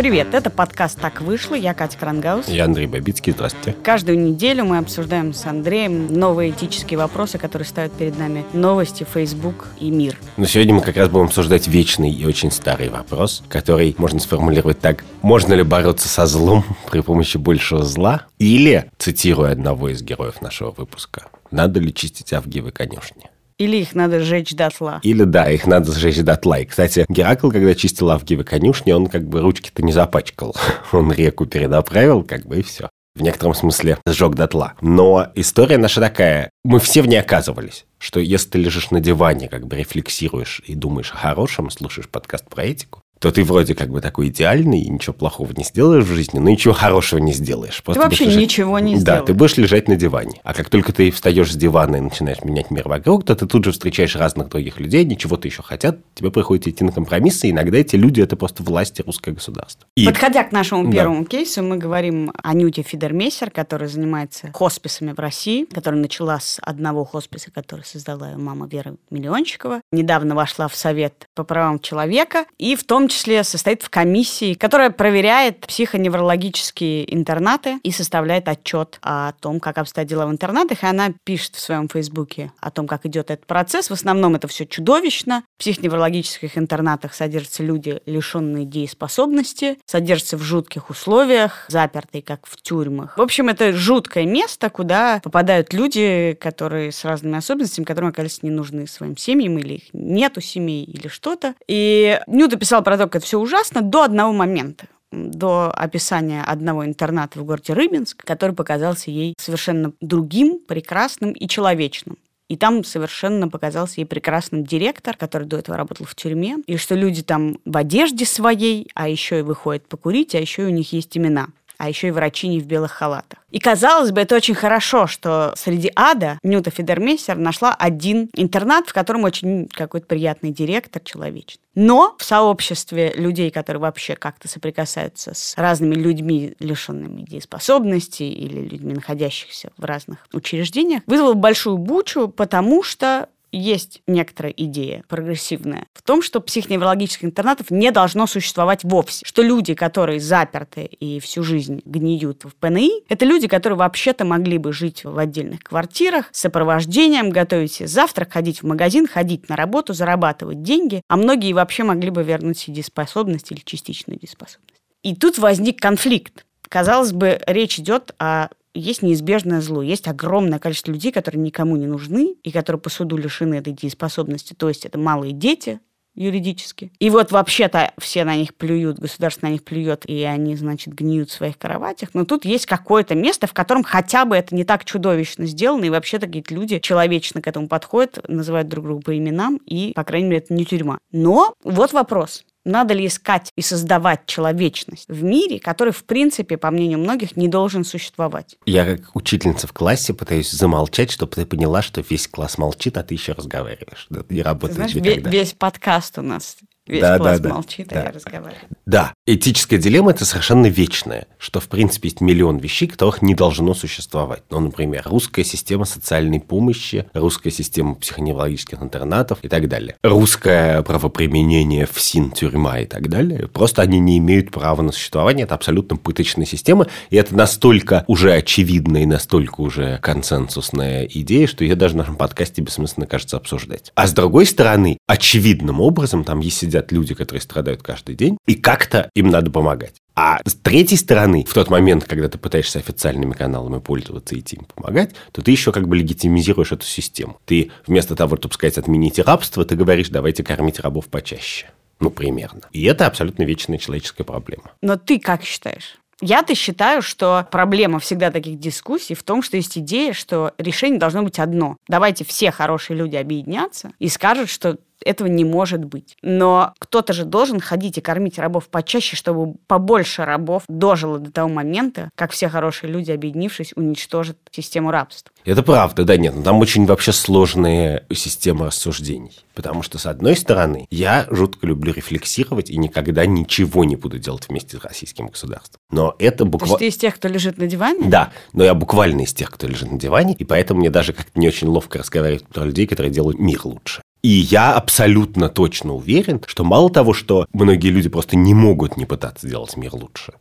Привет, 0.00 0.32
это 0.32 0.48
подкаст 0.48 0.98
«Так 0.98 1.20
вышло». 1.20 1.54
Я 1.54 1.74
Катя 1.74 1.98
Крангаус. 1.98 2.48
Я 2.48 2.64
Андрей 2.64 2.86
Бабицкий. 2.86 3.34
Здравствуйте. 3.34 3.76
Каждую 3.82 4.18
неделю 4.18 4.64
мы 4.64 4.78
обсуждаем 4.78 5.34
с 5.34 5.44
Андреем 5.44 6.06
новые 6.06 6.52
этические 6.52 6.96
вопросы, 6.96 7.36
которые 7.36 7.68
ставят 7.68 7.92
перед 7.92 8.18
нами 8.18 8.46
новости, 8.54 9.04
Facebook 9.04 9.66
и 9.78 9.90
мир. 9.90 10.16
Но 10.38 10.46
сегодня 10.46 10.72
мы 10.72 10.80
как 10.80 10.96
раз 10.96 11.10
будем 11.10 11.26
обсуждать 11.26 11.68
вечный 11.68 12.10
и 12.10 12.24
очень 12.24 12.50
старый 12.50 12.88
вопрос, 12.88 13.42
который 13.50 13.94
можно 13.98 14.20
сформулировать 14.20 14.80
так. 14.80 15.04
Можно 15.20 15.52
ли 15.52 15.64
бороться 15.64 16.08
со 16.08 16.24
злом 16.24 16.64
при 16.90 17.00
помощи 17.00 17.36
большего 17.36 17.84
зла? 17.84 18.22
Или, 18.38 18.90
цитируя 18.96 19.52
одного 19.52 19.90
из 19.90 20.00
героев 20.00 20.40
нашего 20.40 20.70
выпуска, 20.70 21.26
надо 21.50 21.78
ли 21.78 21.92
чистить 21.92 22.32
авгиевы 22.32 22.70
конюшни? 22.70 23.28
Или 23.60 23.76
их 23.76 23.94
надо 23.94 24.20
сжечь 24.20 24.54
дотла. 24.54 25.00
Или 25.02 25.24
да, 25.24 25.50
их 25.50 25.66
надо 25.66 25.92
сжечь 25.92 26.18
дотла. 26.22 26.60
И, 26.60 26.64
кстати, 26.64 27.04
Геракл, 27.10 27.50
когда 27.50 27.74
чистил 27.74 28.08
Авгиевы 28.08 28.42
конюшни, 28.42 28.92
он 28.92 29.06
как 29.06 29.28
бы 29.28 29.42
ручки-то 29.42 29.82
не 29.82 29.92
запачкал. 29.92 30.56
Он 30.92 31.12
реку 31.12 31.44
перенаправил, 31.44 32.24
как 32.24 32.46
бы 32.46 32.60
и 32.60 32.62
все. 32.62 32.88
В 33.14 33.20
некотором 33.22 33.54
смысле 33.54 33.98
сжег 34.06 34.34
дотла. 34.34 34.72
Но 34.80 35.26
история 35.34 35.76
наша 35.76 36.00
такая. 36.00 36.50
Мы 36.64 36.80
все 36.80 37.02
в 37.02 37.06
ней 37.06 37.20
оказывались. 37.20 37.84
Что 37.98 38.18
если 38.18 38.48
ты 38.48 38.58
лежишь 38.58 38.90
на 38.90 39.00
диване, 39.00 39.48
как 39.48 39.66
бы 39.66 39.76
рефлексируешь 39.76 40.62
и 40.66 40.74
думаешь 40.74 41.12
о 41.12 41.16
хорошем, 41.16 41.68
слушаешь 41.68 42.08
подкаст 42.08 42.48
про 42.48 42.64
этику, 42.64 43.02
то 43.20 43.30
ты 43.30 43.44
вроде 43.44 43.74
как 43.74 43.90
бы 43.90 44.00
такой 44.00 44.28
идеальный, 44.28 44.80
и 44.80 44.88
ничего 44.88 45.12
плохого 45.12 45.52
не 45.52 45.62
сделаешь 45.62 46.04
в 46.04 46.14
жизни, 46.14 46.38
но 46.38 46.48
ничего 46.48 46.72
хорошего 46.72 47.20
не 47.20 47.34
сделаешь. 47.34 47.82
Просто 47.82 48.00
ты 48.00 48.08
вообще 48.08 48.24
лежать... 48.24 48.40
ничего 48.40 48.78
не 48.78 48.96
сделаешь. 48.96 49.20
Да, 49.20 49.26
ты 49.26 49.34
будешь 49.34 49.56
лежать 49.58 49.88
на 49.88 49.96
диване. 49.96 50.40
А 50.42 50.54
как 50.54 50.70
только 50.70 50.92
ты 50.94 51.10
встаешь 51.10 51.52
с 51.52 51.54
дивана 51.54 51.96
и 51.96 52.00
начинаешь 52.00 52.42
менять 52.42 52.70
мир 52.70 52.88
вокруг, 52.88 53.26
то 53.26 53.36
ты 53.36 53.46
тут 53.46 53.64
же 53.66 53.72
встречаешь 53.72 54.16
разных 54.16 54.48
других 54.48 54.80
людей, 54.80 55.04
ничего-то 55.04 55.46
еще 55.46 55.62
хотят, 55.62 55.98
тебе 56.14 56.30
приходится 56.30 56.70
идти 56.70 56.82
на 56.82 56.92
компромиссы, 56.92 57.48
и 57.48 57.50
иногда 57.50 57.76
эти 57.76 57.96
люди– 57.96 58.20
это 58.22 58.36
просто 58.36 58.62
власти 58.62 59.02
русского 59.02 59.34
государства. 59.34 59.86
И... 59.96 60.06
Подходя 60.06 60.42
к 60.44 60.52
нашему 60.52 60.90
первому 60.90 61.24
да. 61.24 61.28
кейсу, 61.28 61.62
мы 61.62 61.76
говорим 61.76 62.32
о 62.42 62.54
Нюте 62.54 62.82
Фидермейсер, 62.82 63.50
которая 63.50 63.90
занимается 63.90 64.50
хосписами 64.54 65.12
в 65.12 65.18
России, 65.18 65.66
которая 65.66 66.00
начала 66.00 66.40
с 66.40 66.58
одного 66.62 67.04
хосписа, 67.04 67.50
который 67.50 67.84
создала 67.84 68.30
ее 68.30 68.38
мама 68.38 68.66
Вера 68.66 68.94
Миллиончикова. 69.10 69.82
Недавно 69.92 70.34
вошла 70.34 70.68
в 70.68 70.74
Совет 70.74 71.28
по 71.34 71.44
правам 71.44 71.80
человека, 71.80 72.46
и 72.56 72.76
в 72.76 72.84
том 72.84 73.09
числе 73.10 73.44
состоит 73.44 73.82
в 73.82 73.90
комиссии, 73.90 74.54
которая 74.54 74.90
проверяет 74.90 75.60
психоневрологические 75.60 77.14
интернаты 77.14 77.78
и 77.82 77.90
составляет 77.90 78.48
отчет 78.48 78.98
о 79.02 79.32
том, 79.32 79.60
как 79.60 79.78
обстоят 79.78 80.08
дела 80.08 80.26
в 80.26 80.30
интернатах. 80.30 80.82
И 80.82 80.86
она 80.86 81.12
пишет 81.24 81.56
в 81.56 81.60
своем 81.60 81.88
фейсбуке 81.88 82.52
о 82.60 82.70
том, 82.70 82.86
как 82.86 83.04
идет 83.06 83.30
этот 83.30 83.46
процесс. 83.46 83.90
В 83.90 83.92
основном 83.92 84.34
это 84.34 84.48
все 84.48 84.66
чудовищно. 84.66 85.44
В 85.56 85.60
психоневрологических 85.60 86.56
интернатах 86.56 87.14
содержатся 87.14 87.62
люди, 87.62 88.00
лишенные 88.06 88.64
дееспособности, 88.64 89.78
содержатся 89.84 90.36
в 90.36 90.42
жутких 90.42 90.90
условиях, 90.90 91.66
запертые, 91.68 92.22
как 92.22 92.46
в 92.46 92.56
тюрьмах. 92.62 93.18
В 93.18 93.22
общем, 93.22 93.48
это 93.48 93.72
жуткое 93.72 94.24
место, 94.24 94.70
куда 94.70 95.20
попадают 95.22 95.72
люди, 95.72 96.36
которые 96.40 96.92
с 96.92 97.04
разными 97.04 97.36
особенностями, 97.36 97.84
которым 97.84 98.10
оказались 98.10 98.42
не 98.42 98.50
нужны 98.50 98.86
своим 98.86 99.16
семьям, 99.16 99.58
или 99.58 99.74
их 99.74 99.82
нету 99.92 100.40
семей, 100.40 100.84
или 100.84 101.08
что-то. 101.08 101.54
И 101.66 102.20
Нюта 102.26 102.56
писала 102.56 102.82
про 102.82 102.96
то, 103.00 103.06
как 103.06 103.16
это 103.16 103.26
все 103.26 103.40
ужасно 103.40 103.80
до 103.80 104.02
одного 104.02 104.32
момента 104.32 104.86
до 105.12 105.72
описания 105.72 106.44
одного 106.44 106.84
интерната 106.84 107.40
в 107.40 107.44
городе 107.44 107.72
Рыбинск, 107.72 108.24
который 108.24 108.54
показался 108.54 109.10
ей 109.10 109.34
совершенно 109.40 109.92
другим, 110.00 110.60
прекрасным 110.60 111.32
и 111.32 111.48
человечным. 111.48 112.16
И 112.48 112.56
там 112.56 112.84
совершенно 112.84 113.48
показался 113.48 114.00
ей 114.00 114.06
прекрасным 114.06 114.64
директор, 114.64 115.16
который 115.16 115.48
до 115.48 115.56
этого 115.56 115.76
работал 115.76 116.06
в 116.06 116.14
тюрьме, 116.14 116.58
и 116.66 116.76
что 116.76 116.94
люди 116.94 117.22
там 117.22 117.58
в 117.64 117.76
одежде 117.76 118.24
своей, 118.24 118.88
а 118.94 119.08
еще 119.08 119.40
и 119.40 119.42
выходят 119.42 119.88
покурить, 119.88 120.36
а 120.36 120.38
еще 120.38 120.62
и 120.62 120.66
у 120.66 120.70
них 120.70 120.92
есть 120.92 121.16
имена 121.16 121.48
а 121.80 121.88
еще 121.88 122.08
и 122.08 122.10
врачи 122.10 122.46
не 122.46 122.60
в 122.60 122.66
белых 122.66 122.92
халатах. 122.92 123.38
И 123.50 123.58
казалось 123.58 124.12
бы, 124.12 124.20
это 124.20 124.36
очень 124.36 124.54
хорошо, 124.54 125.06
что 125.06 125.54
среди 125.56 125.90
ада 125.96 126.38
Нюта 126.42 126.70
Федермейстер 126.70 127.38
нашла 127.38 127.74
один 127.74 128.28
интернат, 128.34 128.86
в 128.86 128.92
котором 128.92 129.24
очень 129.24 129.66
какой-то 129.66 130.06
приятный 130.06 130.50
директор, 130.50 131.00
человечный. 131.02 131.62
Но 131.74 132.16
в 132.18 132.24
сообществе 132.24 133.14
людей, 133.16 133.50
которые 133.50 133.80
вообще 133.80 134.14
как-то 134.14 134.46
соприкасаются 134.46 135.32
с 135.32 135.54
разными 135.56 135.94
людьми, 135.94 136.54
лишенными 136.58 137.22
дееспособности 137.22 138.24
или 138.24 138.60
людьми, 138.60 138.92
находящихся 138.92 139.72
в 139.78 139.84
разных 139.84 140.26
учреждениях, 140.34 141.02
вызвал 141.06 141.32
большую 141.32 141.78
бучу, 141.78 142.28
потому 142.28 142.82
что 142.82 143.30
есть 143.52 144.02
некоторая 144.06 144.52
идея 144.56 145.04
прогрессивная 145.08 145.86
в 145.92 146.02
том, 146.02 146.22
что 146.22 146.40
психоневрологических 146.40 147.24
интернатов 147.24 147.70
не 147.70 147.90
должно 147.90 148.26
существовать 148.26 148.84
вовсе. 148.84 149.24
Что 149.26 149.42
люди, 149.42 149.74
которые 149.74 150.20
заперты 150.20 150.84
и 150.84 151.20
всю 151.20 151.42
жизнь 151.42 151.82
гниют 151.84 152.44
в 152.44 152.54
ПНИ, 152.54 153.04
это 153.08 153.24
люди, 153.24 153.48
которые 153.48 153.78
вообще-то 153.78 154.24
могли 154.24 154.58
бы 154.58 154.72
жить 154.72 155.04
в 155.04 155.18
отдельных 155.18 155.60
квартирах 155.60 156.28
с 156.32 156.40
сопровождением, 156.40 157.30
готовить 157.30 157.72
себе 157.72 157.88
завтрак, 157.88 158.32
ходить 158.32 158.62
в 158.62 158.66
магазин, 158.66 159.06
ходить 159.06 159.48
на 159.48 159.56
работу, 159.56 159.92
зарабатывать 159.92 160.62
деньги, 160.62 161.02
а 161.08 161.16
многие 161.16 161.52
вообще 161.52 161.84
могли 161.84 162.10
бы 162.10 162.22
вернуть 162.22 162.58
себе 162.58 162.76
дееспособность 162.76 163.50
или 163.50 163.60
частичную 163.64 164.18
дееспособность. 164.18 164.80
И 165.02 165.14
тут 165.14 165.38
возник 165.38 165.80
конфликт. 165.80 166.44
Казалось 166.68 167.12
бы, 167.12 167.40
речь 167.46 167.78
идет 167.78 168.14
о 168.18 168.48
есть 168.74 169.02
неизбежное 169.02 169.60
зло. 169.60 169.82
Есть 169.82 170.08
огромное 170.08 170.58
количество 170.58 170.92
людей, 170.92 171.12
которые 171.12 171.40
никому 171.40 171.76
не 171.76 171.86
нужны 171.86 172.36
и 172.42 172.50
которые 172.50 172.80
по 172.80 172.90
суду 172.90 173.16
лишены 173.16 173.56
этой 173.56 173.72
дееспособности. 173.72 174.54
То 174.54 174.68
есть 174.68 174.86
это 174.86 174.98
малые 174.98 175.32
дети, 175.32 175.80
юридически. 176.14 176.92
И 176.98 177.08
вот 177.08 177.32
вообще-то 177.32 177.92
все 177.98 178.24
на 178.24 178.36
них 178.36 178.54
плюют, 178.54 178.98
государство 178.98 179.46
на 179.46 179.52
них 179.52 179.64
плюет, 179.64 180.04
и 180.06 180.22
они, 180.24 180.56
значит, 180.56 180.94
гниют 180.94 181.30
в 181.30 181.32
своих 181.32 181.56
кроватях. 181.56 182.10
Но 182.14 182.24
тут 182.24 182.44
есть 182.44 182.66
какое-то 182.66 183.14
место, 183.14 183.46
в 183.46 183.54
котором 183.54 183.82
хотя 183.82 184.24
бы 184.24 184.36
это 184.36 184.54
не 184.54 184.64
так 184.64 184.84
чудовищно 184.84 185.46
сделано, 185.46 185.84
и 185.84 185.90
вообще 185.90 186.18
такие 186.18 186.44
люди 186.50 186.78
человечно 186.78 187.40
к 187.40 187.46
этому 187.46 187.68
подходят, 187.68 188.18
называют 188.28 188.68
друг 188.68 188.84
друга 188.84 189.02
по 189.02 189.16
именам, 189.16 189.56
и, 189.66 189.92
по 189.94 190.04
крайней 190.04 190.28
мере, 190.28 190.42
это 190.42 190.52
не 190.52 190.64
тюрьма. 190.64 190.98
Но 191.12 191.54
вот 191.64 191.92
вопрос. 191.92 192.44
Надо 192.64 192.94
ли 192.94 193.06
искать 193.06 193.52
и 193.56 193.62
создавать 193.62 194.26
человечность 194.26 195.06
в 195.08 195.22
мире, 195.22 195.58
который, 195.58 195.92
в 195.92 196.04
принципе, 196.04 196.58
по 196.58 196.70
мнению 196.70 196.98
многих, 196.98 197.36
не 197.36 197.48
должен 197.48 197.84
существовать? 197.84 198.56
Я 198.66 198.84
как 198.84 199.16
учительница 199.16 199.66
в 199.66 199.72
классе 199.72 200.12
пытаюсь 200.12 200.50
замолчать, 200.50 201.10
чтобы 201.10 201.32
ты 201.32 201.46
поняла, 201.46 201.80
что 201.80 202.04
весь 202.08 202.28
класс 202.28 202.58
молчит, 202.58 202.98
а 202.98 203.02
ты 203.02 203.14
еще 203.14 203.32
разговариваешь. 203.32 204.06
Да, 204.10 204.22
не 204.28 204.42
работает 204.42 204.76
Знаешь, 204.76 204.94
никогда. 204.94 205.30
Весь 205.30 205.52
подкаст 205.52 206.18
у 206.18 206.22
нас 206.22 206.56
Весь 206.90 207.02
да, 207.02 207.18
класс 207.18 207.38
да, 207.38 207.48
молчит, 207.50 207.88
да, 207.88 208.00
а 208.00 208.04
я 208.06 208.10
разговариваю. 208.10 208.56
Да, 208.84 209.14
этическая 209.24 209.78
дилемма– 209.78 210.10
это 210.12 210.24
совершенно 210.24 210.66
вечная, 210.66 211.28
что, 211.38 211.60
в 211.60 211.68
принципе, 211.68 212.08
есть 212.08 212.20
миллион 212.20 212.58
вещей, 212.58 212.88
которых 212.88 213.22
не 213.22 213.36
должно 213.36 213.74
существовать. 213.74 214.42
Ну, 214.50 214.58
например, 214.58 215.02
русская 215.04 215.44
система 215.44 215.84
социальной 215.84 216.40
помощи, 216.40 217.06
русская 217.14 217.52
система 217.52 217.94
психоневрологических 217.94 218.82
интернатов 218.82 219.38
и 219.42 219.48
так 219.48 219.68
далее. 219.68 219.94
Русское 220.02 220.82
правоприменение 220.82 221.86
в 221.86 222.00
СИН, 222.00 222.32
тюрьма 222.32 222.80
и 222.80 222.86
так 222.86 223.08
далее. 223.08 223.46
Просто 223.46 223.82
они 223.82 224.00
не 224.00 224.18
имеют 224.18 224.50
права 224.50 224.82
на 224.82 224.90
существование. 224.90 225.44
Это 225.44 225.54
абсолютно 225.54 225.96
пыточная 225.96 226.46
система. 226.46 226.88
И 227.10 227.16
это 227.16 227.36
настолько 227.36 228.04
уже 228.08 228.32
очевидная 228.32 229.02
и 229.02 229.06
настолько 229.06 229.60
уже 229.60 229.98
консенсусная 230.02 231.04
идея, 231.04 231.46
что 231.46 231.62
ее 231.62 231.76
даже 231.76 231.94
в 231.94 231.98
нашем 231.98 232.16
подкасте 232.16 232.62
бессмысленно 232.62 233.06
кажется 233.06 233.36
обсуждать. 233.36 233.92
А 233.94 234.08
с 234.08 234.12
другой 234.12 234.46
стороны, 234.46 234.98
очевидным 235.06 235.80
образом 235.80 236.24
там 236.24 236.40
есть 236.40 236.58
сидят 236.58 236.79
сидят 236.80 236.92
люди, 236.92 237.14
которые 237.14 237.40
страдают 237.40 237.82
каждый 237.82 238.14
день, 238.14 238.36
и 238.46 238.54
как-то 238.54 239.10
им 239.14 239.28
надо 239.28 239.50
помогать. 239.50 239.94
А 240.14 240.40
с 240.44 240.54
третьей 240.54 240.98
стороны, 240.98 241.44
в 241.48 241.54
тот 241.54 241.70
момент, 241.70 242.04
когда 242.04 242.28
ты 242.28 242.38
пытаешься 242.38 242.78
официальными 242.78 243.32
каналами 243.32 243.80
пользоваться 243.80 244.34
и 244.34 244.40
идти 244.40 244.56
им 244.56 244.66
помогать, 244.74 245.14
то 245.32 245.42
ты 245.42 245.50
еще 245.50 245.72
как 245.72 245.88
бы 245.88 245.96
легитимизируешь 245.96 246.72
эту 246.72 246.84
систему. 246.84 247.38
Ты 247.46 247.70
вместо 247.86 248.14
того, 248.14 248.36
чтобы 248.36 248.54
сказать 248.54 248.78
«отмените 248.78 249.22
рабство», 249.22 249.64
ты 249.64 249.76
говоришь 249.76 250.08
«давайте 250.08 250.42
кормить 250.42 250.80
рабов 250.80 251.06
почаще». 251.06 251.70
Ну, 252.00 252.10
примерно. 252.10 252.62
И 252.72 252.84
это 252.84 253.06
абсолютно 253.06 253.44
вечная 253.44 253.78
человеческая 253.78 254.24
проблема. 254.24 254.72
Но 254.82 254.96
ты 254.96 255.18
как 255.18 255.44
считаешь? 255.44 255.96
Я-то 256.22 256.54
считаю, 256.54 257.00
что 257.00 257.46
проблема 257.50 257.98
всегда 257.98 258.30
таких 258.30 258.58
дискуссий 258.58 259.14
в 259.14 259.22
том, 259.22 259.42
что 259.42 259.56
есть 259.56 259.78
идея, 259.78 260.12
что 260.12 260.52
решение 260.58 260.98
должно 260.98 261.22
быть 261.22 261.38
одно. 261.38 261.76
Давайте 261.88 262.24
все 262.24 262.50
хорошие 262.50 262.96
люди 262.96 263.16
объединяться 263.16 263.92
и 263.98 264.08
скажут, 264.08 264.50
что 264.50 264.78
этого 265.04 265.28
не 265.28 265.44
может 265.44 265.84
быть. 265.84 266.16
Но 266.22 266.74
кто-то 266.78 267.12
же 267.12 267.24
должен 267.24 267.60
ходить 267.60 267.98
и 267.98 268.00
кормить 268.00 268.38
рабов 268.38 268.68
почаще, 268.68 269.16
чтобы 269.16 269.54
побольше 269.66 270.24
рабов 270.24 270.64
дожило 270.68 271.18
до 271.18 271.30
того 271.30 271.48
момента, 271.48 272.10
как 272.14 272.32
все 272.32 272.48
хорошие 272.48 272.90
люди, 272.90 273.10
объединившись, 273.10 273.72
уничтожат 273.76 274.36
систему 274.50 274.90
рабства. 274.90 275.30
Это 275.44 275.62
правда, 275.62 276.04
да, 276.04 276.16
нет, 276.16 276.34
но 276.36 276.42
там 276.42 276.58
очень 276.58 276.86
вообще 276.86 277.12
сложные 277.12 278.04
системы 278.12 278.66
рассуждений. 278.66 279.38
Потому 279.54 279.82
что, 279.82 279.98
с 279.98 280.06
одной 280.06 280.36
стороны, 280.36 280.86
я 280.90 281.26
жутко 281.30 281.66
люблю 281.66 281.92
рефлексировать 281.92 282.70
и 282.70 282.76
никогда 282.76 283.26
ничего 283.26 283.84
не 283.84 283.96
буду 283.96 284.18
делать 284.18 284.48
вместе 284.48 284.78
с 284.78 284.80
российским 284.80 285.26
государством. 285.26 285.80
Но 285.90 286.14
это 286.18 286.44
буквально... 286.44 286.78
То 286.78 286.84
есть 286.84 286.96
ты 286.96 286.98
из 286.98 287.00
тех, 287.00 287.16
кто 287.16 287.28
лежит 287.28 287.58
на 287.58 287.66
диване? 287.66 288.08
Да, 288.08 288.32
но 288.52 288.64
я 288.64 288.74
буквально 288.74 289.22
из 289.22 289.34
тех, 289.34 289.50
кто 289.50 289.66
лежит 289.66 289.90
на 289.90 289.98
диване, 289.98 290.34
и 290.34 290.44
поэтому 290.44 290.80
мне 290.80 290.90
даже 290.90 291.12
как-то 291.12 291.38
не 291.38 291.48
очень 291.48 291.68
ловко 291.68 291.98
разговаривать 291.98 292.46
про 292.46 292.64
людей, 292.64 292.86
которые 292.86 293.12
делают 293.12 293.38
мир 293.38 293.60
лучше. 293.64 293.99
И 294.22 294.28
я 294.28 294.74
абсолютно 294.74 295.48
точно 295.48 295.94
уверен, 295.94 296.42
что 296.46 296.62
мало 296.62 296.90
того, 296.90 297.14
что 297.14 297.46
многие 297.52 297.88
люди 297.88 298.08
просто 298.08 298.36
не 298.36 298.52
могут 298.52 298.96
не 298.96 299.06
пытаться 299.06 299.46
сделать 299.46 299.76
мир 299.76 299.94
лучше, 299.94 300.34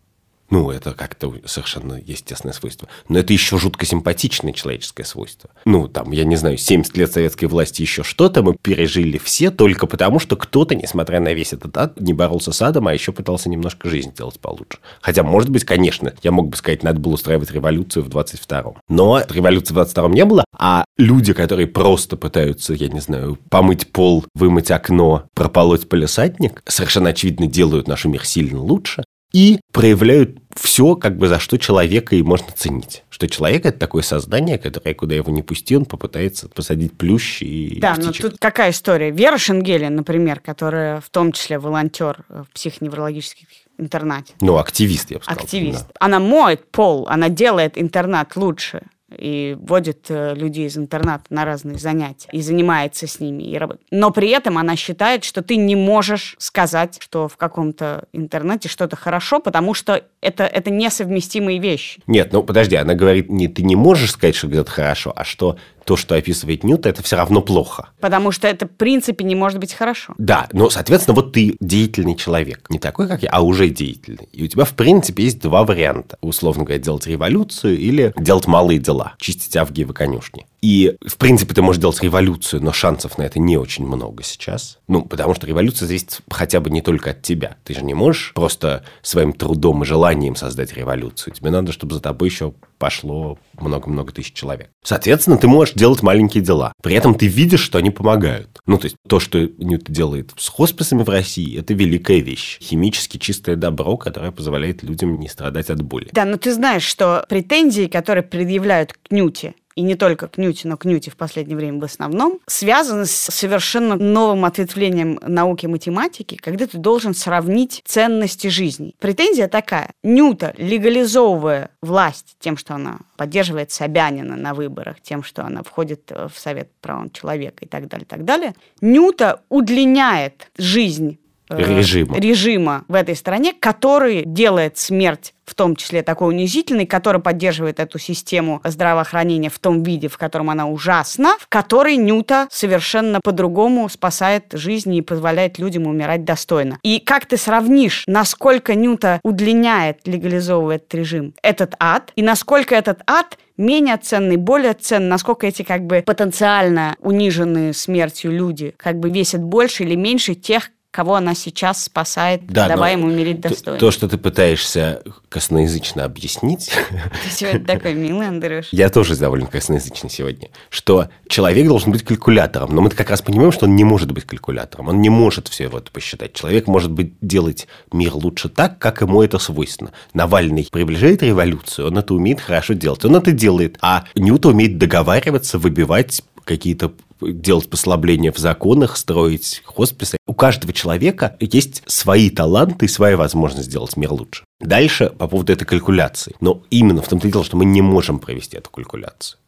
ну, 0.49 0.71
это 0.71 0.93
как-то 0.93 1.33
совершенно 1.45 1.93
естественное 1.93 2.53
свойство. 2.53 2.87
Но 3.07 3.19
это 3.19 3.33
еще 3.33 3.57
жутко 3.57 3.85
симпатичное 3.85 4.53
человеческое 4.53 5.03
свойство. 5.03 5.49
Ну, 5.65 5.87
там, 5.87 6.11
я 6.11 6.23
не 6.23 6.35
знаю, 6.35 6.57
70 6.57 6.97
лет 6.97 7.11
советской 7.11 7.45
власти, 7.45 7.81
еще 7.81 8.03
что-то 8.03 8.41
мы 8.41 8.55
пережили 8.59 9.17
все 9.17 9.51
только 9.51 9.85
потому, 9.85 10.19
что 10.19 10.35
кто-то, 10.35 10.75
несмотря 10.75 11.19
на 11.19 11.33
весь 11.33 11.53
этот 11.53 11.77
ад, 11.77 11.99
не 11.99 12.13
боролся 12.13 12.51
с 12.51 12.61
адом, 12.61 12.87
а 12.87 12.93
еще 12.93 13.11
пытался 13.11 13.49
немножко 13.49 13.89
жизнь 13.89 14.11
сделать 14.11 14.39
получше. 14.39 14.79
Хотя, 15.01 15.23
может 15.23 15.49
быть, 15.49 15.65
конечно, 15.65 16.13
я 16.23 16.31
мог 16.31 16.49
бы 16.49 16.57
сказать, 16.57 16.83
надо 16.83 16.99
было 16.99 17.13
устраивать 17.13 17.51
революцию 17.51 18.03
в 18.03 18.09
22-м. 18.09 18.77
Но 18.89 19.21
революции 19.29 19.73
в 19.73 19.77
22-м 19.77 20.13
не 20.13 20.25
было, 20.25 20.43
а 20.57 20.85
люди, 20.97 21.33
которые 21.33 21.67
просто 21.67 22.17
пытаются, 22.17 22.73
я 22.73 22.89
не 22.89 22.99
знаю, 22.99 23.37
помыть 23.49 23.91
пол, 23.91 24.25
вымыть 24.33 24.71
окно, 24.71 25.25
прополоть 25.33 25.87
полисадник, 25.87 26.63
совершенно 26.67 27.09
очевидно 27.09 27.47
делают 27.47 27.87
наш 27.87 28.05
мир 28.05 28.25
сильно 28.25 28.59
лучше 28.59 29.03
и 29.33 29.59
проявляют 29.71 30.38
все, 30.55 30.95
как 30.95 31.17
бы 31.17 31.27
за 31.27 31.39
что 31.39 31.57
человека 31.57 32.15
и 32.15 32.23
можно 32.23 32.47
ценить. 32.55 33.03
Что 33.09 33.27
человек 33.27 33.65
это 33.65 33.77
такое 33.77 34.01
создание, 34.01 34.57
которое, 34.57 34.93
куда 34.93 35.15
его 35.15 35.31
не 35.31 35.43
пусти, 35.43 35.77
он 35.77 35.85
попытается 35.85 36.49
посадить 36.49 36.97
плющ 36.97 37.41
и 37.41 37.79
Да, 37.79 37.95
но 37.97 38.11
тут 38.11 38.37
какая 38.39 38.71
история? 38.71 39.11
Вера 39.11 39.37
Шенгелия, 39.37 39.89
например, 39.89 40.39
которая 40.39 41.01
в 41.01 41.09
том 41.09 41.31
числе 41.31 41.59
волонтер 41.59 42.25
в 42.29 42.47
психоневрологических 42.53 43.47
интернате. 43.77 44.33
Ну, 44.41 44.57
активист, 44.57 45.11
я 45.11 45.17
бы 45.17 45.23
сказал. 45.23 45.43
Активист. 45.43 45.87
Да. 45.87 45.93
Она 45.99 46.19
моет 46.19 46.69
пол, 46.71 47.07
она 47.07 47.29
делает 47.29 47.77
интернат 47.77 48.35
лучше 48.35 48.81
и 49.17 49.57
водит 49.59 50.05
э, 50.09 50.33
людей 50.35 50.67
из 50.67 50.77
интерната 50.77 51.25
на 51.29 51.45
разные 51.45 51.77
занятия 51.77 52.29
и 52.31 52.41
занимается 52.41 53.07
с 53.07 53.19
ними. 53.19 53.43
И 53.43 53.57
работает. 53.57 53.87
Но 53.91 54.11
при 54.11 54.29
этом 54.29 54.57
она 54.57 54.75
считает, 54.75 55.23
что 55.23 55.41
ты 55.41 55.55
не 55.55 55.75
можешь 55.75 56.35
сказать, 56.37 56.97
что 57.01 57.27
в 57.27 57.37
каком-то 57.37 58.05
интернете 58.13 58.69
что-то 58.69 58.95
хорошо, 58.95 59.39
потому 59.39 59.73
что 59.73 60.03
это, 60.21 60.45
это 60.45 60.69
несовместимые 60.69 61.59
вещи. 61.59 62.01
Нет, 62.07 62.33
ну 62.33 62.43
подожди, 62.43 62.75
она 62.75 62.93
говорит, 62.93 63.29
не, 63.29 63.47
ты 63.47 63.63
не 63.63 63.75
можешь 63.75 64.11
сказать, 64.11 64.35
что 64.35 64.47
где-то 64.47 64.71
хорошо, 64.71 65.13
а 65.15 65.23
что 65.23 65.57
то, 65.85 65.95
что 65.95 66.15
описывает 66.15 66.63
Ньют, 66.63 66.85
это 66.85 67.03
все 67.03 67.15
равно 67.15 67.41
плохо. 67.41 67.89
Потому 67.99 68.31
что 68.31 68.47
это, 68.47 68.67
в 68.67 68.71
принципе, 68.71 69.23
не 69.23 69.35
может 69.35 69.59
быть 69.59 69.73
хорошо. 69.73 70.13
Да, 70.17 70.47
но, 70.51 70.69
соответственно, 70.69 71.15
вот 71.15 71.33
ты 71.33 71.55
деятельный 71.59 72.15
человек. 72.15 72.65
Не 72.69 72.79
такой, 72.79 73.07
как 73.07 73.23
я, 73.23 73.29
а 73.29 73.41
уже 73.41 73.69
деятельный. 73.69 74.29
И 74.31 74.43
у 74.43 74.47
тебя, 74.47 74.65
в 74.65 74.73
принципе, 74.73 75.23
есть 75.23 75.39
два 75.39 75.63
варианта. 75.63 76.17
Условно 76.21 76.63
говоря, 76.63 76.81
делать 76.81 77.07
революцию 77.07 77.77
или 77.77 78.13
делать 78.17 78.47
малые 78.47 78.79
дела. 78.79 79.13
Чистить 79.19 79.55
авгиевы 79.57 79.93
конюшни. 79.93 80.45
И, 80.61 80.95
в 81.05 81.17
принципе, 81.17 81.53
ты 81.53 81.61
можешь 81.61 81.81
делать 81.81 82.01
революцию, 82.01 82.63
но 82.63 82.73
шансов 82.73 83.17
на 83.17 83.23
это 83.23 83.39
не 83.39 83.57
очень 83.57 83.85
много 83.85 84.23
сейчас. 84.23 84.79
Ну, 84.87 85.03
потому 85.03 85.33
что 85.33 85.47
революция 85.47 85.87
зависит 85.87 86.21
хотя 86.29 86.59
бы 86.59 86.69
не 86.69 86.81
только 86.81 87.11
от 87.11 87.21
тебя. 87.21 87.57
Ты 87.63 87.73
же 87.73 87.83
не 87.83 87.93
можешь 87.93 88.33
просто 88.33 88.83
своим 89.01 89.33
трудом 89.33 89.83
и 89.83 89.85
желанием 89.85 90.35
создать 90.35 90.73
революцию. 90.73 91.33
Тебе 91.33 91.49
надо, 91.51 91.71
чтобы 91.71 91.95
за 91.95 92.01
тобой 92.01 92.29
еще 92.29 92.53
пошло 92.77 93.37
много-много 93.59 94.13
тысяч 94.13 94.33
человек. 94.33 94.69
Соответственно, 94.83 95.37
ты 95.37 95.47
можешь 95.47 95.75
делать 95.75 96.01
маленькие 96.01 96.41
дела. 96.41 96.73
При 96.81 96.95
этом 96.95 97.13
ты 97.13 97.27
видишь, 97.27 97.61
что 97.61 97.77
они 97.77 97.91
помогают. 97.91 98.59
Ну, 98.65 98.77
то 98.77 98.85
есть, 98.85 98.95
то, 99.07 99.19
что 99.19 99.39
Ньют 99.39 99.89
делает 99.89 100.31
с 100.37 100.47
хосписами 100.47 101.03
в 101.03 101.09
России, 101.09 101.59
это 101.59 101.73
великая 101.73 102.19
вещь. 102.19 102.57
Химически 102.61 103.17
чистое 103.17 103.57
добро, 103.57 103.97
которое 103.97 104.31
позволяет 104.31 104.81
людям 104.83 105.19
не 105.19 105.27
страдать 105.27 105.69
от 105.69 105.81
боли. 105.81 106.07
Да, 106.13 106.25
но 106.25 106.37
ты 106.37 106.53
знаешь, 106.53 106.83
что 106.83 107.25
претензии, 107.27 107.87
которые 107.87 108.23
предъявляют 108.23 108.93
к 108.93 109.11
Нюте, 109.11 109.55
и 109.75 109.81
не 109.81 109.95
только 109.95 110.27
к 110.27 110.37
Ньюти, 110.37 110.67
но 110.67 110.77
к 110.77 110.85
Ньюти 110.85 111.09
в 111.09 111.15
последнее 111.15 111.57
время 111.57 111.79
в 111.79 111.83
основном, 111.83 112.39
связаны 112.47 113.05
с 113.05 113.11
совершенно 113.11 113.95
новым 113.95 114.45
ответвлением 114.45 115.19
науки 115.21 115.65
математики, 115.67 116.35
когда 116.35 116.67
ты 116.67 116.77
должен 116.77 117.13
сравнить 117.13 117.81
ценности 117.85 118.47
жизни. 118.47 118.95
Претензия 118.99 119.47
такая. 119.47 119.91
Ньюта, 120.03 120.53
легализовывая 120.57 121.69
власть 121.81 122.35
тем, 122.39 122.57
что 122.57 122.75
она 122.75 122.99
поддерживает 123.17 123.71
Собянина 123.71 124.35
на 124.35 124.53
выборах, 124.53 125.01
тем, 125.01 125.23
что 125.23 125.43
она 125.43 125.63
входит 125.63 126.11
в 126.11 126.37
Совет 126.37 126.71
прав 126.81 127.11
человека 127.11 127.65
и 127.65 127.67
так 127.67 127.87
далее, 127.87 128.05
так 128.05 128.25
далее, 128.25 128.55
Ньюта 128.81 129.41
удлиняет 129.49 130.51
жизнь 130.57 131.17
э, 131.17 131.18
режима. 131.49 132.17
режима 132.17 132.85
в 132.87 132.93
этой 132.93 133.15
стране, 133.15 133.53
который 133.53 134.23
делает 134.25 134.77
смерть 134.77 135.33
в 135.49 135.55
том 135.55 135.75
числе 135.75 136.03
такой 136.03 136.29
унизительный, 136.29 136.85
который 136.85 137.19
поддерживает 137.19 137.79
эту 137.79 137.97
систему 137.97 138.61
здравоохранения 138.63 139.49
в 139.49 139.57
том 139.57 139.81
виде, 139.83 140.07
в 140.07 140.17
котором 140.17 140.51
она 140.51 140.67
ужасна, 140.67 141.35
в 141.39 141.47
которой 141.47 141.97
Нюта 141.97 142.47
совершенно 142.51 143.19
по-другому 143.19 143.89
спасает 143.89 144.45
жизни 144.53 144.99
и 144.99 145.01
позволяет 145.01 145.57
людям 145.57 145.87
умирать 145.87 146.23
достойно. 146.23 146.77
И 146.83 146.99
как 146.99 147.25
ты 147.25 147.35
сравнишь, 147.35 148.03
насколько 148.05 148.75
Нюта 148.75 149.19
удлиняет, 149.23 150.01
легализовывает 150.05 150.93
режим, 150.93 151.33
этот 151.41 151.73
ад, 151.79 152.11
и 152.15 152.21
насколько 152.21 152.75
этот 152.75 153.01
ад 153.07 153.37
менее 153.57 153.97
ценный, 153.97 154.37
более 154.37 154.73
ценный, 154.73 155.09
насколько 155.09 155.47
эти 155.47 155.63
как 155.63 155.85
бы 155.85 156.03
потенциально 156.05 156.95
униженные 156.99 157.73
смертью 157.73 158.31
люди 158.31 158.73
как 158.77 158.99
бы 158.99 159.09
весят 159.09 159.41
больше 159.41 159.83
или 159.83 159.95
меньше 159.95 160.35
тех, 160.35 160.71
кого 160.91 161.15
она 161.15 161.35
сейчас 161.35 161.83
спасает, 161.83 162.47
да, 162.47 162.67
давая 162.67 162.93
ему 162.93 163.07
умереть 163.07 163.41
достойно. 163.41 163.79
То, 163.79 163.91
что 163.91 164.07
ты 164.07 164.17
пытаешься 164.17 165.03
косноязычно 165.29 166.03
объяснить... 166.03 166.71
Ты 167.23 167.31
сегодня 167.31 167.63
такой 167.63 167.93
милый, 167.93 168.27
Андрюш. 168.27 168.67
Я 168.71 168.89
тоже 168.89 169.15
довольно 169.15 169.45
косноязычный 169.45 170.09
сегодня. 170.09 170.49
Что 170.69 171.09
человек 171.27 171.67
должен 171.67 171.91
быть 171.91 172.03
калькулятором. 172.03 172.73
Но 172.73 172.81
мы 172.81 172.89
как 172.89 173.11
раз 173.11 173.21
понимаем, 173.21 173.51
что 173.51 173.65
он 173.65 173.75
не 173.75 173.83
может 173.83 174.11
быть 174.11 174.25
калькулятором. 174.25 174.87
Он 174.87 175.01
не 175.01 175.09
может 175.09 175.47
все 175.47 175.67
это 175.67 175.91
посчитать. 175.91 176.33
Человек 176.33 176.65
может 176.65 176.91
быть 176.91 177.13
делать 177.21 177.67
мир 177.93 178.15
лучше 178.15 178.49
так, 178.49 178.79
как 178.79 179.01
ему 179.01 179.21
это 179.21 179.37
свойственно. 179.37 179.91
Навальный 180.13 180.67
приближает 180.71 181.21
революцию, 181.21 181.87
он 181.87 181.97
это 181.99 182.13
умеет 182.15 182.41
хорошо 182.41 182.73
делать. 182.73 183.05
Он 183.05 183.15
это 183.15 183.31
делает. 183.31 183.77
А 183.81 184.05
Ньюта 184.15 184.49
умеет 184.49 184.79
договариваться, 184.79 185.59
выбивать 185.59 186.23
какие-то 186.45 186.93
делать 187.21 187.69
послабления 187.69 188.31
в 188.31 188.37
законах, 188.37 188.97
строить 188.97 189.61
хосписы. 189.65 190.17
У 190.25 190.33
каждого 190.33 190.73
человека 190.73 191.35
есть 191.39 191.83
свои 191.85 192.29
таланты 192.29 192.85
и 192.85 192.89
своя 192.89 193.17
возможность 193.17 193.69
сделать 193.69 193.97
мир 193.97 194.13
лучше. 194.13 194.43
Дальше 194.59 195.09
по 195.09 195.27
поводу 195.27 195.51
этой 195.51 195.65
калькуляции. 195.65 196.35
Но 196.39 196.63
именно 196.69 197.01
в 197.01 197.07
том-то 197.07 197.27
и 197.27 197.31
дело, 197.31 197.43
что 197.43 197.57
мы 197.57 197.65
не 197.65 197.81
можем 197.81 198.19
провести 198.19 198.57
эту 198.57 198.69
калькуляцию. 198.69 199.39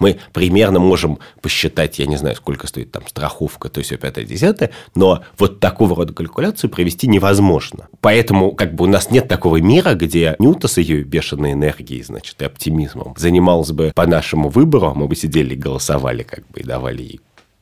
Мы 0.00 0.18
примерно 0.32 0.80
можем 0.80 1.18
посчитать, 1.40 1.98
я 2.00 2.06
не 2.06 2.16
знаю, 2.16 2.34
сколько 2.34 2.66
стоит 2.66 2.90
там 2.90 3.06
страховка, 3.06 3.68
то 3.68 3.78
есть 3.78 3.96
5 3.96 4.26
10 4.26 4.70
но 4.96 5.22
вот 5.38 5.60
такого 5.60 5.94
рода 5.94 6.12
калькуляцию 6.12 6.70
провести 6.70 7.06
невозможно. 7.06 7.88
Поэтому 8.00 8.52
как 8.52 8.74
бы 8.74 8.84
у 8.84 8.88
нас 8.88 9.10
нет 9.10 9.28
такого 9.28 9.58
мира, 9.58 9.94
где 9.94 10.34
Ньюта 10.38 10.66
с 10.66 10.78
ее 10.78 11.04
бешеной 11.04 11.52
энергией, 11.52 12.02
значит, 12.02 12.42
и 12.42 12.44
оптимизмом 12.44 13.14
занимался 13.16 13.74
бы 13.74 13.92
по 13.94 14.06
нашему 14.06 14.48
выбору, 14.48 14.88
а 14.88 14.94
мы 14.94 15.06
бы 15.06 15.14
сидели 15.14 15.54
и 15.54 15.58
голосовали 15.58 16.24
как 16.24 16.46
бы 16.48 16.60
и 16.60 16.64
давали 16.64 17.02
ей 17.02 17.20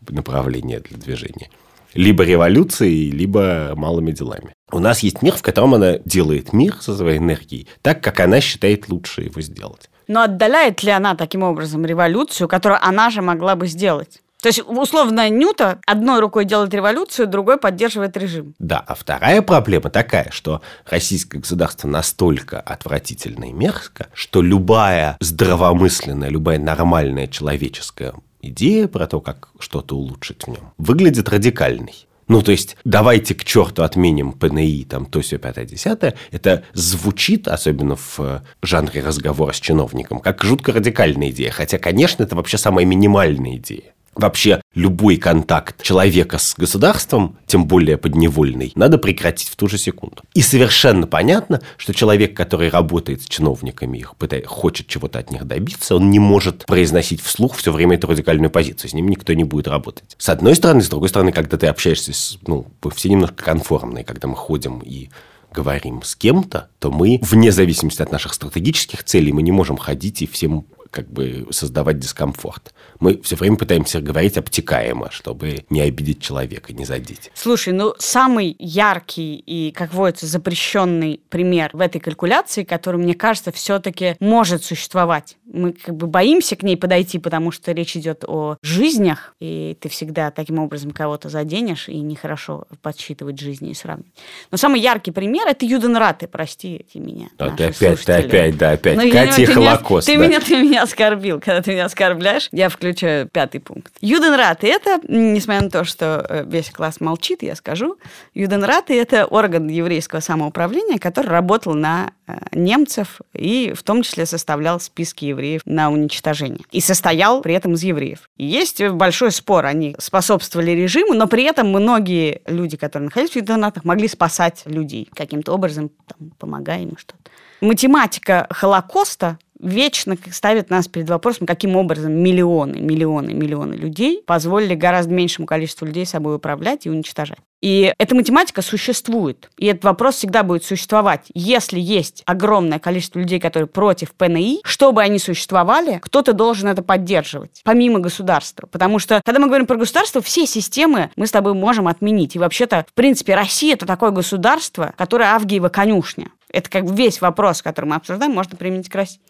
направление 0.08 0.80
для 0.80 0.96
движения 0.96 1.50
либо 1.94 2.22
революцией, 2.22 3.10
либо 3.10 3.72
малыми 3.74 4.12
делами. 4.12 4.52
У 4.70 4.78
нас 4.78 5.00
есть 5.00 5.22
мир, 5.22 5.34
в 5.34 5.42
котором 5.42 5.74
она 5.74 5.98
делает 6.04 6.52
мир 6.52 6.76
со 6.80 6.96
своей 6.96 7.18
энергией 7.18 7.66
так, 7.82 8.02
как 8.02 8.20
она 8.20 8.40
считает 8.40 8.88
лучше 8.88 9.22
его 9.22 9.40
сделать. 9.40 9.88
Но 10.08 10.22
отдаляет 10.22 10.82
ли 10.82 10.90
она 10.90 11.14
таким 11.14 11.42
образом 11.42 11.84
революцию, 11.84 12.48
которую 12.48 12.84
она 12.84 13.10
же 13.10 13.22
могла 13.22 13.56
бы 13.56 13.66
сделать? 13.66 14.20
То 14.40 14.48
есть, 14.48 14.62
условно, 14.64 15.28
Ньюта 15.28 15.80
одной 15.84 16.20
рукой 16.20 16.44
делает 16.44 16.72
революцию, 16.72 17.26
другой 17.26 17.58
поддерживает 17.58 18.16
режим. 18.16 18.54
Да, 18.60 18.78
а 18.86 18.94
вторая 18.94 19.42
проблема 19.42 19.90
такая, 19.90 20.28
что 20.30 20.62
российское 20.88 21.38
государство 21.38 21.88
настолько 21.88 22.60
отвратительно 22.60 23.46
и 23.46 23.52
мерзко, 23.52 24.06
что 24.12 24.40
любая 24.40 25.16
здравомысленная, 25.18 26.28
любая 26.28 26.60
нормальная 26.60 27.26
человеческая 27.26 28.14
идея 28.40 28.86
про 28.86 29.08
то, 29.08 29.20
как 29.20 29.48
что-то 29.58 29.96
улучшить 29.96 30.44
в 30.44 30.48
нем, 30.48 30.72
выглядит 30.78 31.28
радикальной. 31.28 32.06
Ну, 32.28 32.42
то 32.42 32.52
есть, 32.52 32.76
давайте 32.84 33.34
к 33.34 33.44
черту 33.44 33.82
отменим 33.82 34.32
ПНИ, 34.32 34.86
там, 34.88 35.06
то 35.06 35.20
все 35.20 35.38
пятое, 35.38 35.64
десятое. 35.64 36.14
Это 36.30 36.64
звучит, 36.74 37.48
особенно 37.48 37.96
в 37.96 38.20
э, 38.20 38.40
жанре 38.62 39.02
разговора 39.02 39.52
с 39.52 39.60
чиновником, 39.60 40.20
как 40.20 40.44
жутко 40.44 40.72
радикальная 40.72 41.30
идея. 41.30 41.50
Хотя, 41.50 41.78
конечно, 41.78 42.22
это 42.22 42.36
вообще 42.36 42.58
самая 42.58 42.84
минимальная 42.84 43.56
идея 43.56 43.94
вообще 44.18 44.60
любой 44.74 45.16
контакт 45.16 45.82
человека 45.82 46.38
с 46.38 46.54
государством, 46.56 47.38
тем 47.46 47.66
более 47.66 47.96
подневольный, 47.96 48.72
надо 48.74 48.98
прекратить 48.98 49.48
в 49.48 49.56
ту 49.56 49.68
же 49.68 49.78
секунду. 49.78 50.22
И 50.34 50.42
совершенно 50.42 51.06
понятно, 51.06 51.62
что 51.76 51.94
человек, 51.94 52.36
который 52.36 52.68
работает 52.68 53.22
с 53.22 53.26
чиновниками, 53.26 53.98
их 53.98 54.16
пытает, 54.16 54.46
хочет 54.46 54.88
чего-то 54.88 55.18
от 55.18 55.30
них 55.30 55.46
добиться, 55.46 55.96
он 55.96 56.10
не 56.10 56.18
может 56.18 56.66
произносить 56.66 57.22
вслух 57.22 57.56
все 57.56 57.72
время 57.72 57.96
эту 57.96 58.08
радикальную 58.08 58.50
позицию. 58.50 58.90
С 58.90 58.94
ним 58.94 59.08
никто 59.08 59.32
не 59.32 59.44
будет 59.44 59.68
работать. 59.68 60.16
С 60.18 60.28
одной 60.28 60.56
стороны, 60.56 60.82
с 60.82 60.88
другой 60.88 61.08
стороны, 61.08 61.32
когда 61.32 61.56
ты 61.56 61.66
общаешься 61.66 62.12
с... 62.12 62.38
Ну, 62.46 62.66
все 62.94 63.08
немножко 63.08 63.44
конформные, 63.44 64.04
когда 64.04 64.28
мы 64.28 64.36
ходим 64.36 64.80
и 64.80 65.10
говорим 65.52 66.02
с 66.02 66.14
кем-то, 66.14 66.68
то 66.78 66.90
мы, 66.90 67.18
вне 67.22 67.52
зависимости 67.52 68.02
от 68.02 68.12
наших 68.12 68.34
стратегических 68.34 69.04
целей, 69.04 69.32
мы 69.32 69.42
не 69.42 69.52
можем 69.52 69.76
ходить 69.76 70.22
и 70.22 70.26
всем 70.26 70.66
как 70.90 71.10
бы 71.10 71.46
создавать 71.50 71.98
дискомфорт. 71.98 72.74
Мы 73.00 73.20
все 73.22 73.36
время 73.36 73.56
пытаемся 73.56 74.00
говорить 74.00 74.36
обтекаемо, 74.36 75.10
чтобы 75.10 75.64
не 75.70 75.80
обидеть 75.80 76.20
человека, 76.20 76.72
не 76.72 76.84
задеть. 76.84 77.30
Слушай, 77.34 77.72
ну 77.72 77.94
самый 77.98 78.56
яркий 78.58 79.36
и, 79.36 79.70
как 79.72 79.94
водится, 79.94 80.26
запрещенный 80.26 81.20
пример 81.28 81.70
в 81.72 81.80
этой 81.80 82.00
калькуляции, 82.00 82.64
который, 82.64 82.96
мне 82.96 83.14
кажется, 83.14 83.52
все-таки 83.52 84.16
может 84.20 84.64
существовать. 84.64 85.36
Мы 85.46 85.72
как 85.72 85.96
бы 85.96 86.06
боимся 86.06 86.56
к 86.56 86.62
ней 86.62 86.76
подойти, 86.76 87.18
потому 87.18 87.50
что 87.50 87.72
речь 87.72 87.96
идет 87.96 88.24
о 88.26 88.56
жизнях, 88.62 89.34
и 89.40 89.76
ты 89.80 89.88
всегда 89.88 90.30
таким 90.30 90.58
образом 90.58 90.90
кого-то 90.90 91.28
заденешь, 91.28 91.88
и 91.88 91.98
нехорошо 92.00 92.66
подсчитывать 92.82 93.38
жизни 93.38 93.70
и 93.70 93.74
сравнивать. 93.74 94.12
Но 94.50 94.58
самый 94.58 94.80
яркий 94.80 95.10
пример– 95.10 95.46
это 95.48 95.64
Юденраты, 95.64 96.26
простите 96.26 96.98
меня. 96.98 97.28
А 97.38 97.50
ты 97.50 97.64
опять, 97.64 98.04
ты 98.04 98.12
опять, 98.12 98.56
да, 98.58 98.72
опять. 98.72 98.96
Но 98.96 99.10
Катя 99.10 99.42
и 99.42 99.46
Холокост. 99.46 100.06
Ты, 100.06 100.18
да. 100.18 100.26
меня, 100.26 100.40
ты 100.40 100.56
меня 100.62 100.77
оскорбил, 100.82 101.40
когда 101.40 101.62
ты 101.62 101.72
меня 101.72 101.84
оскорбляешь. 101.86 102.48
Я 102.52 102.68
включаю 102.68 103.28
пятый 103.28 103.60
пункт. 103.60 103.92
Юденраты– 104.00 104.66
это, 104.68 105.00
несмотря 105.06 105.62
на 105.62 105.70
то, 105.70 105.84
что 105.84 106.24
э, 106.28 106.44
весь 106.46 106.70
класс 106.70 107.00
молчит, 107.00 107.42
я 107.42 107.54
скажу, 107.54 107.98
Юденраты– 108.34 108.98
это 109.00 109.26
орган 109.26 109.68
еврейского 109.68 110.20
самоуправления, 110.20 110.98
который 110.98 111.28
работал 111.28 111.74
на 111.74 112.12
э, 112.26 112.36
немцев 112.52 113.20
и 113.32 113.72
в 113.76 113.82
том 113.82 114.02
числе 114.02 114.26
составлял 114.26 114.80
списки 114.80 115.26
евреев 115.26 115.62
на 115.64 115.90
уничтожение. 115.90 116.64
И 116.70 116.80
состоял 116.80 117.40
при 117.42 117.54
этом 117.54 117.74
из 117.74 117.82
евреев. 117.82 118.28
Есть 118.36 118.82
большой 118.82 119.32
спор. 119.32 119.66
Они 119.66 119.96
способствовали 119.98 120.72
режиму, 120.72 121.14
но 121.14 121.26
при 121.26 121.44
этом 121.44 121.68
многие 121.68 122.42
люди, 122.46 122.76
которые 122.76 123.06
находились 123.06 123.32
в 123.32 123.36
Юденратах, 123.36 123.84
могли 123.84 124.08
спасать 124.08 124.62
людей 124.64 125.08
каким-то 125.14 125.52
образом, 125.52 125.90
там, 126.06 126.30
помогая 126.38 126.82
им 126.82 126.96
что-то. 126.96 127.18
Математика 127.60 128.46
Холокоста 128.50 129.38
вечно 129.60 130.16
ставит 130.30 130.70
нас 130.70 130.88
перед 130.88 131.08
вопросом, 131.08 131.46
каким 131.46 131.76
образом 131.76 132.12
миллионы, 132.12 132.80
миллионы, 132.80 133.32
миллионы 133.32 133.74
людей 133.74 134.22
позволили 134.26 134.74
гораздо 134.74 135.14
меньшему 135.14 135.46
количеству 135.46 135.86
людей 135.86 136.06
собой 136.06 136.36
управлять 136.36 136.86
и 136.86 136.90
уничтожать. 136.90 137.38
И 137.60 137.92
эта 137.98 138.14
математика 138.14 138.62
существует. 138.62 139.50
И 139.58 139.66
этот 139.66 139.84
вопрос 139.84 140.16
всегда 140.16 140.44
будет 140.44 140.64
существовать. 140.64 141.26
Если 141.34 141.80
есть 141.80 142.22
огромное 142.24 142.78
количество 142.78 143.18
людей, 143.18 143.40
которые 143.40 143.66
против 143.66 144.12
ПНИ, 144.12 144.60
чтобы 144.62 145.02
они 145.02 145.18
существовали, 145.18 145.98
кто-то 146.00 146.32
должен 146.32 146.68
это 146.68 146.82
поддерживать, 146.82 147.60
помимо 147.64 147.98
государства. 147.98 148.68
Потому 148.68 149.00
что, 149.00 149.20
когда 149.24 149.40
мы 149.40 149.48
говорим 149.48 149.66
про 149.66 149.76
государство, 149.76 150.22
все 150.22 150.46
системы 150.46 151.10
мы 151.16 151.26
с 151.26 151.32
тобой 151.32 151.54
можем 151.54 151.88
отменить. 151.88 152.36
И 152.36 152.38
вообще-то, 152.38 152.86
в 152.88 152.92
принципе, 152.94 153.34
Россия– 153.34 153.74
это 153.74 153.86
такое 153.86 154.10
государство, 154.10 154.94
которое 154.96 155.30
Авгиева 155.30 155.68
конюшня. 155.68 156.28
Это 156.52 156.70
как 156.70 156.84
бы 156.84 156.94
весь 156.94 157.20
вопрос, 157.20 157.62
который 157.62 157.86
мы 157.86 157.96
обсуждаем, 157.96 158.32
можно 158.32 158.56
применить 158.56 158.88
к 158.88 158.94
России. 158.94 159.20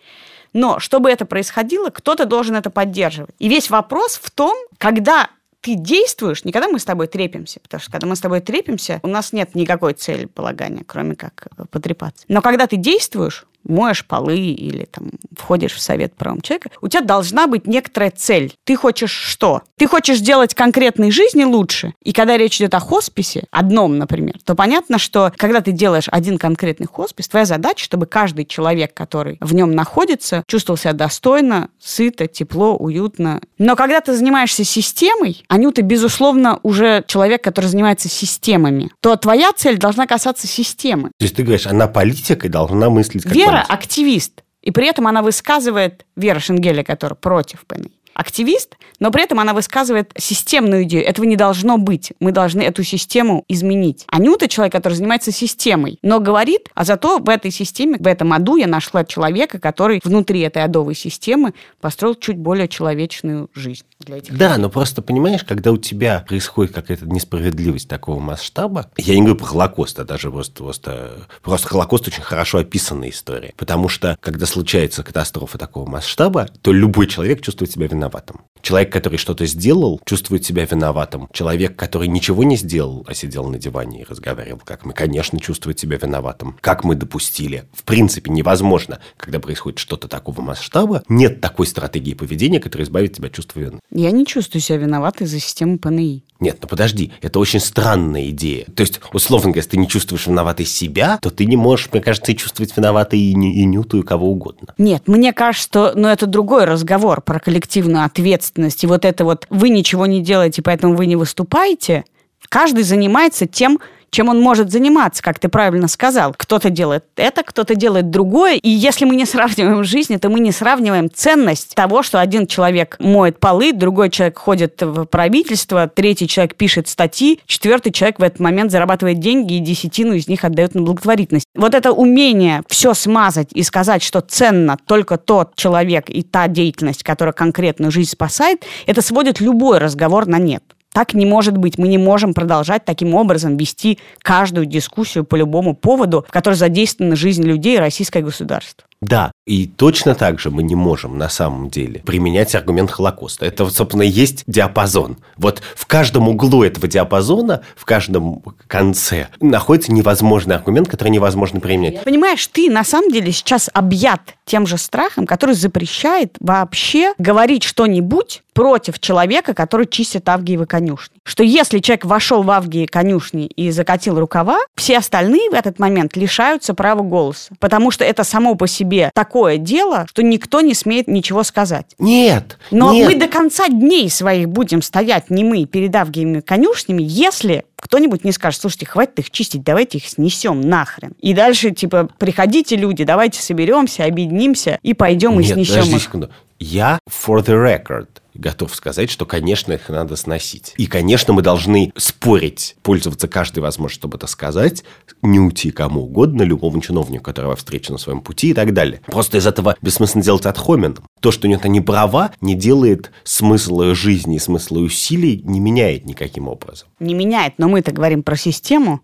Но 0.53 0.79
чтобы 0.79 1.11
это 1.11 1.27
происходило, 1.27 1.91
кто-то 1.91 2.25
должен 2.25 2.57
это 2.57 2.71
поддерживать. 2.71 3.35
И 3.39 3.49
весь 3.49 3.71
вопрос 3.71 4.19
в 4.23 4.31
том, 4.31 4.57
когда 4.79 5.29
ты 5.61 5.75
действуешь, 5.75 6.45
не 6.45 6.53
когда 6.53 6.69
мы 6.69 6.79
с 6.79 6.85
тобой 6.85 7.09
трепимся, 7.09 7.61
потому 7.61 7.81
что 7.81 7.91
когда 7.91 8.07
мы 8.07 8.17
с 8.17 8.21
тобой 8.21 8.41
трепимся, 8.41 9.01
у 9.03 9.09
нас 9.09 9.33
нет 9.33 9.55
никакой 9.55 9.93
цели 9.95 10.27
полагания, 10.27 10.85
кроме 10.87 11.17
как 11.17 11.49
потрепаться. 11.71 12.25
Но 12.29 12.41
когда 12.43 12.67
ты 12.67 12.77
действуешь, 12.77 13.45
моешь 13.65 14.05
полы 14.05 14.39
или 14.39 14.85
там 14.85 15.11
входишь 15.37 15.75
в 15.75 15.81
совет 15.81 16.15
правом 16.15 16.41
человека, 16.41 16.71
у 16.81 16.89
тебя 16.89 17.03
должна 17.03 17.47
быть 17.47 17.67
некоторая 17.67 18.11
цель. 18.11 18.55
Ты 18.65 18.77
хочешь 18.77 19.11
что? 19.11 19.63
Ты 19.77 19.87
хочешь 19.87 20.19
сделать 20.19 20.55
конкретной 20.55 21.11
жизни 21.11 21.45
лучше. 21.45 21.95
И 22.03 22.13
когда 22.13 22.37
речь 22.37 22.57
идет 22.57 22.75
о 22.75 22.81
хосписе, 22.81 23.45
одном, 23.51 23.99
например, 23.99 24.35
то 24.45 24.55
понятно, 24.55 24.99
что 24.99 25.33
когда 25.37 25.61
ты 25.61 25.73
делаешь 25.73 26.09
один 26.11 26.39
конкретный 26.39 26.87
хоспис, 26.87 27.29
твоя 27.29 27.45
задача, 27.45 27.85
чтобы 27.85 28.07
каждый 28.07 28.47
человек, 28.47 28.95
который 28.95 29.39
в 29.41 29.55
нем 29.55 29.73
находится, 29.73 30.43
чувствовал 30.47 30.79
себя 30.79 30.93
достойно, 30.95 31.69
сыто, 31.79 32.27
тепло, 32.27 32.77
уютно. 32.77 33.41
Но 33.59 33.77
когда 33.77 34.01
ты 34.01 34.15
занимаешься 34.15 34.65
системой, 34.65 35.45
Анюта, 35.49 35.83
безусловно, 35.83 36.59
уже 36.63 37.05
человек, 37.07 37.45
который 37.45 37.67
занимается 37.67 38.09
системами, 38.09 38.91
то 39.01 39.17
твоя 39.17 39.53
цель 39.53 39.79
должна 39.79 40.07
касаться 40.07 40.47
системы. 40.47 41.11
То 41.19 41.25
есть 41.25 41.37
ты 41.37 41.43
говоришь, 41.43 41.67
она 41.67 41.87
политикой 41.87 42.49
должна 42.49 42.91
мыслить 42.91 43.25
как 43.25 43.35
Вера– 43.35 43.58
активист. 43.63 44.43
И 44.63 44.71
при 44.71 44.89
этом 44.89 45.07
она 45.07 45.23
высказывает, 45.23 46.05
Вера 46.17 46.41
Шенгеля, 46.41 46.83
которая 46.83 47.17
против 47.17 47.65
ПНИ, 47.67 47.99
активист, 48.19 48.77
но 48.99 49.13
при 49.13 49.23
этом 49.23 49.39
она 49.39 49.55
высказывает 49.55 50.13
системную 50.19 50.83
идею. 50.83 51.07
Этого 51.07 51.25
не 51.25 51.37
должно 51.37 51.79
быть. 51.79 52.13
Мы 52.19 52.33
должны 52.33 52.63
эту 52.63 52.83
систему 52.83 53.45
изменить. 53.47 54.05
Анюта 54.09 54.49
человек, 54.49 54.73
который 54.73 54.95
занимается 54.95 55.31
системой, 55.31 56.01
но 56.03 56.19
говорит, 56.19 56.69
а 56.75 56.85
зато 56.85 57.19
в 57.19 57.29
этой 57.29 57.53
системе, 57.53 57.97
в 57.99 58.07
этом 58.07 58.33
аду 58.33 58.57
я 58.57 58.67
нашла 58.67 59.05
человека, 59.05 59.61
который 59.61 60.01
внутри 60.03 60.41
этой 60.41 60.65
адовой 60.65 60.97
системы 60.97 61.55
построил 61.81 62.17
чуть 62.17 62.39
более 62.39 62.67
человечную 62.67 63.49
жизнь 63.55 63.85
для 64.01 64.19
этих 64.19 64.37
Да, 64.37 64.51
людей. 64.51 64.63
но 64.63 64.71
просто 64.71 65.03
понимаешь, 65.03 65.43
когда 65.45 65.73
у 65.73 65.77
тебя 65.77 66.25
происходит 66.27 66.73
какая-то 66.73 67.07
несправедливость 67.07 67.89
такого 67.89 68.21
масштаба, 68.21 68.91
я 68.97 69.15
не 69.15 69.21
говорю 69.21 69.37
про 69.37 69.47
Холокост, 69.47 69.99
а 69.99 70.05
даже 70.05 70.31
просто, 70.31 70.63
просто, 70.63 71.11
просто 71.43 71.69
Холокост 71.69 72.07
очень 72.09 72.23
хорошо 72.23 72.59
описанная 72.59 73.11
история. 73.11 73.53
Потому 73.57 73.89
что, 73.89 74.17
когда 74.21 74.47
случается 74.47 75.03
катастрофа 75.03 75.59
такого 75.59 75.89
масштаба, 75.89 76.49
то 76.63 76.73
любой 76.73 77.07
человек 77.09 77.41
чувствует 77.43 77.71
себя 77.73 77.87
виноватым. 77.89 78.43
Человек, 78.61 78.93
который 78.93 79.19
что-то 79.19 79.47
сделал, 79.47 80.01
чувствует 80.05 80.45
себя 80.45 80.65
виноватым. 80.65 81.29
Человек, 81.33 81.77
который 81.77 82.09
ничего 82.09 82.43
не 82.45 82.57
сделал, 82.57 83.05
а 83.07 83.15
сидел 83.15 83.49
на 83.49 83.59
диване 83.59 84.03
и 84.03 84.05
разговаривал, 84.05 84.61
как 84.65 84.85
мы, 84.85 84.93
конечно, 84.93 85.39
чувствует 85.41 85.79
себя 85.79 85.97
виноватым. 85.97 86.57
Как 86.61 86.83
мы 86.85 86.95
допустили. 86.97 87.65
В 87.73 87.85
принципе, 87.85 88.31
невозможно, 88.31 88.99
когда 89.17 89.39
происходит 89.39 89.79
что-то 89.79 90.09
такого 90.09 90.41
масштаба, 90.41 91.03
нет 91.09 91.41
такой 91.41 91.67
стратегии 91.67 92.15
поведения, 92.15 92.61
которая 92.61 92.87
избавит 92.87 93.15
тебя 93.15 93.29
от 93.29 93.35
чувства 93.35 93.61
вины. 93.61 93.79
Я 93.99 94.13
не 94.13 94.25
чувствую 94.25 94.63
себя 94.63 94.79
виноватой 94.79 95.27
за 95.27 95.41
систему 95.41 95.77
ПНИ. 95.77 96.23
Нет, 96.39 96.59
ну 96.63 96.69
подожди, 96.69 97.11
это 97.21 97.41
очень 97.41 97.59
странная 97.59 98.29
идея. 98.29 98.65
То 98.77 98.83
есть, 98.83 99.01
условно 99.13 99.47
говоря, 99.47 99.59
если 99.59 99.71
ты 99.71 99.77
не 99.77 99.89
чувствуешь 99.89 100.29
виноватой 100.29 100.67
себя, 100.67 101.19
то 101.21 101.31
ты 101.31 101.47
не 101.47 101.57
можешь, 101.57 101.89
мне 101.91 102.01
кажется, 102.01 102.33
чувствовать 102.35 102.77
виноватой 102.77 103.19
и, 103.19 103.33
и 103.33 103.65
Нюту, 103.65 103.99
и 103.99 104.03
кого 104.05 104.31
угодно. 104.31 104.73
Нет, 104.79 105.09
мне 105.09 105.33
кажется, 105.33 105.65
что 105.65 105.93
ну, 105.97 106.07
это 106.07 106.27
другой 106.27 106.65
разговор 106.65 107.23
про 107.23 107.41
коллективную 107.41 108.05
ответственность. 108.05 108.85
И 108.85 108.87
вот 108.87 109.05
это 109.05 109.25
вот 109.25 109.49
вы 109.51 109.69
ничего 109.69 110.07
не 110.07 110.23
делаете, 110.23 110.63
поэтому 110.63 110.95
вы 110.95 111.07
не 111.07 111.17
выступаете. 111.17 112.05
Каждый 112.49 112.85
занимается 112.85 113.49
тем, 113.49 113.81
чем 114.11 114.29
он 114.29 114.41
может 114.41 114.71
заниматься, 114.71 115.23
как 115.23 115.39
ты 115.39 115.49
правильно 115.49 115.89
сказал. 115.89 116.35
Кто-то 116.37 116.71
делает 116.71 117.05
это, 117.17 117.43
кто-то 117.43 117.75
делает 117.75 118.11
другое. 118.11 118.57
И 118.57 118.69
если 118.69 119.05
мы 119.05 119.17
не 119.17 119.25
сравниваем 119.25 119.85
жизни, 119.85 120.17
то 120.17 120.29
мы 120.29 120.41
не 120.41 120.53
сравниваем 120.53 121.11
ценность 121.13 121.75
того, 121.75 122.03
что 122.03 122.21
один 122.21 122.47
человек 122.47 122.97
моет 122.99 123.39
полы, 123.39 123.73
другой 123.73 124.11
человек 124.11 124.39
ходит 124.39 124.81
в 124.81 125.05
правительство, 125.07 125.89
третий 125.89 126.29
человек 126.29 126.55
пишет 126.55 126.89
статьи, 126.89 127.41
четвертый 127.47 127.93
человек 127.93 128.19
в 128.19 128.23
этот 128.23 128.41
момент 128.41 128.71
зарабатывает 128.71 129.19
деньги 129.21 129.55
и 129.55 129.61
десятину 129.61 130.15
из 130.15 130.29
них 130.29 130.45
отдает 130.45 130.75
на 130.75 130.83
благотворительность. 130.83 131.47
Вот 131.55 131.75
это 131.75 131.93
умение 131.93 132.63
все 132.69 132.95
смазать 132.95 133.53
и 133.53 133.63
сказать, 133.63 134.03
что 134.03 134.21
ценно 134.21 134.77
только 134.87 135.17
тот 135.17 135.55
человек 135.57 136.09
и 136.09 136.23
та 136.23 136.49
деятельность, 136.49 137.03
которая 137.03 137.33
конкретную 137.33 137.91
жизнь 137.91 138.11
спасает, 138.11 138.65
это 138.87 139.03
сводит 139.03 139.41
любой 139.41 139.79
разговор 139.79 140.27
на 140.27 140.39
нет. 140.39 140.63
Так 140.93 141.15
не 141.15 141.27
может 141.27 141.57
быть. 141.57 141.79
Мы 141.79 141.89
не 141.89 141.99
можем 141.99 142.35
продолжать 142.35 142.85
таким 142.85 143.15
образом 143.15 143.57
вести 143.57 143.99
каждую 144.21 144.67
дискуссию 144.67 145.25
по 145.25 145.37
любому 145.37 145.75
поводу, 145.77 146.25
в 146.27 146.33
которой 146.33 146.55
задействована 146.55 147.15
жизнь 147.15 147.43
людей 147.43 147.77
и 147.77 147.81
российское 147.81 148.23
государство. 148.23 148.88
Да, 149.01 149.31
и 149.47 149.67
точно 149.67 150.15
так 150.15 150.41
же 150.41 150.51
мы 150.51 150.63
не 150.63 150.75
можем 150.75 151.19
на 151.19 151.29
самом 151.29 151.71
деле 151.71 152.01
применять 152.01 152.55
аргумент 152.55 152.91
Холокоста. 152.91 153.47
Это, 153.47 153.69
собственно, 153.71 154.03
есть 154.03 154.43
диапазон. 154.47 155.19
Вот 155.37 155.63
в 155.77 155.87
каждом 155.87 156.29
углу 156.29 156.65
этого 156.65 156.89
диапазона, 156.89 157.63
в 157.77 157.85
каждом 157.85 158.43
конце 158.67 159.29
находится 159.41 159.93
невозможный 159.93 160.57
аргумент, 160.57 160.89
который 160.89 161.11
невозможно 161.11 161.61
применять. 161.61 162.03
Понимаешь, 162.03 162.45
ты 162.49 162.71
на 162.71 162.83
самом 162.83 163.11
деле 163.11 163.31
сейчас 163.31 163.71
объят 163.73 164.21
тем 164.45 164.67
же 164.67 164.79
страхом, 164.79 165.27
который 165.27 165.55
запрещает 165.55 166.35
вообще 166.41 167.13
говорить 167.19 167.63
что-нибудь 167.63 168.43
против 168.53 168.99
человека, 168.99 169.55
который 169.55 169.87
чистит 169.87 170.29
Авгиевы 170.29 170.67
конюшни. 170.67 171.18
Что 171.29 171.43
если 171.43 171.81
человек 171.81 172.07
вошел 172.07 172.43
в 172.43 172.51
Авгии 172.51 172.87
конюшни 172.87 173.49
и 173.49 173.71
закатил 173.71 174.19
рукава, 174.19 174.61
все 174.77 174.97
остальные 174.97 175.51
в 175.51 175.53
этот 175.53 175.79
момент 175.79 176.17
лишаются 176.17 176.73
права 176.73 177.03
голоса. 177.03 177.53
Потому 177.61 177.91
что 177.91 178.03
это 178.03 178.25
само 178.25 178.55
по 178.55 178.67
себе 178.67 179.11
такое 179.13 179.59
дело, 179.59 180.07
что 180.09 180.23
никто 180.23 180.63
не 180.63 180.73
смеет 180.73 181.07
ничего 181.07 181.43
сказать. 181.43 181.95
Нет. 181.99 182.57
Но 182.71 182.95
нет. 182.95 183.09
мы 183.09 183.15
до 183.17 183.29
конца 183.29 183.69
дней 183.69 184.09
своих 184.09 184.49
будем 184.49 184.81
стоять 184.81 185.29
не 185.29 185.45
мы 185.45 185.67
перед 185.67 185.95
Авгиевыми 185.95 186.41
конюшнями, 186.41 187.03
если 187.03 187.67
кто-нибудь 187.77 188.25
не 188.25 188.33
скажет, 188.33 188.63
слушайте, 188.63 188.87
хватит 188.87 189.19
их 189.19 189.31
чистить, 189.31 189.63
давайте 189.63 189.99
их 189.99 190.07
снесем 190.07 190.63
нахрен. 190.63 191.13
И 191.21 191.35
дальше, 191.35 191.73
типа, 191.73 192.09
приходите, 192.19 192.75
люди, 192.75 193.05
давайте 193.05 193.43
соберемся, 193.43 194.07
объединимся 194.07 194.79
и 194.83 194.95
пойдем 194.95 195.39
Нет, 195.39 195.51
и 195.51 195.53
снесем 195.53 195.95
их. 195.95 196.03
секунду. 196.03 196.31
Я, 196.59 196.99
for 197.09 197.45
the 197.45 197.55
record, 197.55 198.09
готов 198.39 198.75
сказать, 198.75 199.11
что, 199.11 199.27
конечно, 199.27 199.73
их 199.73 199.89
надо 199.89 200.17
сносить. 200.17 200.73
И, 200.77 200.87
конечно, 200.87 201.35
мы 201.35 201.43
должны 201.43 201.93
спорить, 201.97 202.77
пользоваться 202.83 203.29
каждой 203.29 203.59
возможностью, 203.61 204.01
чтобы 204.01 204.17
это 204.17 204.27
сказать, 204.27 204.85
не 205.23 205.41
уйти 205.41 205.71
кому 205.71 206.03
угодно, 206.03 206.43
любому 206.43 206.81
чиновнику, 206.81 207.25
которого 207.25 207.57
встречу 207.57 207.93
на 207.93 207.99
своем 207.99 208.21
пути 208.21 208.51
и 208.51 208.55
так 208.55 208.73
далее. 208.73 209.01
Просто 209.07 209.39
из 209.39 209.47
этого 209.47 209.77
бессмысленно 209.83 210.25
делать 210.25 210.47
отхоменом. 210.47 211.05
То, 211.21 211.33
что 211.33 211.49
у 211.49 211.51
него 211.51 211.61
не 211.65 211.81
права, 211.81 212.33
не 212.41 212.55
делает 212.55 213.11
смысла 213.25 213.95
жизни, 213.95 214.39
смысла 214.39 214.79
усилий, 214.79 215.43
не 215.45 215.61
меняет 215.61 216.07
никаким 216.07 216.49
образом. 216.49 216.89
Не 217.01 217.15
меняет, 217.15 217.55
но 217.59 217.69
мы-то 217.69 217.93
говорим 217.93 218.23
про 218.23 218.37
систему, 218.37 219.01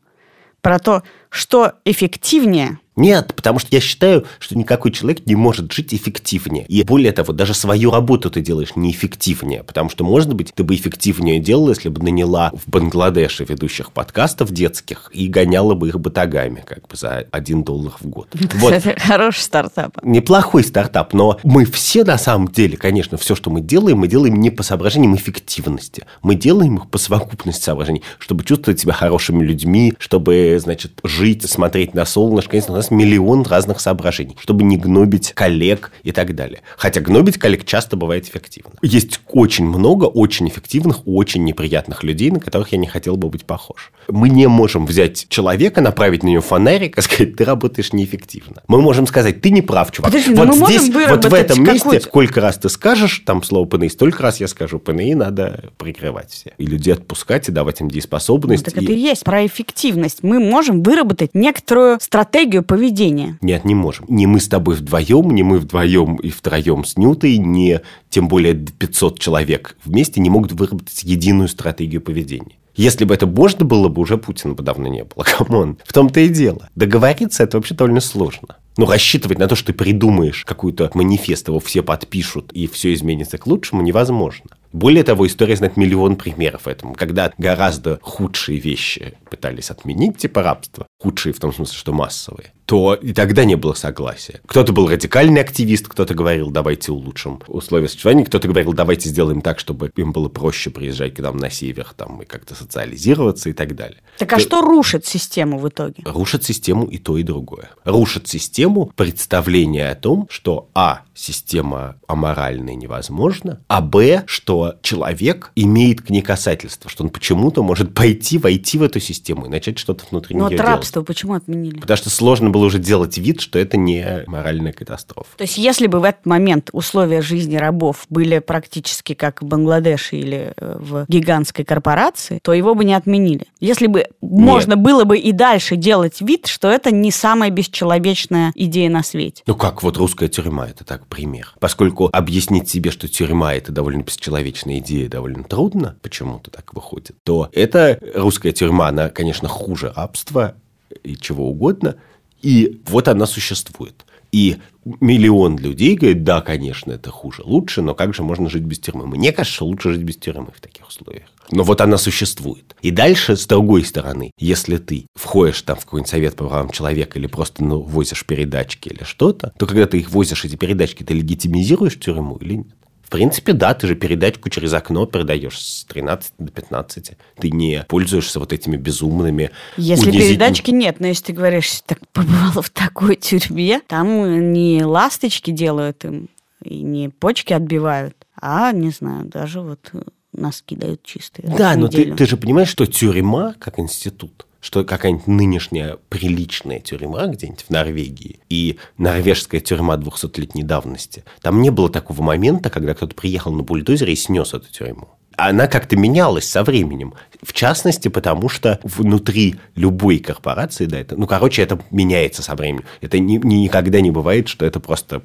про 0.60 0.78
то, 0.78 1.02
что 1.34 1.72
эффективнее 1.84 2.78
нет, 2.96 3.34
потому 3.34 3.58
что 3.58 3.68
я 3.72 3.80
считаю, 3.80 4.24
что 4.38 4.56
никакой 4.56 4.92
человек 4.92 5.26
не 5.26 5.34
может 5.34 5.72
жить 5.72 5.92
эффективнее. 5.92 6.64
И 6.66 6.84
более 6.84 7.12
того, 7.12 7.32
даже 7.32 7.52
свою 7.52 7.90
работу 7.90 8.30
ты 8.30 8.40
делаешь 8.40 8.76
неэффективнее, 8.76 9.64
потому 9.64 9.90
что, 9.90 10.04
может 10.04 10.32
быть, 10.32 10.52
ты 10.54 10.62
бы 10.62 10.74
эффективнее 10.74 11.40
делала, 11.40 11.70
если 11.70 11.88
бы 11.88 12.02
наняла 12.02 12.52
в 12.52 12.70
Бангладеше 12.70 13.44
ведущих 13.44 13.90
подкастов 13.90 14.52
детских 14.52 15.10
и 15.12 15.26
гоняла 15.26 15.74
бы 15.74 15.88
их 15.88 15.98
батагами, 15.98 16.62
как 16.64 16.86
бы 16.86 16.96
за 16.96 17.26
один 17.32 17.64
доллар 17.64 17.92
в 17.98 18.06
год. 18.06 18.28
Вот. 18.54 18.72
Это 18.72 18.98
хороший 18.98 19.40
стартап. 19.40 19.98
Неплохой 20.02 20.62
стартап, 20.62 21.12
но 21.12 21.38
мы 21.42 21.64
все 21.64 22.04
на 22.04 22.16
самом 22.16 22.48
деле, 22.48 22.76
конечно, 22.76 23.18
все, 23.18 23.34
что 23.34 23.50
мы 23.50 23.60
делаем, 23.60 23.98
мы 23.98 24.08
делаем 24.08 24.36
не 24.36 24.50
по 24.50 24.62
соображениям 24.62 25.16
эффективности. 25.16 26.04
Мы 26.22 26.36
делаем 26.36 26.76
их 26.76 26.88
по 26.88 26.98
совокупности 26.98 27.64
соображений, 27.64 28.02
чтобы 28.18 28.44
чувствовать 28.44 28.80
себя 28.80 28.92
хорошими 28.92 29.44
людьми, 29.44 29.92
чтобы, 29.98 30.56
значит, 30.62 31.00
жить, 31.02 31.23
смотреть 31.32 31.94
на 31.94 32.04
солнышко. 32.04 32.52
Конечно, 32.52 32.74
нас 32.74 32.90
миллион 32.90 33.42
разных 33.42 33.80
соображений, 33.80 34.36
чтобы 34.40 34.62
не 34.64 34.76
гнобить 34.76 35.32
коллег 35.32 35.92
и 36.02 36.12
так 36.12 36.34
далее. 36.34 36.60
Хотя 36.76 37.00
гнобить 37.00 37.38
коллег 37.38 37.64
часто 37.64 37.96
бывает 37.96 38.28
эффективно. 38.28 38.72
Есть 38.82 39.20
очень 39.28 39.64
много 39.64 40.04
очень 40.04 40.48
эффективных, 40.48 41.06
очень 41.06 41.44
неприятных 41.44 42.02
людей, 42.02 42.30
на 42.30 42.40
которых 42.40 42.72
я 42.72 42.78
не 42.78 42.86
хотел 42.86 43.16
бы 43.16 43.28
быть 43.28 43.44
похож. 43.44 43.92
Мы 44.08 44.28
не 44.28 44.46
можем 44.46 44.86
взять 44.86 45.26
человека, 45.28 45.80
направить 45.80 46.22
на 46.22 46.28
него 46.28 46.42
фонарик 46.42 46.98
и 46.98 47.00
сказать, 47.00 47.36
ты 47.36 47.44
работаешь 47.44 47.92
неэффективно. 47.92 48.62
Мы 48.68 48.80
можем 48.80 49.06
сказать, 49.06 49.40
ты 49.40 49.50
не 49.50 49.62
прав, 49.62 49.90
чувак. 49.90 50.12
Подожди, 50.12 50.34
вот 50.34 50.48
мы 50.48 50.66
здесь, 50.66 50.92
вот 51.08 51.24
в 51.24 51.34
этом 51.34 51.64
месте, 51.64 52.00
сколько 52.00 52.40
раз 52.40 52.58
ты 52.58 52.68
скажешь 52.68 53.22
там 53.24 53.42
слово 53.42 53.66
ПНИ, 53.66 53.88
столько 53.88 54.22
раз 54.22 54.40
я 54.40 54.48
скажу 54.48 54.78
ПНИ, 54.78 55.14
надо 55.14 55.70
прикрывать 55.78 56.30
все. 56.30 56.52
И 56.58 56.66
людей 56.66 56.94
отпускать, 56.94 57.48
и 57.48 57.52
давать 57.52 57.80
им 57.80 57.88
дееспособность. 57.88 58.66
Ну, 58.66 58.72
так 58.72 58.82
и... 58.82 58.84
это 58.84 58.92
и 58.92 58.98
есть 58.98 59.24
про 59.24 59.46
эффективность. 59.46 60.22
Мы 60.22 60.38
можем 60.38 60.82
выработать 60.82 61.13
некоторую 61.35 61.99
стратегию 62.00 62.62
поведения. 62.62 63.38
Нет, 63.40 63.64
не 63.64 63.75
можем. 63.75 64.06
Не 64.09 64.26
мы 64.26 64.40
с 64.40 64.49
тобой 64.49 64.76
вдвоем, 64.76 65.30
не 65.30 65.42
мы 65.42 65.59
вдвоем 65.59 66.16
и 66.16 66.30
втроем 66.30 66.85
с 66.85 66.97
Нютой, 66.97 67.38
не 67.38 67.80
тем 68.11 68.28
более 68.28 68.54
500 68.54 69.18
человек 69.18 69.76
вместе 69.85 70.21
не 70.21 70.30
могут 70.30 70.52
выработать 70.52 71.04
единую 71.04 71.49
стратегию 71.49 72.00
поведения. 72.00 72.56
Если 72.76 73.04
бы 73.04 73.14
это 73.14 73.26
можно 73.26 73.64
было 73.64 73.88
бы, 73.88 74.02
уже 74.02 74.18
Путина 74.18 74.54
бы 74.54 74.62
давно 74.62 74.88
не 74.88 75.04
было. 75.04 75.25
Come 75.38 75.61
on. 75.61 75.78
В 75.85 75.92
том-то 75.92 76.21
и 76.21 76.28
дело. 76.28 76.68
Договориться 76.75 77.44
это 77.44 77.56
вообще 77.56 77.75
довольно 77.75 78.00
сложно. 78.00 78.56
Ну, 78.76 78.87
рассчитывать 78.87 79.38
на 79.38 79.47
то, 79.47 79.54
что 79.54 79.68
ты 79.68 79.73
придумаешь 79.73 80.44
какой-то 80.44 80.90
манифест, 80.94 81.47
его 81.47 81.61
все 81.61 81.83
подпишут, 81.83 82.50
и 82.52 82.66
все 82.66 82.92
изменится 82.92 83.38
к 83.38 83.47
лучшему, 83.47 83.83
невозможно. 83.83 84.50
Более 84.73 85.04
того, 85.04 85.28
история 85.28 85.54
знает 85.54 85.76
миллион 85.76 86.16
примеров 86.16 86.66
этому, 86.66 86.94
когда 86.94 87.33
гораздо 87.38 88.00
худшие 88.02 88.59
вещи 88.59 89.14
пытались 89.30 89.71
отменить, 89.71 90.16
типа 90.16 90.42
рабство, 90.42 90.88
худшие 91.04 91.34
в 91.34 91.38
том 91.38 91.52
смысле, 91.52 91.76
что 91.76 91.92
массовые, 91.92 92.54
то 92.66 92.94
и 92.94 93.12
тогда 93.12 93.44
не 93.44 93.56
было 93.56 93.75
согласия. 93.75 94.40
Кто-то 94.47 94.73
был 94.73 94.88
радикальный 94.88 95.40
активист, 95.40 95.88
кто-то 95.88 96.14
говорил, 96.14 96.50
давайте 96.50 96.92
улучшим 96.92 97.42
условия 97.47 97.88
существования, 97.88 98.25
кто-то 98.25 98.49
говорил, 98.49 98.73
давайте 98.73 99.09
сделаем 99.09 99.40
так, 99.40 99.59
чтобы 99.59 99.92
им 99.97 100.12
было 100.12 100.28
проще 100.28 100.71
приезжать 100.71 101.14
к 101.14 101.21
нам 101.21 101.37
на 101.37 101.50
север 101.50 101.92
там, 101.97 102.23
и 102.23 102.25
как-то 102.25 102.54
социализироваться 102.54 103.50
и 103.50 103.52
так 103.52 103.75
далее. 103.75 103.99
Так 104.18 104.33
а 104.33 104.37
то... 104.37 104.42
что 104.42 104.61
рушит 104.62 105.06
систему 105.06 105.59
в 105.59 105.68
итоге? 105.68 106.02
Рушит 106.04 106.44
систему 106.44 106.87
и 106.87 106.99
то, 106.99 107.18
и 107.18 107.23
другое. 107.23 107.71
Рушит 107.85 108.28
систему 108.28 108.92
представление 108.97 109.90
о 109.90 109.94
том, 109.94 110.26
что 110.30 110.68
а, 110.75 111.02
система 111.14 111.97
аморальная 112.06 112.75
невозможна, 112.75 113.61
а 113.68 113.80
б, 113.80 114.25
что 114.26 114.76
человек 114.83 115.52
имеет 115.54 116.02
к 116.02 116.11
ней 116.11 116.23
касательство, 116.23 116.90
что 116.90 117.04
он 117.04 117.11
почему-то 117.11 117.62
может 117.62 117.94
пойти, 117.94 118.38
войти 118.38 118.78
в 118.78 118.83
эту 118.83 119.00
систему 119.00 119.47
и 119.47 119.49
начать 119.49 119.78
что-то 119.78 120.04
внутри 120.11 120.37
Но 120.37 120.49
нее 120.49 120.59
вот 120.59 120.66
рабство 120.66 121.02
почему 121.02 121.35
отменили? 121.35 121.80
Потому 121.80 121.97
что 121.97 122.11
сложно 122.11 122.50
было 122.54 122.66
уже 122.66 122.78
делать 122.78 123.18
вид, 123.18 123.40
что 123.40 123.59
это 123.59 123.76
не 123.76 124.22
моральная 124.28 124.72
катастрофа. 124.72 125.37
То 125.37 125.42
есть 125.42 125.59
если 125.59 125.88
бы 125.88 125.98
в 125.98 126.05
этот 126.05 126.24
момент 126.24 126.70
условия 126.72 127.20
жизни 127.20 127.57
рабов 127.57 128.07
были 128.09 128.38
практически 128.38 129.14
как 129.14 129.42
в 129.42 129.44
Бангладеше 129.44 130.16
или 130.16 130.52
э, 130.57 130.76
в 130.78 131.05
гигантской 131.09 131.64
корпорации, 131.64 132.38
то 132.40 132.52
его 132.52 132.76
бы 132.76 132.85
не 132.85 132.94
отменили. 132.94 133.48
Если 133.59 133.88
бы 133.88 133.98
Нет. 133.98 134.11
можно 134.20 134.76
было 134.76 135.02
бы 135.02 135.18
и 135.18 135.33
дальше 135.33 135.74
делать 135.74 136.20
вид, 136.20 136.46
что 136.46 136.70
это 136.70 136.92
не 136.92 137.11
самая 137.11 137.50
бесчеловечная 137.50 138.52
идея 138.55 138.88
на 138.88 139.02
свете. 139.02 139.42
Ну 139.48 139.57
как, 139.57 139.83
вот 139.83 139.96
русская 139.96 140.28
тюрьма, 140.28 140.68
это 140.68 140.85
так 140.85 141.09
пример. 141.09 141.52
Поскольку 141.59 142.09
объяснить 142.12 142.68
себе, 142.68 142.92
что 142.92 143.09
тюрьма– 143.09 143.55
это 143.57 143.72
довольно 143.72 144.02
бесчеловечная 144.02 144.78
идея, 144.78 145.09
довольно 145.09 145.42
трудно, 145.42 145.96
почему-то 146.02 146.52
так 146.52 146.72
выходит, 146.72 147.16
то 147.24 147.48
эта 147.52 147.98
русская 148.14 148.52
тюрьма, 148.52 148.87
она, 148.87 149.09
конечно, 149.09 149.48
хуже 149.48 149.92
рабства 149.96 150.55
и 151.02 151.16
чего 151.16 151.48
угодно, 151.48 151.96
и 152.44 152.83
вот 152.87 153.09
она 153.09 153.26
существует. 153.26 154.04
И 154.30 154.57
миллион 154.85 155.59
людей 155.59 155.94
говорит, 155.94 156.24
да, 156.24 156.40
конечно, 156.40 156.92
это 156.92 157.11
хуже, 157.11 157.42
лучше, 157.44 157.80
но 157.80 157.94
как 157.94 158.14
же 158.14 158.22
можно 158.22 158.50
жить 158.50 158.64
без 158.64 158.80
тюрьмы? 158.80 159.07
Мне 159.07 159.33
кажется, 159.33 159.64
лучше 159.64 159.92
жить 159.92 160.02
без 160.02 160.16
тюрьмы 160.16 160.48
в 160.54 160.61
таких 160.61 160.87
условиях. 160.87 161.28
Но 161.50 161.62
вот 161.62 161.80
она 161.80 161.96
существует. 161.96 162.76
И 162.83 162.90
дальше, 162.90 163.37
с 163.37 163.46
другой 163.46 163.85
стороны, 163.85 164.30
если 164.38 164.76
ты 164.76 165.07
входишь 165.14 165.62
там 165.62 165.76
в 165.76 165.85
какой-нибудь 165.85 166.11
совет 166.11 166.37
по 166.37 166.46
правам 166.48 166.70
человека 166.70 167.18
или 167.18 167.28
просто 167.28 167.64
ну, 167.64 167.80
возишь 167.80 168.26
передачки 168.26 168.88
или 168.88 169.04
что-то, 169.04 169.54
то 169.59 169.66
когда 169.66 169.87
ты 169.87 169.98
их 169.98 170.11
возишь, 170.11 170.44
эти 170.44 170.57
передачки, 170.57 171.02
ты 171.02 171.14
легитимизируешь 171.14 171.98
тюрьму 171.98 172.37
или 172.37 172.57
нет? 172.57 172.76
В 173.04 173.10
принципе, 173.10 173.52
да, 173.52 173.74
ты 173.74 173.86
же 173.86 173.94
передачку 173.94 174.48
через 174.48 174.72
окно 174.72 175.06
передаешь 175.06 175.58
с 175.58 175.84
13 175.84 176.32
до 176.38 176.50
15. 176.50 177.12
Ты 177.38 177.50
не 177.50 177.84
пользуешься 177.88 178.40
вот 178.40 178.52
этими 178.52 178.76
безумными... 178.76 179.50
Если 179.76 180.06
унизительными... 180.06 180.28
передачки 180.28 180.70
нет, 180.70 181.00
но 181.00 181.08
если 181.08 181.24
ты 181.24 181.32
говоришь, 181.32 181.82
так 181.86 182.00
побывала 182.12 182.62
в 182.62 182.70
такой 182.70 183.16
тюрьме, 183.16 183.80
там 183.86 184.52
не 184.52 184.84
ласточки 184.84 185.50
делают 185.50 186.04
им, 186.04 186.28
и 186.62 186.82
не 186.82 187.10
почки 187.10 187.52
отбивают, 187.52 188.16
а, 188.40 188.72
не 188.72 188.90
знаю, 188.90 189.26
даже 189.26 189.60
вот 189.60 189.92
носки 190.32 190.76
дают 190.76 191.02
чистые. 191.02 191.48
Да, 191.56 191.76
но 191.76 191.88
ты, 191.88 192.12
ты 192.14 192.26
же 192.26 192.36
понимаешь, 192.36 192.68
что 192.68 192.86
тюрьма 192.86 193.54
как 193.58 193.78
институт, 193.78 194.43
что 194.64 194.83
какая-нибудь 194.83 195.27
нынешняя 195.27 195.98
приличная 196.09 196.81
тюрьма 196.81 197.27
где-нибудь 197.27 197.66
в 197.68 197.70
Норвегии 197.70 198.40
и 198.48 198.79
норвежская 198.96 199.61
тюрьма 199.61 199.96
200-летней 199.96 200.62
давности, 200.62 201.22
там 201.42 201.61
не 201.61 201.68
было 201.68 201.90
такого 201.90 202.22
момента, 202.22 202.70
когда 202.70 202.94
кто-то 202.94 203.14
приехал 203.14 203.53
на 203.53 203.62
бульдозере 203.62 204.14
и 204.14 204.16
снес 204.16 204.55
эту 204.55 204.72
тюрьму 204.72 205.09
она 205.37 205.66
как-то 205.66 205.96
менялась 205.96 206.48
со 206.48 206.62
временем. 206.62 207.14
В 207.42 207.53
частности, 207.53 208.07
потому 208.07 208.48
что 208.48 208.79
внутри 208.85 209.57
любой 209.74 210.20
корпорации, 210.20 210.87
да, 210.87 211.00
это, 211.00 211.16
ну, 211.16 211.27
короче, 211.27 211.61
это 211.61 211.81
меняется 211.90 212.40
со 212.40 212.55
временем. 212.55 212.85
Это 213.00 213.18
ни, 213.18 213.38
никогда 213.44 214.00
не 214.00 214.12
бывает, 214.12 214.46
что 214.46 214.64
это 214.64 214.79
просто... 214.79 215.22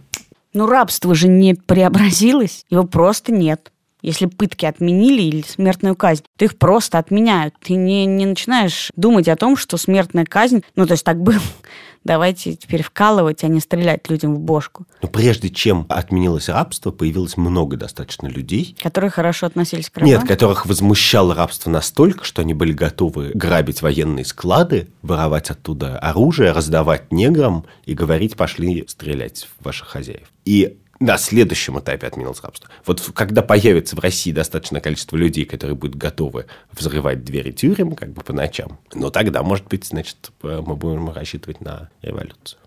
Ну, 0.53 0.65
рабство 0.65 1.13
же 1.13 1.27
не 1.27 1.53
преобразилось, 1.53 2.65
его 2.71 2.85
просто 2.85 3.31
нет. 3.31 3.71
Если 4.01 4.27
пытки 4.27 4.65
отменили 4.65 5.21
или 5.21 5.41
смертную 5.41 5.95
казнь, 5.95 6.23
то 6.37 6.45
их 6.45 6.57
просто 6.57 6.97
отменяют. 6.97 7.53
Ты 7.61 7.73
не, 7.73 8.05
не 8.05 8.25
начинаешь 8.25 8.91
думать 8.95 9.27
о 9.27 9.35
том, 9.35 9.57
что 9.57 9.77
смертная 9.77 10.25
казнь, 10.25 10.63
ну, 10.75 10.85
то 10.85 10.93
есть 10.93 11.03
так 11.03 11.21
было, 11.21 11.39
давайте 12.03 12.55
теперь 12.55 12.81
вкалывать, 12.81 13.43
а 13.43 13.47
не 13.47 13.59
стрелять 13.59 14.09
людям 14.09 14.35
в 14.35 14.39
бошку. 14.39 14.85
Но 15.01 15.09
прежде 15.09 15.49
чем 15.49 15.85
отменилось 15.89 16.47
рабство, 16.47 16.91
появилось 16.91 17.35
много 17.35 17.75
достаточно 17.75 18.27
людей. 18.27 18.77
Которые 18.81 19.11
хорошо 19.11 19.47
относились 19.47 19.89
к 19.89 19.97
рабам? 19.97 20.09
Нет, 20.09 20.27
которых 20.27 20.65
возмущало 20.65 21.35
рабство 21.35 21.69
настолько, 21.69 22.23
что 22.23 22.41
они 22.41 22.53
были 22.53 22.71
готовы 22.71 23.31
грабить 23.33 23.81
военные 23.81 24.23
склады, 24.23 24.87
воровать 25.01 25.49
оттуда 25.49 25.99
оружие, 25.99 26.51
раздавать 26.51 27.11
неграм 27.11 27.65
и 27.85 27.93
говорить, 27.93 28.37
пошли 28.37 28.85
стрелять 28.87 29.47
в 29.59 29.65
ваших 29.65 29.89
хозяев. 29.89 30.31
И 30.45 30.77
на 30.99 31.17
следующем 31.17 31.79
этапе 31.79 32.07
отменилось 32.07 32.41
рабство. 32.41 32.69
Вот 32.85 33.01
когда 33.13 33.41
появится 33.41 33.95
в 33.95 33.99
России 33.99 34.31
достаточное 34.31 34.81
количество 34.81 35.15
людей, 35.15 35.45
которые 35.45 35.75
будут 35.75 35.95
готовы 35.95 36.45
взрывать 36.71 37.23
двери 37.23 37.51
тюрем 37.51 37.95
как 37.95 38.11
бы 38.11 38.21
по 38.21 38.33
ночам, 38.33 38.79
ну 38.93 39.09
тогда, 39.09 39.41
может 39.43 39.67
быть, 39.67 39.85
значит, 39.85 40.31
мы 40.41 40.75
будем 40.75 41.09
рассчитывать 41.09 41.61
на 41.61 41.89
революцию. 42.01 42.59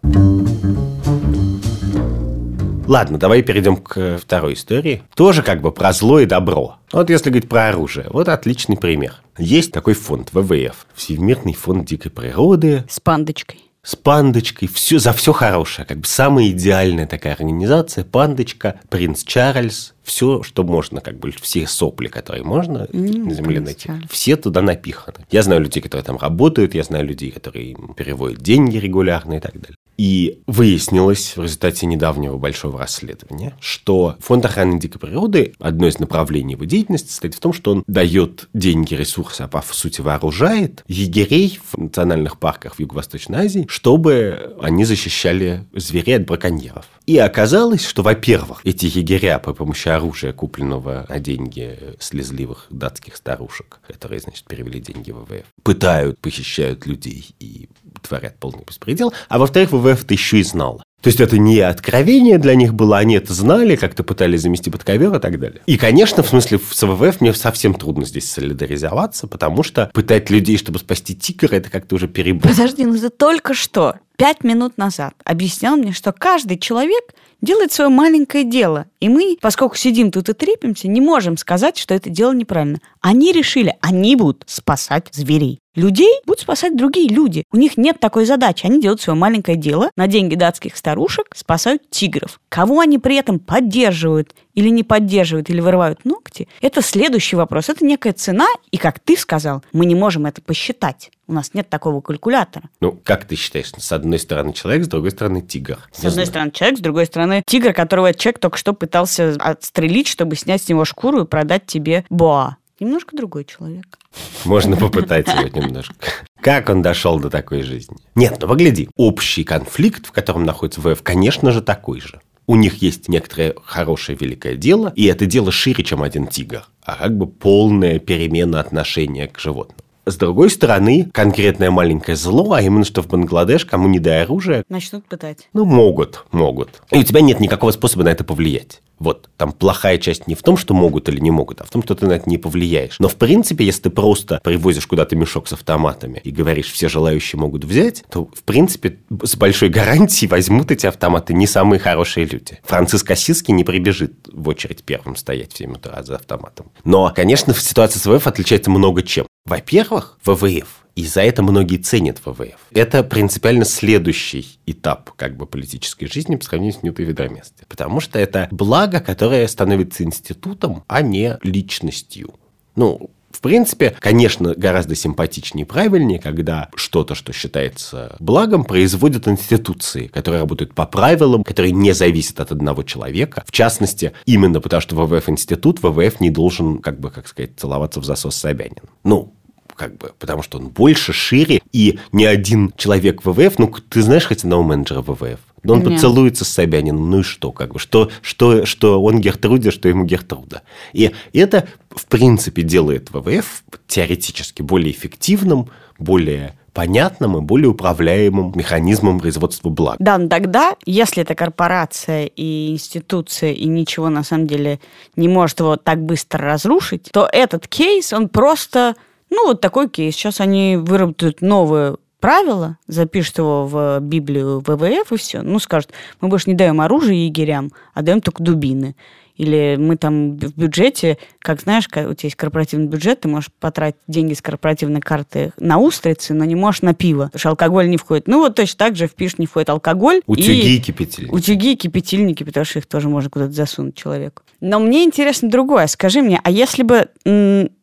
Ладно, 2.89 3.17
давай 3.17 3.43
перейдем 3.43 3.77
к 3.77 4.19
второй 4.19 4.55
истории. 4.55 5.03
Тоже 5.15 5.43
как 5.43 5.63
бы 5.63 5.71
про 5.71 5.93
зло 5.93 6.19
и 6.19 6.27
добро. 6.27 6.77
Вот 6.93 7.11
если 7.11 7.31
говорить 7.31 7.49
про 7.49 7.69
оружие, 7.69 8.07
вот 8.11 8.29
отличный 8.29 8.77
пример. 8.77 9.15
Есть 9.39 9.73
такой 9.73 9.95
фонд 9.95 10.31
ВВФ, 10.33 10.87
Всемирный 10.95 11.55
фонд 11.55 11.87
дикой 11.87 12.11
природы. 12.11 12.85
С 12.91 12.99
пандочкой 12.99 13.61
с 13.85 13.97
пандочкой, 13.97 14.69
все, 14.69 14.99
за 14.99 15.13
все 15.13 15.33
хорошее. 15.33 15.87
Как 15.87 15.99
бы 15.99 16.07
самая 16.07 16.49
идеальная 16.51 17.07
такая 17.07 17.35
организация. 17.35 18.05
Пандочка, 18.05 18.81
принц 18.89 19.25
Чарльз, 19.25 19.92
все, 20.03 20.43
что 20.43 20.65
можно, 20.65 21.01
как 21.01 21.19
бы 21.19 21.31
все 21.31 21.67
сопли, 21.67 22.09
которые 22.09 22.45
можно 22.45 22.89
mm, 22.91 23.25
на 23.25 23.35
земле 23.35 23.61
найти, 23.61 23.91
все 24.11 24.37
туда 24.37 24.63
напиханы. 24.63 25.27
Я 25.31 25.43
знаю 25.43 25.61
людей, 25.63 25.83
которые 25.83 26.05
там 26.05 26.19
работают, 26.19 26.75
я 26.75 26.83
знаю 26.83 27.07
людей, 27.07 27.31
которые 27.31 27.77
переводят 27.97 28.41
деньги 28.41 28.77
регулярно 28.77 29.35
и 29.35 29.41
так 29.41 29.53
далее. 29.61 29.77
И 29.99 30.41
выяснилось 30.47 31.37
в 31.37 31.43
результате 31.43 31.87
недавнего 31.87 32.39
большого 32.39 32.79
расследования, 32.79 33.55
что 33.61 34.17
Фонд 34.21 34.45
охраны 34.45 34.81
дикой 34.81 34.99
природы, 34.99 35.55
одно 35.61 35.87
из 35.87 35.99
направлений 35.99 36.55
его 36.55 36.65
деятельности 36.65 37.11
состоит 37.11 37.35
в 37.35 37.41
том, 37.41 37.53
что 37.53 37.73
он 37.73 37.85
дает 37.87 38.49
деньги, 38.55 38.95
ресурсы, 38.95 39.43
а 39.43 39.49
по 39.49 39.63
сути 39.63 40.01
вооружает 40.01 40.83
егерей 40.89 41.61
в 41.71 41.79
национальных 41.79 42.39
парках 42.39 42.77
в 42.77 42.81
Юго-Восточной 42.81 43.47
Азии, 43.47 43.67
чтобы 43.69 44.57
они 44.61 44.85
защищали 44.85 45.67
зверей 45.75 46.17
от 46.17 46.27
браконьеров. 46.27 46.87
И 47.07 47.19
оказалось, 47.19 47.85
что, 47.85 48.03
во-первых, 48.03 48.61
эти 48.65 48.87
егеря 48.87 49.39
при 49.39 49.53
помощи 49.53 49.89
оружия, 49.97 50.33
купленного 50.33 51.07
на 51.09 51.19
деньги 51.19 51.97
слезливых 52.01 52.67
датских 52.71 53.17
старушек, 53.17 53.81
которые, 53.87 54.21
значит, 54.21 54.45
перевели 54.47 54.81
деньги 54.81 55.11
в 55.11 55.25
ВВФ, 55.25 55.47
пытают, 55.63 56.19
похищают 56.19 56.87
людей 56.87 57.35
и 57.39 57.69
творят 58.03 58.39
полный 58.39 58.65
беспредел, 58.65 59.13
а 59.29 59.39
во-вторых, 59.39 59.73
ВВФ 59.73 60.05
это 60.05 60.15
еще 60.15 60.39
и 60.39 60.43
знал. 60.43 60.83
То 61.03 61.09
есть 61.09 61.21
это 61.21 61.37
не 61.37 61.59
откровение 61.59 62.39
для 62.39 62.55
них 62.55 62.75
было, 62.75 62.99
они 62.99 63.17
это 63.17 63.35
знали, 63.35 63.75
как-то 63.75 64.05
пытались 64.05 64.43
замести 64.43 64.71
под 64.71 64.85
ковер 64.85 65.17
и 65.17 65.19
так 65.19 65.39
далее. 65.41 65.61
И, 65.67 65.77
конечно, 65.77 66.23
в 66.23 66.29
смысле 66.29 66.61
с 66.71 66.87
ВВФ 66.87 67.21
мне 67.21 67.35
совсем 67.35 67.75
трудно 67.75 68.05
здесь 68.05 68.31
солидаризоваться, 68.31 69.27
потому 69.27 69.65
что 69.65 69.91
пытать 69.93 70.31
людей, 70.31 70.57
чтобы 70.57 70.79
спасти 70.79 71.17
тигра, 71.17 71.57
это 71.57 71.71
как-то 71.71 71.97
уже 71.97 72.07
перебор. 72.07 72.53
Подожди, 72.53 72.85
ну 72.85 72.97
ты 72.97 73.11
только 73.11 73.53
что, 73.53 73.97
пять 74.17 74.45
минут 74.45 74.79
назад, 74.79 75.15
объяснял 75.25 75.77
мне, 75.77 75.93
что 75.93 76.13
каждый 76.13 76.57
человек 76.57 77.13
делает 77.41 77.73
свое 77.73 77.91
маленькое 77.91 78.45
дело. 78.45 78.87
И 79.01 79.09
мы, 79.09 79.37
поскольку 79.41 79.77
сидим 79.77 80.13
тут 80.13 80.29
и 80.29 80.33
трепимся, 80.33 80.87
не 80.87 81.01
можем 81.01 81.37
сказать, 81.37 81.77
что 81.77 81.95
это 81.95 82.09
дело 82.09 82.33
неправильно. 82.33 82.79
Они 83.01 83.33
решили, 83.33 83.75
они 83.81 84.15
будут 84.15 84.45
спасать 84.47 85.09
зверей. 85.11 85.59
Людей 85.75 86.21
будут 86.27 86.41
спасать 86.41 86.77
другие 86.77 87.09
люди. 87.09 87.45
У 87.51 87.57
них 87.57 87.79
нет 87.79 87.99
такой 87.99 88.27
задачи. 88.27 88.67
Они 88.67 88.81
делают 88.81 89.01
свое 89.01 89.19
маленькое 89.19 89.57
дело, 89.57 89.91
на 89.97 90.07
деньги 90.07 90.35
датских 90.35 90.77
старушек 90.77 91.29
спасают 91.35 91.89
тигров. 91.89 92.41
Кого 92.51 92.81
они 92.81 92.99
при 92.99 93.17
этом 93.17 93.39
поддерживают 93.39 94.35
или 94.55 94.69
не 94.69 94.83
поддерживают, 94.83 95.49
или 95.49 95.61
вырывают 95.61 96.05
ногти, 96.05 96.47
это 96.61 96.83
следующий 96.83 97.37
вопрос. 97.37 97.71
Это 97.71 97.87
некая 97.87 98.13
цена, 98.13 98.47
и, 98.71 98.77
как 98.77 99.01
ты 99.01 99.17
сказал, 99.17 99.65
мы 99.73 99.87
не 99.87 99.95
можем 99.95 100.27
это 100.27 100.43
посчитать. 100.43 101.11
У 101.27 101.33
нас 101.33 101.55
нет 101.55 101.71
такого 101.71 102.03
калькулятора. 102.03 102.69
Ну, 102.81 103.01
как 103.03 103.25
ты 103.25 103.37
считаешь? 103.37 103.73
С 103.75 103.93
одной 103.93 104.19
стороны 104.19 104.53
человек, 104.53 104.85
с 104.85 104.89
другой 104.89 105.13
стороны 105.13 105.41
тигр. 105.41 105.79
С 105.91 106.05
одной 106.05 106.27
стороны 106.27 106.51
человек, 106.51 106.79
с 106.79 106.83
другой 106.83 107.07
стороны 107.07 107.43
тигр, 107.47 107.73
которого 107.73 108.13
человек 108.13 108.39
только 108.41 108.59
что 108.59 108.75
пытался 108.75 109.37
отстрелить, 109.39 110.09
чтобы 110.09 110.37
снять 110.37 110.63
с 110.63 110.69
него 110.69 110.85
шкуру 110.85 111.23
и 111.23 111.27
продать 111.27 111.65
тебе 111.65 112.05
боа. 112.11 112.59
Немножко 112.83 113.17
другой 113.17 113.45
человек. 113.45 113.97
Можно 114.45 114.77
попытать 114.77 115.29
его 115.29 115.47
немножко. 115.47 115.95
Как 116.41 116.69
он 116.69 116.83
дошел 116.83 117.21
до 117.21 117.31
такой 117.31 117.63
жизни? 117.63 117.97
Нет, 118.17 118.39
ну 118.41 118.49
погляди. 118.49 118.89
Общий 118.97 119.45
конфликт, 119.45 120.07
в 120.07 120.11
котором 120.11 120.43
находится 120.43 120.81
ВФ, 120.81 121.01
конечно 121.05 121.53
же, 121.53 121.63
такой 121.63 122.01
же. 122.01 122.21
У 122.49 122.57
них 122.57 122.83
есть 122.83 123.09
некоторое 123.09 123.55
хорошее 123.65 124.19
великое 124.21 124.57
дело, 124.57 124.93
и 124.97 125.05
это 125.05 125.27
дело 125.27 125.53
шире, 125.53 125.85
чем 125.85 126.03
один 126.03 126.27
тигр, 126.27 126.67
а 126.83 126.97
как 126.97 127.17
бы 127.17 127.29
полная 127.29 128.01
перемена 128.01 128.59
отношения 128.59 129.29
к 129.29 129.39
животным. 129.39 129.79
С 130.05 130.17
другой 130.17 130.51
стороны, 130.51 131.09
конкретное 131.15 131.71
маленькое 131.71 132.17
зло, 132.17 132.55
а 132.55 132.63
именно 132.63 132.85
что 132.85 133.03
в 133.03 133.07
Бангладеш, 133.07 133.65
кому 133.65 133.87
не 133.87 134.01
дай 134.01 134.25
оружие... 134.25 134.65
Начнут 134.69 135.05
пытать. 135.05 135.49
Ну, 135.53 135.65
могут, 135.65 136.25
могут. 136.33 136.83
И 136.91 136.99
у 136.99 137.05
тебя 137.05 137.21
нет 137.21 137.39
никакого 137.39 137.71
способа 137.71 138.03
на 138.03 138.09
это 138.09 138.25
повлиять. 138.25 138.83
Вот, 139.03 139.29
там 139.37 139.51
плохая 139.53 139.99
часть 139.99 140.29
не 140.29 140.37
в 140.37 140.43
том, 140.45 140.57
что 140.57 140.75
могут 140.75 141.09
или 141.09 141.19
не 141.19 141.33
могут, 141.33 141.61
а 141.61 141.65
в 141.65 141.71
том, 141.71 141.83
что 141.83 141.97
ты 141.97 142.07
на 142.07 142.13
это 142.13 142.31
не 142.31 142.39
повлияешь. 142.39 143.01
Но, 143.01 143.09
в 143.09 143.17
принципе, 143.17 143.65
если 143.65 143.83
ты 143.83 143.91
просто 143.91 144.41
привозишь 144.45 144.87
куда-то 144.87 145.17
мешок 145.17 145.49
с 145.49 145.55
автоматами 145.55 146.21
и 146.23 146.31
говоришь, 146.31 146.71
все 146.71 146.89
желающие 146.89 147.37
могут 147.37 147.65
взять, 147.65 148.05
то, 148.13 148.29
в 148.33 148.45
принципе, 148.45 148.99
с 149.25 149.35
большой 149.35 149.71
гарантией 149.71 150.29
возьмут 150.29 150.71
эти 150.71 150.87
автоматы 150.87 151.35
не 151.35 151.49
самые 151.49 151.81
хорошие 151.81 152.27
люди. 152.27 152.61
Франциск 152.63 153.11
Осиский 153.11 153.53
не 153.53 153.65
прибежит 153.65 154.13
в 154.33 154.49
очередь 154.49 154.85
первым 154.85 155.17
стоять 155.17 155.53
в 155.53 155.59
7 155.59 155.73
утра 155.73 156.01
за 156.05 156.15
автоматом. 156.15 156.71
Но, 156.85 157.13
конечно, 157.13 157.53
ситуация 157.55 157.99
с 157.99 158.07
ВВФ 158.07 158.29
отличается 158.29 158.71
много 158.71 159.03
чем. 159.03 159.27
Во-первых, 159.47 160.17
ВВФ 160.25 160.82
и 160.95 161.05
за 161.07 161.23
это 161.23 161.43
многие 161.43 161.79
ценят 161.79 162.21
ВВФ. 162.25 162.59
Это 162.71 163.03
принципиально 163.03 163.65
следующий 163.65 164.59
этап 164.67 165.11
как 165.17 165.37
бы 165.37 165.47
политической 165.47 166.07
жизни 166.07 166.37
по 166.37 166.45
сравнению 166.45 166.79
с 166.79 166.83
Ньютой 166.83 167.07
Ведоместью. 167.07 167.67
Потому 167.69 168.01
что 168.01 168.19
это 168.19 168.49
благо, 168.51 169.01
которое 169.01 169.47
становится 169.49 170.05
институтом, 170.05 170.85
а 170.89 171.03
не 171.03 171.39
личностью. 171.43 172.35
Ну, 172.77 173.11
в 173.31 173.41
принципе, 173.41 173.97
конечно, 173.99 174.55
гораздо 174.55 174.95
симпатичнее 174.95 175.65
и 175.65 175.69
правильнее, 175.69 176.19
когда 176.19 176.69
что-то, 176.75 177.15
что 177.15 177.33
считается 177.33 178.15
благом, 178.21 178.65
производят 178.65 179.27
институции, 179.27 180.07
которые 180.09 180.41
работают 180.41 180.75
по 180.75 180.87
правилам, 180.87 181.43
которые 181.43 181.73
не 181.73 181.93
зависят 181.93 182.41
от 182.41 182.53
одного 182.53 182.83
человека. 182.83 183.43
В 183.47 183.51
частности, 183.51 184.13
именно 184.27 184.61
потому 184.61 184.83
что 184.83 184.95
ВВФ-институт, 184.97 185.83
ВВФ 185.83 186.21
не 186.21 186.31
должен, 186.31 186.79
как 186.79 187.01
бы, 187.01 187.11
как 187.11 187.27
сказать, 187.27 187.53
целоваться 187.57 188.01
в 188.01 188.05
засос 188.05 188.37
Собянин. 188.37 188.85
Ну, 189.03 189.35
как 189.75 189.97
бы, 189.97 190.13
потому 190.19 190.43
что 190.43 190.59
он 190.59 190.69
больше, 190.69 191.13
шире, 191.13 191.63
и 191.73 191.99
ни 192.13 192.25
один 192.25 192.73
человек 192.77 193.25
ВВФ, 193.25 193.59
ну, 193.59 193.73
ты 193.89 194.03
знаешь 194.03 194.27
хоть 194.27 194.45
одного 194.45 194.63
менеджера 194.63 195.03
ВВФ? 195.03 195.41
Да 195.63 195.75
он 195.75 195.81
Нет. 195.81 195.95
поцелуется 195.95 196.45
с 196.45 196.49
Собяниным, 196.49 197.11
ну 197.11 197.21
и 197.21 197.23
что, 197.23 197.53
как 197.53 197.75
бы, 197.75 197.79
что, 197.79 198.11
что, 198.21 198.67
что 198.67 199.01
он 199.03 199.21
Гертруде, 199.21 199.71
что 199.71 199.89
ему 199.89 200.05
Гертруда. 200.05 200.63
И 200.93 201.13
это, 201.33 201.69
в 201.91 202.07
принципе, 202.07 202.63
делает 202.63 203.11
ВВФ 203.13 203.63
теоретически 203.87 204.63
более 204.63 204.91
эффективным, 204.91 205.69
более 205.99 206.57
понятным 206.73 207.37
и 207.37 207.41
более 207.41 207.69
управляемым 207.69 208.53
механизмом 208.55 209.21
производства 209.21 209.69
благ. 209.69 209.97
Да, 209.99 210.19
но 210.19 210.29
тогда, 210.29 210.75
если 210.87 211.23
это 211.23 211.35
корпорация 211.35 212.27
и 212.27 212.73
институция, 212.73 213.53
и 213.53 213.67
ничего 213.67 214.09
на 214.09 214.25
самом 214.25 214.47
деле 214.47 214.81
не 215.15 215.29
может 215.29 215.61
его 215.61 215.77
так 215.77 216.03
быстро 216.03 216.45
разрушить, 216.45 217.11
то 217.13 217.29
этот 217.31 217.69
кейс, 217.69 218.13
он 218.13 218.29
просто 218.29 218.97
ну, 219.33 219.47
вот 219.47 219.61
такой 219.61 219.89
кейс. 219.89 220.15
Сейчас 220.15 220.41
они 220.41 220.77
выработают 220.77 221.41
новое 221.41 221.97
правило, 222.21 222.79
запишут 222.87 223.39
его 223.39 223.67
в 223.67 223.99
Библию 224.01 224.61
ВВФ 224.61 225.13
и 225.13 225.17
все. 225.17 225.43
Ну, 225.43 225.59
скажут, 225.59 225.91
мы 226.21 226.29
больше 226.29 226.51
не 226.51 226.55
даем 226.55 226.81
оружие 226.81 227.27
егерям, 227.27 227.73
а 227.95 228.03
даем 228.03 228.21
только 228.21 228.43
дубины. 228.43 228.95
Или 229.37 229.77
мы 229.79 229.97
там 229.97 230.37
в 230.37 230.57
бюджете, 230.57 231.17
как 231.39 231.61
знаешь, 231.61 231.87
у 231.89 231.91
тебя 231.91 232.11
есть 232.23 232.37
корпоративный 232.37 232.87
бюджет, 232.87 233.21
ты 233.21 233.29
можешь 233.29 233.51
потратить 233.59 233.99
деньги 234.07 234.35
с 234.35 234.43
корпоративной 234.43 235.01
карты 235.01 235.53
на 235.59 235.79
устрицы, 235.79 236.35
но 236.35 236.45
не 236.45 236.55
можешь 236.55 236.83
на 236.83 236.95
пиво, 236.95 237.25
потому 237.25 237.41
что 237.41 237.49
алкоголь 237.49 237.89
не 237.89 237.97
входит. 237.97 238.29
Ну 238.29 238.41
вот 238.41 238.55
точно 238.55 238.79
так 238.79 238.97
же 238.97 239.09
в 239.09 239.15
пиш 239.15 239.39
не 239.39 239.47
входит 239.47 239.71
алкоголь. 239.71 240.21
Утюги 240.27 240.75
и, 240.75 240.77
и 240.77 240.81
кипятильники. 240.81 241.35
Утюги 241.35 241.73
и 241.73 241.77
кипятильники, 241.77 242.45
потому 242.45 242.65
что 242.67 242.79
их 242.79 242.87
тоже 242.87 243.09
можно 243.09 243.31
куда-то 243.31 243.53
засунуть 243.53 243.97
человеку. 243.97 244.43
Но 244.61 244.79
мне 244.79 245.05
интересно 245.05 245.49
другое. 245.49 245.87
Скажи 245.87 246.21
мне, 246.21 246.39
а 246.45 246.51
если 246.51 246.83
бы 246.83 247.09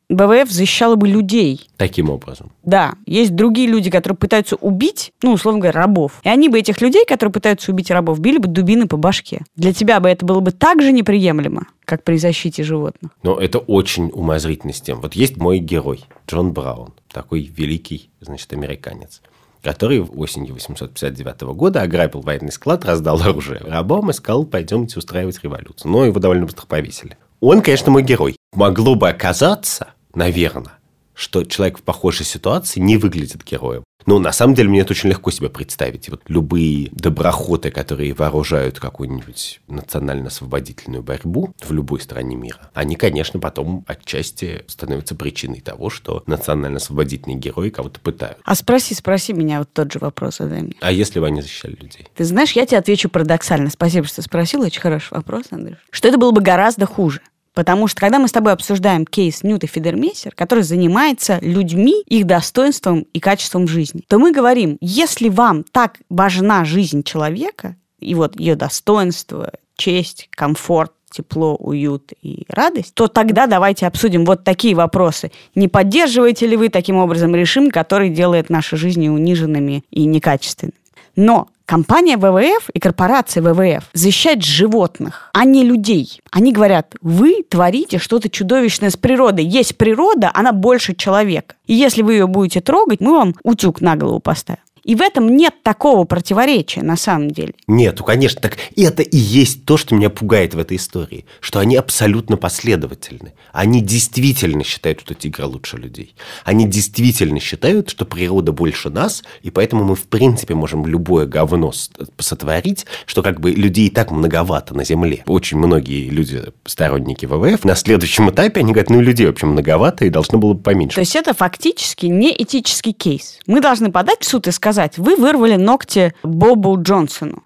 БВФ 0.10 0.50
защищала 0.50 0.96
бы 0.96 1.08
людей. 1.08 1.70
Таким 1.78 2.10
образом. 2.10 2.52
Да. 2.64 2.94
Есть 3.06 3.36
другие 3.36 3.68
люди, 3.68 3.92
которые 3.92 4.18
пытаются 4.18 4.56
убить, 4.56 5.14
ну, 5.22 5.34
условно 5.34 5.62
говоря, 5.62 5.82
рабов. 5.82 6.20
И 6.24 6.30
они 6.30 6.50
бы 6.50 6.60
этих 6.60 6.82
людей, 6.82 7.06
которые 7.06 7.32
пытаются 7.32 7.72
убить 7.72 7.92
рабов, 7.92 8.20
били 8.20 8.40
бы 8.40 8.48
дубины 8.48 8.88
по 8.88 8.98
башке. 8.98 9.42
Для 9.56 9.74
тебя 9.74 10.00
бы 10.00 10.10
это 10.10 10.26
было 10.26 10.40
бы 10.40 10.52
так 10.52 10.82
же 10.82 10.92
неприемлемо, 10.92 11.68
как 11.86 12.04
при 12.04 12.18
защите 12.18 12.64
животных. 12.64 13.12
Но 13.22 13.40
это 13.40 13.60
очень 13.60 14.10
умозрительно 14.12 14.74
с 14.74 14.82
тем. 14.82 15.00
Вот 15.00 15.14
есть 15.14 15.38
мой 15.38 15.60
герой, 15.60 16.04
Джон 16.28 16.54
Браун, 16.54 16.94
такой 17.12 17.42
великий, 17.56 18.10
значит, 18.20 18.52
американец 18.54 19.22
который 19.62 20.02
осенью 20.02 20.54
859 20.54 21.42
года 21.54 21.82
ограбил 21.82 22.22
военный 22.22 22.52
склад, 22.52 22.86
раздал 22.86 23.22
оружие 23.22 23.60
рабам 23.60 24.10
и 24.10 24.14
сказал, 24.14 24.46
пойдемте 24.46 24.98
устраивать 24.98 25.44
революцию. 25.44 25.92
Но 25.92 26.06
его 26.06 26.20
довольно 26.20 26.46
быстро 26.46 26.66
повесили. 26.66 27.18
Он, 27.42 27.62
конечно, 27.62 27.92
мой 27.92 28.04
герой. 28.04 28.36
Могло 28.54 28.96
бы 28.96 29.10
оказаться, 29.10 29.94
наверное, 30.14 30.80
что 31.20 31.44
человек 31.44 31.80
в 31.80 31.84
похожей 31.84 32.26
ситуации 32.26 32.80
не 32.80 32.96
выглядит 32.96 33.44
героем. 33.44 33.84
Но 34.06 34.18
на 34.20 34.32
самом 34.32 34.56
деле 34.56 34.70
мне 34.70 34.80
это 34.80 34.94
очень 34.94 35.10
легко 35.10 35.30
себе 35.30 35.50
представить. 35.50 36.08
И 36.08 36.12
вот 36.12 36.22
любые 36.30 36.90
доброхоты, 36.92 37.70
которые 37.70 38.14
вооружают 38.14 38.80
какую-нибудь 38.80 39.60
национально-освободительную 39.68 41.04
борьбу 41.04 41.54
в 41.60 41.72
любой 41.74 42.00
стране 42.00 42.38
мира, 42.38 42.72
они, 42.74 42.96
конечно, 42.96 43.40
потом 43.40 43.84
отчасти 43.86 44.64
становятся 44.68 45.14
причиной 45.16 45.60
того, 45.60 45.90
что 45.90 46.24
национально-освободительные 46.26 47.38
герои 47.38 47.70
кого-то 47.70 48.00
пытают. 48.00 48.38
А 48.46 48.56
спроси, 48.56 48.96
спроси 48.96 49.34
меня 49.34 49.60
вот 49.60 49.74
тот 49.74 49.92
же 49.92 50.00
вопрос, 50.00 50.38
задай 50.38 50.62
мне. 50.62 50.76
А 50.80 50.92
если 50.92 51.20
бы 51.20 51.28
они 51.28 51.42
защищали 51.42 51.76
людей? 51.76 52.08
Ты 52.16 52.24
знаешь, 52.24 52.54
я 52.54 52.66
тебе 52.66 52.78
отвечу 52.78 53.10
парадоксально. 53.10 53.70
Спасибо, 53.70 54.08
что 54.08 54.22
спросил. 54.22 54.62
Очень 54.62 54.82
хороший 54.82 55.14
вопрос, 55.16 55.48
Андрюш. 55.52 55.78
Что 55.92 56.08
это 56.08 56.18
было 56.18 56.32
бы 56.32 56.42
гораздо 56.42 56.86
хуже. 56.86 57.22
Потому 57.60 57.88
что 57.88 58.00
когда 58.00 58.20
мы 58.20 58.30
с 58.30 58.32
тобой 58.32 58.54
обсуждаем 58.54 59.06
кейс 59.06 59.44
Ньюта 59.44 59.68
Фидермессер, 59.68 60.34
который 60.34 60.64
занимается 60.64 61.40
людьми, 61.42 62.04
их 62.08 62.26
достоинством 62.26 63.06
и 63.12 63.20
качеством 63.20 63.68
жизни, 63.68 64.02
то 64.08 64.18
мы 64.18 64.32
говорим, 64.32 64.78
если 64.80 65.28
вам 65.28 65.66
так 65.70 66.00
важна 66.10 66.64
жизнь 66.64 67.04
человека, 67.04 67.76
и 68.00 68.16
вот 68.16 68.40
ее 68.40 68.56
достоинство, 68.56 69.52
честь, 69.76 70.30
комфорт, 70.32 70.94
тепло, 71.12 71.58
уют 71.58 72.14
и 72.22 72.46
радость, 72.48 72.94
то 72.94 73.10
тогда 73.10 73.46
давайте 73.46 73.88
обсудим 73.88 74.24
вот 74.24 74.46
такие 74.46 74.74
вопросы. 74.74 75.30
Не 75.54 75.68
поддерживаете 75.68 76.48
ли 76.48 76.56
вы 76.56 76.70
таким 76.70 76.96
образом 76.96 77.36
режим, 77.36 77.72
который 77.72 78.10
делает 78.10 78.50
наши 78.50 78.78
жизни 78.78 79.10
униженными 79.10 79.84
и 79.92 80.06
некачественными? 80.06 80.80
Но 81.18 81.50
компания 81.70 82.18
ВВФ 82.18 82.72
и 82.74 82.80
корпорация 82.80 83.44
ВВФ 83.44 83.84
защищает 83.94 84.44
животных, 84.44 85.30
а 85.34 85.46
не 85.46 85.64
людей. 85.64 86.20
Они 86.32 86.52
говорят, 86.52 86.96
вы 87.02 87.44
творите 87.48 88.00
что-то 88.00 88.28
чудовищное 88.28 88.90
с 88.90 88.98
природой. 88.98 89.46
Есть 89.46 89.78
природа, 89.78 90.32
она 90.34 90.52
больше 90.52 90.96
человека. 90.96 91.54
И 91.68 91.76
если 91.76 92.02
вы 92.02 92.14
ее 92.14 92.26
будете 92.26 92.62
трогать, 92.62 93.02
мы 93.02 93.14
вам 93.14 93.36
утюг 93.44 93.82
на 93.82 93.96
голову 93.96 94.20
поставим. 94.20 94.64
И 94.84 94.96
в 94.96 95.02
этом 95.02 95.36
нет 95.36 95.56
такого 95.64 96.04
противоречия 96.06 96.82
на 96.82 96.96
самом 96.96 97.32
деле. 97.32 97.54
Нету, 97.68 98.04
конечно. 98.04 98.42
Так 98.42 98.58
это 98.76 99.04
и 99.04 99.18
есть 99.18 99.66
то, 99.66 99.78
что 99.78 99.96
меня 99.96 100.10
пугает 100.10 100.54
в 100.54 100.60
этой 100.60 100.78
истории. 100.78 101.26
Что 101.40 101.60
они 101.60 101.76
абсолютно 101.76 102.38
последовательны. 102.38 103.34
Они 103.52 103.82
действительно 103.82 104.64
считают, 104.64 105.02
что 105.02 105.14
тигры 105.14 105.46
лучше 105.46 105.78
людей. 105.78 106.16
Они 106.44 106.68
действительно 106.68 107.40
считают, 107.40 107.90
что 107.90 108.06
природа 108.06 108.52
больше 108.52 108.90
нас, 108.90 109.24
и 109.42 109.52
поэтому 109.52 109.84
мы 109.84 109.96
в 109.96 110.08
принципе 110.08 110.56
можем 110.56 110.86
любое 110.86 111.26
говно 111.26 111.72
сотворить, 112.18 112.86
что 113.06 113.22
как 113.22 113.40
бы 113.40 113.52
людей 113.52 113.88
и 113.88 113.90
так 113.90 114.12
многовато 114.12 114.76
на 114.76 114.84
Земле. 114.84 115.24
Очень 115.28 115.58
многие 115.58 116.10
люди, 116.10 116.44
сторонники 116.66 117.26
ВВФ, 117.26 117.64
на 117.64 117.76
следующем 117.76 118.30
этапе 118.30 118.62
они 118.62 118.72
говорят, 118.72 118.90
ну 118.90 119.02
людей, 119.02 119.28
в 119.28 119.32
общем, 119.32 119.50
многовато, 119.50 120.06
и 120.06 120.10
должно 120.10 120.40
было 120.40 120.54
бы 120.54 120.62
поменьше. 120.62 120.96
То 120.96 121.02
есть 121.02 121.16
это 121.16 121.34
фактически 121.34 122.06
не 122.08 122.32
этический 122.32 122.94
кейс. 122.94 123.40
Мы 123.48 123.62
должны 123.62 123.92
подать 123.92 124.22
в 124.22 124.28
суд 124.28 124.48
и 124.48 124.52
сказать, 124.52 124.69
сказать, 124.74 124.98
вы 124.98 125.16
вырвали 125.16 125.56
ногти 125.56 126.14
Бобу 126.24 126.82
Джонсону. 126.82 127.44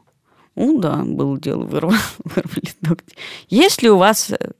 Ну 0.55 0.79
да, 0.79 1.03
было 1.03 1.39
дело, 1.39 1.63
вырвали, 1.63 1.97
вырвали 2.23 2.69
ногти. 2.81 3.15
Если 3.49 3.87
у 3.87 3.97
вас 3.97 4.31
э, 4.31 4.51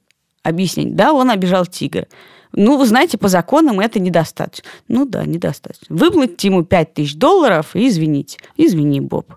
объяснить, 0.42 0.96
да, 0.96 1.12
он 1.12 1.30
обижал 1.30 1.66
тигра. 1.66 2.06
Ну, 2.52 2.76
вы 2.78 2.86
знаете, 2.86 3.18
по 3.18 3.28
законам 3.28 3.80
это 3.80 3.98
недостаточно. 3.98 4.68
Ну 4.88 5.04
да, 5.04 5.24
недостаточно. 5.24 5.94
Выплатите 5.96 6.48
ему 6.48 6.64
5 6.64 6.94
тысяч 6.94 7.16
долларов 7.16 7.74
и 7.74 7.88
извините. 7.88 8.38
Извини, 8.56 9.00
Боб. 9.00 9.34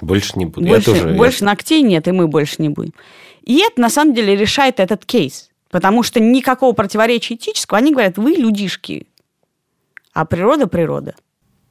Больше 0.00 0.38
не 0.38 0.46
буду. 0.46 0.66
Больше, 0.66 0.86
тоже, 0.86 1.14
больше 1.14 1.44
я... 1.44 1.46
ногтей 1.46 1.82
нет, 1.82 2.08
и 2.08 2.12
мы 2.12 2.28
больше 2.28 2.56
не 2.58 2.68
будем. 2.68 2.92
И 3.42 3.58
это, 3.60 3.80
на 3.80 3.88
самом 3.88 4.14
деле, 4.14 4.36
решает 4.36 4.80
этот 4.80 5.04
кейс. 5.04 5.50
Потому 5.70 6.02
что 6.02 6.20
никакого 6.20 6.72
противоречия 6.72 7.34
этического. 7.34 7.78
Они 7.78 7.92
говорят, 7.92 8.18
вы 8.18 8.32
людишки, 8.32 9.06
а 10.12 10.24
природа– 10.24 10.66
природа. 10.68 11.14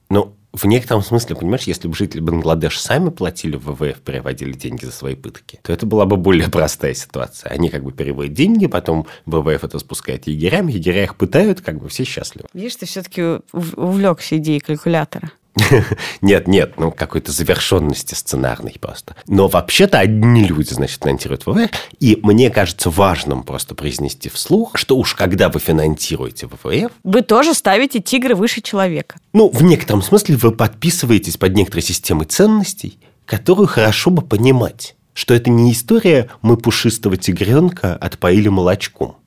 Ну, 0.09 0.35
в 0.59 0.65
некотором 0.65 1.01
смысле, 1.01 1.37
понимаешь, 1.37 1.63
если 1.63 1.87
бы 1.87 1.95
жители 1.95 2.19
Бангладеш 2.19 2.79
сами 2.79 3.09
платили 3.09 3.55
в 3.55 3.71
ВВФ, 3.71 4.01
переводили 4.01 4.51
деньги 4.51 4.83
за 4.83 4.91
свои 4.91 5.15
пытки, 5.15 5.59
то 5.63 5.71
это 5.71 5.85
была 5.85 6.05
бы 6.05 6.17
более 6.17 6.49
простая 6.51 6.93
ситуация. 6.93 7.49
Они 7.49 7.69
как 7.69 7.83
бы 7.83 7.93
переводят 7.93 8.33
деньги, 8.33 8.67
потом 8.67 9.07
ВВФ 9.25 9.63
это 9.63 9.79
спускает 9.79 10.27
егерям, 10.27 10.67
егеря 10.67 11.03
их 11.03 11.15
пытают, 11.15 11.61
как 11.61 11.79
бы 11.79 11.87
все 11.87 12.03
счастливы. 12.03 12.47
Видишь, 12.53 12.75
ты 12.75 12.85
все-таки 12.85 13.39
увлекся 13.53 14.37
идеей 14.37 14.59
калькулятора. 14.59 15.31
Нет, 16.21 16.47
нет, 16.47 16.73
ну 16.77 16.91
какой-то 16.91 17.31
завершенности 17.31 18.13
сценарной 18.13 18.75
просто. 18.79 19.15
Но 19.27 19.47
вообще-то 19.47 19.99
одни 19.99 20.43
люди, 20.43 20.73
значит, 20.73 21.01
финансируют 21.01 21.45
ВВФ. 21.45 21.69
И 21.99 22.19
мне 22.23 22.49
кажется 22.49 22.89
важным 22.89 23.43
просто 23.43 23.75
произнести 23.75 24.29
вслух, 24.29 24.77
что 24.77 24.97
уж 24.97 25.15
когда 25.15 25.49
вы 25.49 25.59
финансируете 25.59 26.47
ВВФ... 26.47 26.91
Вы 27.03 27.21
тоже 27.21 27.53
ставите 27.53 27.99
тигры 27.99 28.35
выше 28.35 28.61
человека. 28.61 29.19
Ну, 29.33 29.49
в 29.49 29.63
некотором 29.63 30.01
смысле 30.01 30.37
вы 30.37 30.51
подписываетесь 30.51 31.37
под 31.37 31.55
некоторой 31.55 31.83
системой 31.83 32.25
ценностей, 32.25 32.99
которую 33.25 33.67
хорошо 33.67 34.11
бы 34.11 34.21
понимать, 34.21 34.95
что 35.13 35.33
это 35.33 35.49
не 35.49 35.71
история 35.71 36.29
«мы 36.41 36.57
пушистого 36.57 37.17
тигренка 37.17 37.95
отпоили 37.95 38.47
молочком», 38.47 39.17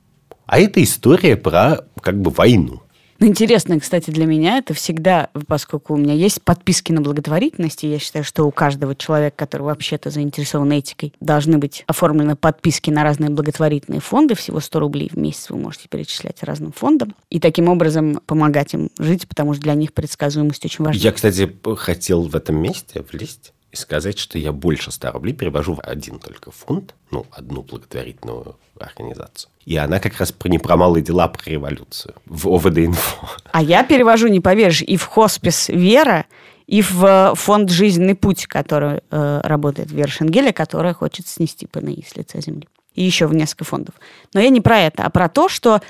а 0.46 0.58
это 0.58 0.82
история 0.82 1.36
про 1.36 1.84
как 2.00 2.20
бы 2.20 2.30
войну. 2.30 2.82
Ну, 3.22 3.28
интересно, 3.28 3.78
кстати, 3.78 4.10
для 4.10 4.26
меня 4.26 4.58
это 4.58 4.74
всегда, 4.74 5.30
поскольку 5.46 5.94
у 5.94 5.96
меня 5.96 6.12
есть 6.12 6.42
подписки 6.42 6.90
на 6.90 7.02
благотворительность, 7.02 7.84
и 7.84 7.88
я 7.88 8.00
считаю, 8.00 8.24
что 8.24 8.42
у 8.42 8.50
каждого 8.50 8.96
человека, 8.96 9.36
который 9.36 9.62
вообще-то 9.62 10.10
заинтересован 10.10 10.72
этикой, 10.72 11.14
должны 11.20 11.58
быть 11.58 11.84
оформлены 11.86 12.34
подписки 12.34 12.90
на 12.90 13.04
разные 13.04 13.30
благотворительные 13.30 14.00
фонды. 14.00 14.34
Всего 14.34 14.58
100 14.58 14.80
рублей 14.80 15.08
в 15.08 15.16
месяц 15.16 15.50
вы 15.50 15.58
можете 15.58 15.86
перечислять 15.88 16.42
разным 16.42 16.72
фондам. 16.72 17.14
И 17.30 17.38
таким 17.38 17.68
образом 17.68 18.20
помогать 18.26 18.74
им 18.74 18.90
жить, 18.98 19.28
потому 19.28 19.54
что 19.54 19.62
для 19.62 19.74
них 19.74 19.92
предсказуемость 19.92 20.64
очень 20.64 20.84
важна. 20.84 21.00
Я, 21.00 21.12
кстати, 21.12 21.48
хотел 21.76 22.22
в 22.22 22.34
этом 22.34 22.56
месте 22.56 23.04
влезть 23.12 23.52
и 23.72 23.76
сказать, 23.76 24.18
что 24.18 24.38
я 24.38 24.52
больше 24.52 24.92
100 24.92 25.12
рублей 25.12 25.32
перевожу 25.32 25.74
в 25.74 25.80
один 25.80 26.18
только 26.18 26.50
фонд, 26.50 26.94
ну, 27.10 27.26
одну 27.32 27.62
благотворительную 27.62 28.56
организацию. 28.78 29.50
И 29.64 29.76
она 29.76 29.98
как 29.98 30.18
раз 30.18 30.30
про 30.32 30.76
малые 30.76 31.02
дела, 31.02 31.24
а 31.24 31.28
про 31.28 31.50
революцию 31.50 32.14
в 32.26 32.48
ОВД-инфо. 32.48 33.28
А 33.50 33.62
я 33.62 33.82
перевожу, 33.82 34.28
не 34.28 34.40
поверишь, 34.40 34.82
и 34.82 34.96
в 34.96 35.06
хоспис 35.06 35.68
«Вера», 35.68 36.26
и 36.66 36.82
в 36.82 37.04
э, 37.04 37.34
фонд 37.34 37.70
«Жизненный 37.70 38.14
путь», 38.14 38.46
который 38.46 39.00
э, 39.10 39.40
работает 39.42 39.90
в 39.90 39.94
Вершингеле, 39.94 40.52
которая 40.52 40.94
хочет 40.94 41.26
снести 41.26 41.66
ПНИ 41.66 42.04
с 42.06 42.16
лица 42.16 42.40
земли. 42.40 42.68
И 42.94 43.02
еще 43.02 43.26
в 43.26 43.34
несколько 43.34 43.64
фондов. 43.64 43.94
Но 44.34 44.40
я 44.40 44.48
не 44.48 44.60
про 44.60 44.78
это, 44.80 45.04
а 45.04 45.10
про 45.10 45.28
то, 45.28 45.48
что 45.48 45.80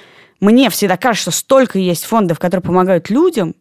мне 0.41 0.71
всегда 0.71 0.97
кажется, 0.97 1.31
что 1.31 1.39
столько 1.39 1.79
есть 1.79 2.05
фондов, 2.05 2.39
которые 2.39 2.63
помогают 2.63 3.11
людям, 3.11 3.55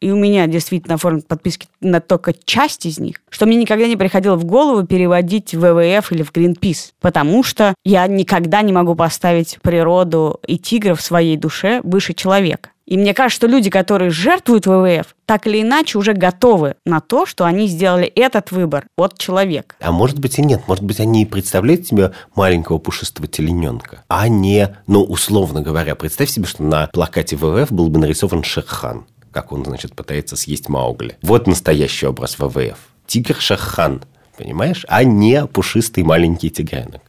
и 0.00 0.10
у 0.10 0.16
меня 0.16 0.46
действительно 0.46 0.94
оформлены 0.94 1.24
подписки 1.26 1.68
на 1.80 2.00
только 2.00 2.32
часть 2.44 2.86
из 2.86 2.98
них, 2.98 3.16
что 3.30 3.46
мне 3.46 3.56
никогда 3.56 3.86
не 3.86 3.96
приходило 3.96 4.36
в 4.36 4.44
голову 4.44 4.86
переводить 4.86 5.54
в 5.54 5.60
ВВФ 5.60 6.12
или 6.12 6.22
в 6.22 6.32
Greenpeace, 6.32 6.92
потому 7.00 7.42
что 7.42 7.74
я 7.84 8.06
никогда 8.06 8.62
не 8.62 8.72
могу 8.72 8.94
поставить 8.94 9.58
природу 9.62 10.40
и 10.46 10.58
тигра 10.58 10.94
в 10.94 11.00
своей 11.00 11.36
душе 11.36 11.80
выше 11.82 12.14
человека. 12.14 12.70
И 12.86 12.96
мне 12.96 13.14
кажется, 13.14 13.36
что 13.36 13.46
люди, 13.48 13.68
которые 13.68 14.10
жертвуют 14.10 14.66
ВВФ, 14.66 15.16
так 15.26 15.48
или 15.48 15.62
иначе 15.62 15.98
уже 15.98 16.12
готовы 16.12 16.76
на 16.84 17.00
то, 17.00 17.26
что 17.26 17.44
они 17.44 17.66
сделали 17.66 18.06
этот 18.06 18.52
выбор 18.52 18.86
от 18.96 19.18
человека. 19.18 19.74
А 19.80 19.90
может 19.90 20.20
быть 20.20 20.38
и 20.38 20.42
нет. 20.42 20.62
Может 20.68 20.84
быть, 20.84 21.00
они 21.00 21.22
и 21.22 21.26
представляют 21.26 21.86
себе 21.86 22.12
маленького 22.36 22.78
пушистого 22.78 23.26
телененка, 23.26 24.04
а 24.06 24.28
не, 24.28 24.76
ну, 24.86 25.02
условно 25.02 25.62
говоря, 25.62 25.96
представь 25.96 26.30
себе, 26.30 26.46
что 26.46 26.62
на 26.62 26.86
плакате 26.86 27.34
ВВФ 27.34 27.72
был 27.72 27.88
бы 27.88 27.98
нарисован 27.98 28.44
Шерхан 28.44 29.04
как 29.36 29.52
он, 29.52 29.66
значит, 29.66 29.94
пытается 29.94 30.34
съесть 30.34 30.70
Маугли. 30.70 31.18
Вот 31.20 31.46
настоящий 31.46 32.06
образ 32.06 32.38
ВВФ. 32.38 32.78
Тигр 33.06 33.36
Шахан, 33.38 34.02
понимаешь? 34.38 34.86
А 34.88 35.04
не 35.04 35.46
пушистый 35.46 36.04
маленький 36.04 36.48
тигренок. 36.48 37.02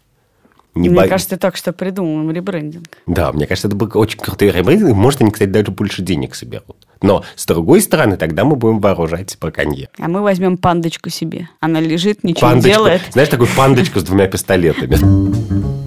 Не 0.75 0.89
мне 0.89 1.03
бо... 1.03 1.07
кажется, 1.07 1.37
так 1.37 1.55
что 1.55 1.71
придумал 1.71 2.29
ребрендинг. 2.29 2.97
Да, 3.07 3.31
мне 3.31 3.47
кажется, 3.47 3.69
это 3.69 3.77
был 3.77 3.89
очень 3.93 4.19
крутой 4.19 4.51
ребрендинг. 4.51 4.93
Может, 4.93 5.21
они, 5.21 5.31
кстати, 5.31 5.49
даже 5.49 5.71
больше 5.71 6.01
денег 6.01 6.35
соберут. 6.35 6.85
Но, 7.01 7.23
с 7.37 7.45
другой 7.45 7.79
стороны, 7.79 8.17
тогда 8.17 8.43
мы 8.43 8.57
будем 8.57 8.81
вооружать 8.81 9.37
по 9.39 9.49
конье. 9.49 9.87
А 9.97 10.09
мы 10.09 10.21
возьмем 10.21 10.57
пандочку 10.57 11.09
себе. 11.09 11.47
Она 11.61 11.79
лежит, 11.79 12.25
ничего 12.25 12.41
пандочку, 12.41 12.67
не 12.67 12.73
делает. 12.73 13.01
Знаешь, 13.11 13.29
такую 13.29 13.47
пандочку 13.55 14.01
с 14.01 14.03
двумя 14.03 14.27
пистолетами. 14.27 15.87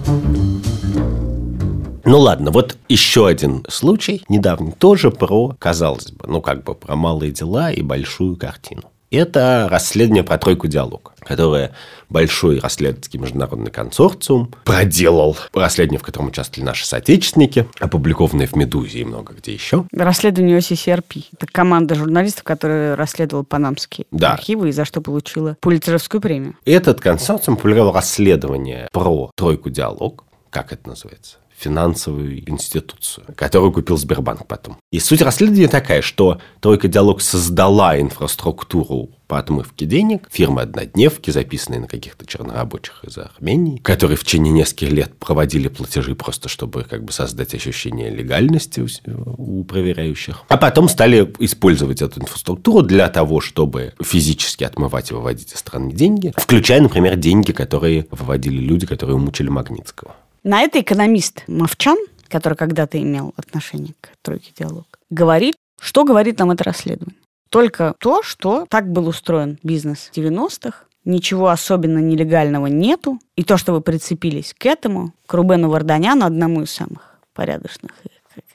Ну 2.03 2.19
ладно, 2.19 2.51
вот 2.51 2.77
еще 2.89 3.27
один 3.27 3.65
случай, 3.69 4.23
недавний, 4.27 4.71
тоже 4.71 5.11
про, 5.11 5.55
казалось 5.59 6.11
бы, 6.11 6.25
ну 6.27 6.41
как 6.41 6.63
бы 6.63 6.73
про 6.73 6.95
малые 6.95 7.31
дела 7.31 7.71
и 7.71 7.81
большую 7.81 8.37
картину. 8.37 8.83
Это 9.11 9.67
расследование 9.69 10.23
про 10.23 10.37
тройку 10.37 10.67
диалог, 10.67 11.13
которое 11.19 11.73
большой 12.09 12.59
расследовательский 12.59 13.19
международный 13.19 13.69
консорциум 13.69 14.53
проделал. 14.63 15.35
Расследование, 15.53 15.99
в 15.99 16.03
котором 16.03 16.27
участвовали 16.27 16.65
наши 16.65 16.87
соотечественники, 16.87 17.67
опубликованное 17.81 18.47
в 18.47 18.55
«Медузе» 18.55 18.99
и 18.99 19.03
много 19.03 19.33
где 19.33 19.53
еще. 19.53 19.85
Расследование 19.91 20.57
OCCRP. 20.59 21.25
Это 21.33 21.45
команда 21.45 21.95
журналистов, 21.95 22.43
которая 22.43 22.95
расследовала 22.95 23.43
панамские 23.43 24.07
да. 24.11 24.33
архивы 24.33 24.69
и 24.69 24.71
за 24.71 24.85
что 24.85 25.01
получила 25.01 25.57
Пулитцеровскую 25.59 26.21
премию. 26.21 26.55
Этот 26.63 27.01
консорциум 27.01 27.57
публиковал 27.57 27.91
расследование 27.91 28.87
про 28.93 29.29
тройку 29.35 29.69
диалог, 29.69 30.23
как 30.49 30.71
это 30.71 30.87
называется? 30.87 31.40
Финансовую 31.61 32.49
институцию, 32.49 33.27
которую 33.35 33.71
купил 33.71 33.97
Сбербанк 33.97 34.47
потом. 34.47 34.77
И 34.91 34.99
суть 34.99 35.21
расследования 35.21 35.67
такая, 35.67 36.01
что 36.01 36.39
Тройка 36.59 36.87
Диалог 36.87 37.21
создала 37.21 37.99
инфраструктуру 37.99 39.11
по 39.27 39.39
отмывке 39.39 39.85
денег, 39.85 40.27
фирмы 40.29 40.63
однодневки, 40.63 41.31
записанные 41.31 41.79
на 41.79 41.87
каких-то 41.87 42.25
чернорабочих 42.25 43.05
из 43.05 43.17
Армении, 43.17 43.77
которые 43.77 44.17
в 44.17 44.25
течение 44.25 44.51
нескольких 44.51 44.91
лет 44.91 45.17
проводили 45.17 45.69
платежи 45.69 46.15
просто, 46.15 46.49
чтобы 46.49 46.83
как 46.83 47.05
бы 47.05 47.13
создать 47.13 47.53
ощущение 47.53 48.09
легальности 48.09 48.81
у, 48.81 49.61
у 49.61 49.63
проверяющих. 49.63 50.43
А 50.49 50.57
потом 50.57 50.89
стали 50.89 51.31
использовать 51.39 52.01
эту 52.01 52.19
инфраструктуру 52.19 52.81
для 52.81 53.07
того, 53.07 53.39
чтобы 53.39 53.93
физически 54.03 54.65
отмывать 54.65 55.11
и 55.11 55.13
выводить 55.13 55.53
из 55.53 55.59
страны 55.59 55.93
деньги, 55.93 56.33
включая, 56.35 56.81
например, 56.81 57.15
деньги, 57.15 57.53
которые 57.53 58.07
выводили 58.11 58.59
люди, 58.59 58.85
которые 58.85 59.15
умучили 59.15 59.47
Магнитского. 59.47 60.15
На 60.43 60.61
это 60.61 60.81
экономист 60.81 61.43
Мовчан, 61.47 61.97
который 62.27 62.55
когда-то 62.55 62.99
имел 62.99 63.33
отношение 63.37 63.93
к 64.01 64.09
тройке 64.23 64.51
диалог, 64.57 64.87
говорит, 65.11 65.55
что 65.79 66.03
говорит 66.03 66.39
нам 66.39 66.51
это 66.51 66.63
расследование. 66.63 67.19
Только 67.49 67.93
то, 67.99 68.23
что 68.23 68.65
так 68.69 68.91
был 68.91 69.07
устроен 69.07 69.59
бизнес 69.61 70.09
в 70.11 70.17
90-х, 70.17 70.85
ничего 71.05 71.49
особенно 71.49 71.99
нелегального 71.99 72.67
нету, 72.67 73.19
и 73.35 73.43
то, 73.43 73.57
что 73.57 73.73
вы 73.73 73.81
прицепились 73.81 74.55
к 74.57 74.65
этому, 74.65 75.13
к 75.27 75.33
Рубену 75.33 75.69
Варданяну, 75.69 76.25
одному 76.25 76.63
из 76.63 76.71
самых 76.71 77.19
порядочных 77.33 77.91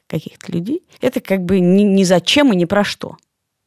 каких-то 0.09 0.53
людей, 0.53 0.83
это 1.01 1.21
как 1.21 1.45
бы 1.45 1.61
ни, 1.61 1.83
ни 1.83 2.05
зачем 2.05 2.53
и 2.53 2.57
ни 2.57 2.65
про 2.65 2.85
что. 2.85 3.17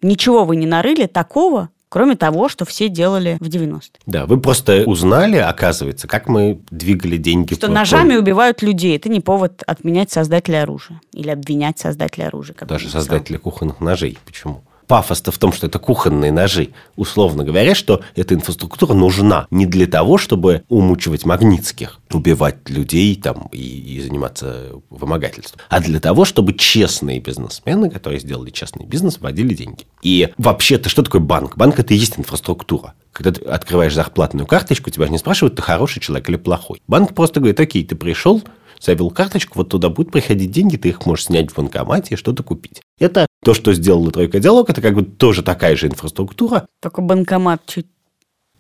Ничего 0.02 0.46
вы 0.46 0.56
не 0.56 0.66
нарыли 0.66 1.06
такого, 1.06 1.70
кроме 1.90 2.16
того, 2.16 2.48
что 2.50 2.66
все 2.66 2.88
делали 2.88 3.38
в 3.40 3.48
90-е. 3.48 4.00
Да, 4.06 4.26
вы 4.26 4.40
просто 4.40 4.84
узнали, 4.86 5.38
оказывается, 5.38 6.08
как 6.08 6.28
мы 6.28 6.62
двигали 6.70 7.18
деньги. 7.18 7.56
Что 7.56 7.68
ножами 7.68 8.16
убивают 8.16 8.62
людей. 8.62 8.96
Это 8.96 9.10
не 9.10 9.20
повод 9.20 9.64
отменять 9.66 10.12
создателя 10.12 10.64
оружия 10.64 11.02
или 11.12 11.30
обвинять 11.30 11.80
создателя 11.80 12.28
оружия. 12.28 12.56
Даже 12.62 12.90
создателя 12.90 13.40
кухонных 13.40 13.82
ножей. 13.82 14.18
Почему? 14.26 14.64
Пафос-то 14.90 15.32
в 15.32 15.38
том, 15.38 15.54
что 15.54 15.68
это 15.68 15.78
кухонные 15.78 16.32
ножи. 16.32 16.70
Условно 16.96 17.44
говоря, 17.44 17.76
что 17.76 18.02
эта 18.16 18.34
инфраструктура 18.34 18.94
нужна 18.94 19.46
не 19.52 19.68
для 19.68 19.86
того, 19.86 20.18
чтобы 20.18 20.64
умучивать 20.68 21.26
магнитских, 21.26 22.00
убивать 22.12 22.68
людей 22.68 23.16
там 23.16 23.50
и, 23.52 23.58
и 23.60 24.02
заниматься 24.02 24.72
вымогательством, 24.90 25.62
а 25.70 25.80
для 25.80 26.00
того, 26.00 26.26
чтобы 26.26 26.54
честные 26.54 27.20
бизнесмены, 27.20 27.92
которые 27.92 28.20
сделали 28.20 28.50
честный 28.50 28.88
бизнес, 28.88 29.20
вводили 29.20 29.54
деньги. 29.54 29.86
И 30.02 30.34
вообще-то 30.40 30.90
что 30.90 31.04
такое 31.04 31.22
банк? 31.22 31.56
Банк– 31.56 31.80
это 31.80 31.94
и 31.94 31.98
есть 31.98 32.18
инфраструктура. 32.18 32.96
Когда 33.12 33.32
ты 33.32 33.46
открываешь 33.46 33.94
зарплатную 33.94 34.48
карточку, 34.48 34.90
тебя 34.90 35.06
же 35.06 35.12
не 35.12 35.20
спрашивают, 35.20 35.56
ты 35.56 35.62
хороший 35.62 36.00
человек 36.00 36.28
или 36.30 36.38
плохой. 36.38 36.82
Банк 36.88 37.14
просто 37.14 37.40
говорит, 37.40 37.60
окей, 37.60 37.86
ты 37.86 37.96
пришел, 37.96 38.42
завел 38.80 39.12
карточку, 39.12 39.60
вот 39.60 39.70
туда 39.70 39.90
будут 39.90 40.12
приходить 40.12 40.50
деньги, 40.50 40.78
ты 40.78 40.90
их 40.90 41.06
можешь 41.06 41.26
снять 41.26 41.52
в 41.52 41.56
банкомате 41.56 42.16
и 42.16 42.18
что-то 42.18 42.42
купить. 42.42 42.82
Это 42.98 43.28
то, 43.44 43.54
что 43.54 43.74
сделала 43.74 44.12
Тройка 44.12 44.40
Диалог, 44.40 44.70
это 44.70 44.82
как 44.82 44.96
бы 44.96 45.04
тоже 45.04 45.44
такая 45.44 45.76
же 45.76 45.88
инфраструктура. 45.88 46.68
Только 46.82 47.02
банкомат 47.02 47.62
чуть 47.66 47.88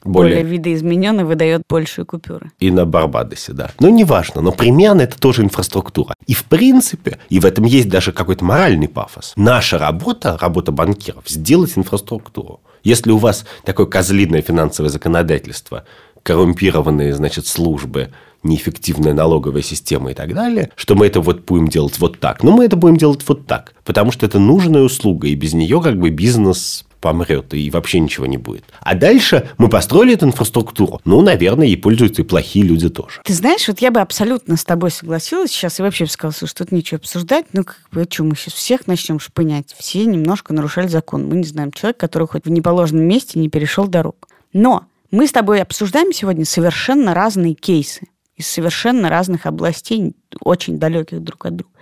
более, 0.03 0.37
более 0.37 0.51
видоизмененный 0.51 1.25
выдает 1.25 1.63
большие 1.67 2.05
купюры. 2.05 2.51
И 2.59 2.71
на 2.71 2.85
Барбадосе, 2.85 3.53
да. 3.53 3.71
Но 3.79 3.89
неважно, 3.89 4.41
но 4.41 4.51
примерно 4.51 5.01
это 5.01 5.19
тоже 5.19 5.41
инфраструктура. 5.43 6.13
И 6.25 6.33
в 6.33 6.45
принципе, 6.45 7.19
и 7.29 7.39
в 7.39 7.45
этом 7.45 7.65
есть 7.65 7.89
даже 7.89 8.11
какой-то 8.13 8.45
моральный 8.45 8.87
пафос. 8.87 9.33
Наша 9.35 9.77
работа, 9.77 10.37
работа 10.37 10.71
банкиров, 10.71 11.27
сделать 11.27 11.77
инфраструктуру. 11.77 12.61
Если 12.83 13.11
у 13.11 13.17
вас 13.17 13.45
такое 13.65 13.87
козлиное 13.87 14.41
финансовое 14.41 14.89
законодательство, 14.89 15.83
коррумпированные, 16.23 17.13
значит, 17.13 17.47
службы, 17.47 18.09
неэффективная 18.43 19.13
налоговая 19.13 19.61
система 19.61 20.11
и 20.11 20.13
так 20.13 20.33
далее, 20.33 20.71
что 20.75 20.95
мы 20.95 21.07
это 21.07 21.21
вот 21.21 21.45
будем 21.45 21.67
делать 21.67 21.99
вот 21.99 22.19
так. 22.19 22.43
Но 22.43 22.51
мы 22.51 22.65
это 22.65 22.75
будем 22.75 22.97
делать 22.97 23.21
вот 23.27 23.45
так, 23.45 23.73
потому 23.83 24.11
что 24.11 24.25
это 24.25 24.39
нужная 24.39 24.81
услуга, 24.81 25.27
и 25.27 25.35
без 25.35 25.53
нее 25.53 25.81
как 25.81 25.97
бы 25.97 26.09
бизнес 26.09 26.85
помрет, 26.99 27.53
и 27.53 27.69
вообще 27.69 27.99
ничего 27.99 28.25
не 28.25 28.37
будет. 28.37 28.65
А 28.81 28.95
дальше 28.95 29.49
мы 29.57 29.69
построили 29.69 30.13
эту 30.15 30.25
инфраструктуру. 30.25 30.99
Ну, 31.05 31.21
наверное, 31.21 31.65
ей 31.65 31.77
пользуются 31.77 32.21
и 32.21 32.25
плохие 32.25 32.65
люди 32.65 32.89
тоже. 32.89 33.21
Ты 33.23 33.33
знаешь, 33.33 33.67
вот 33.67 33.79
я 33.79 33.91
бы 33.91 34.01
абсолютно 34.01 34.57
с 34.57 34.65
тобой 34.65 34.91
согласилась 34.91 35.51
сейчас 35.51 35.79
и 35.79 35.81
вообще 35.81 36.05
бы 36.05 36.09
сказала, 36.09 36.33
что 36.33 36.63
тут 36.63 36.71
нечего 36.71 36.97
обсуждать. 36.97 37.45
Ну, 37.53 37.63
как 37.63 37.79
бы, 37.91 38.05
что, 38.09 38.23
мы 38.23 38.35
сейчас 38.35 38.53
всех 38.53 38.87
начнем 38.87 39.19
шпынять. 39.19 39.73
Все 39.77 40.05
немножко 40.05 40.53
нарушали 40.53 40.87
закон. 40.87 41.25
Мы 41.25 41.37
не 41.37 41.45
знаем 41.45 41.71
человека, 41.71 41.99
который 41.99 42.27
хоть 42.27 42.45
в 42.45 42.51
неположенном 42.51 43.05
месте 43.05 43.39
не 43.39 43.49
перешел 43.49 43.87
дорог. 43.87 44.27
Но 44.51 44.85
мы 45.11 45.27
с 45.27 45.31
тобой 45.31 45.61
обсуждаем 45.61 46.13
сегодня 46.13 46.45
совершенно 46.45 47.13
разные 47.13 47.53
кейсы 47.53 48.07
из 48.35 48.47
совершенно 48.47 49.09
разных 49.09 49.45
областей, 49.45 50.15
очень 50.41 50.79
далеких 50.79 51.21
друг 51.21 51.45
от 51.45 51.57
друга. 51.57 51.73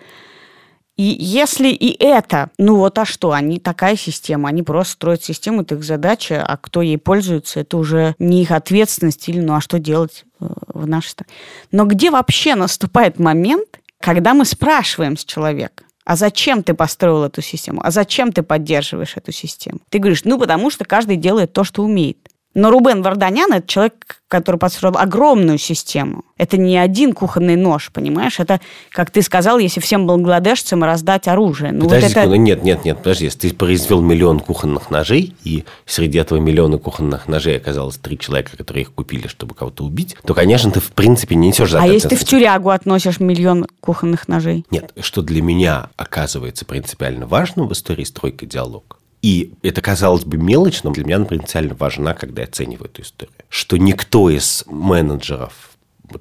И 0.95 1.15
если 1.19 1.67
и 1.67 1.95
это, 2.03 2.49
ну 2.57 2.77
вот 2.77 2.97
а 2.97 3.05
что, 3.05 3.31
они 3.31 3.59
такая 3.59 3.95
система, 3.95 4.49
они 4.49 4.63
просто 4.63 4.93
строят 4.93 5.23
систему, 5.23 5.61
это 5.61 5.75
их 5.75 5.83
задача, 5.83 6.43
а 6.43 6.57
кто 6.57 6.81
ей 6.81 6.97
пользуется, 6.97 7.59
это 7.59 7.77
уже 7.77 8.15
не 8.17 8.41
их 8.41 8.49
ответственность 8.49 9.29
или 9.29 9.39
ну 9.39 9.53
а 9.53 9.61
что 9.61 9.77
делать 9.77 10.25
э, 10.39 10.47
в 10.73 10.87
нашей 10.87 11.09
стране. 11.09 11.31
Но 11.71 11.85
где 11.85 12.09
вообще 12.09 12.55
наступает 12.55 13.19
момент, 13.19 13.79
когда 13.99 14.33
мы 14.33 14.43
спрашиваем 14.43 15.17
с 15.17 15.23
человека, 15.23 15.83
а 16.03 16.15
зачем 16.15 16.63
ты 16.63 16.73
построил 16.73 17.25
эту 17.25 17.43
систему? 17.43 17.81
А 17.83 17.91
зачем 17.91 18.31
ты 18.31 18.41
поддерживаешь 18.41 19.17
эту 19.17 19.31
систему? 19.31 19.79
Ты 19.89 19.99
говоришь, 19.99 20.23
ну, 20.23 20.39
потому 20.39 20.71
что 20.71 20.83
каждый 20.83 21.17
делает 21.17 21.53
то, 21.53 21.63
что 21.63 21.83
умеет. 21.83 22.17
Но 22.57 22.71
Рубен 22.71 23.03
Варданян– 23.03 23.53
это 23.53 23.67
человек, 23.67 24.19
который 24.27 24.57
построил 24.57 24.97
огромную 24.97 25.59
систему. 25.59 26.25
Это 26.37 26.57
не 26.57 26.75
один 26.75 27.13
кухонный 27.13 27.55
нож, 27.55 27.91
понимаешь? 27.93 28.39
Это, 28.39 28.59
как 28.89 29.11
ты 29.11 29.21
сказал, 29.21 29.59
если 29.59 29.79
всем 29.79 30.07
бангладешцам 30.07 30.83
раздать 30.83 31.27
оружие. 31.27 31.71
Ну, 31.71 31.83
подожди, 31.83 32.15
вот 32.15 32.17
это... 32.17 32.37
нет, 32.37 32.63
нет, 32.63 32.83
нет, 32.83 32.97
подожди. 32.97 33.25
Если 33.25 33.49
ты 33.49 33.53
произвел 33.53 34.01
миллион 34.01 34.39
кухонных 34.39 34.89
ножей, 34.89 35.35
и 35.43 35.65
среди 35.85 36.17
этого 36.17 36.39
миллиона 36.39 36.79
кухонных 36.79 37.27
ножей 37.27 37.57
оказалось 37.57 37.97
три 37.97 38.17
человека, 38.17 38.57
которые 38.57 38.81
их 38.81 38.91
купили, 38.91 39.27
чтобы 39.27 39.53
кого-то 39.53 39.83
убить, 39.83 40.17
то, 40.25 40.33
конечно, 40.33 40.71
ты 40.71 40.79
в 40.79 40.93
принципе 40.93 41.35
не 41.35 41.49
несешь 41.49 41.69
за 41.69 41.79
А 41.79 41.85
если 41.85 42.07
ты 42.07 42.15
в 42.15 42.25
тюрягу 42.25 42.71
относишь 42.71 43.19
миллион 43.19 43.67
кухонных 43.81 44.27
ножей? 44.27 44.65
Нет, 44.71 44.93
что 44.99 45.21
для 45.21 45.43
меня 45.43 45.91
оказывается 45.95 46.65
принципиально 46.65 47.27
важным 47.27 47.67
в 47.67 47.73
истории 47.73 48.03
стройка 48.03 48.47
диалог, 48.47 48.97
и 49.21 49.53
это, 49.63 49.81
казалось 49.81 50.23
бы, 50.23 50.37
мелочь, 50.37 50.83
но 50.83 50.91
для 50.91 51.03
меня 51.03 51.15
она 51.17 51.25
принципиально 51.25 51.75
важна, 51.75 52.13
когда 52.13 52.43
я 52.43 52.47
оцениваю 52.47 52.89
эту 52.89 53.01
историю. 53.01 53.35
Что 53.49 53.77
никто 53.77 54.29
из 54.29 54.63
менеджеров 54.67 55.71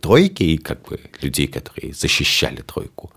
тройки 0.01 0.43
и 0.43 0.59
как 0.59 0.83
бы 0.89 1.01
людей, 1.21 1.47
которые 1.47 1.93
защищали 1.93 2.63
тройку, 2.63 3.13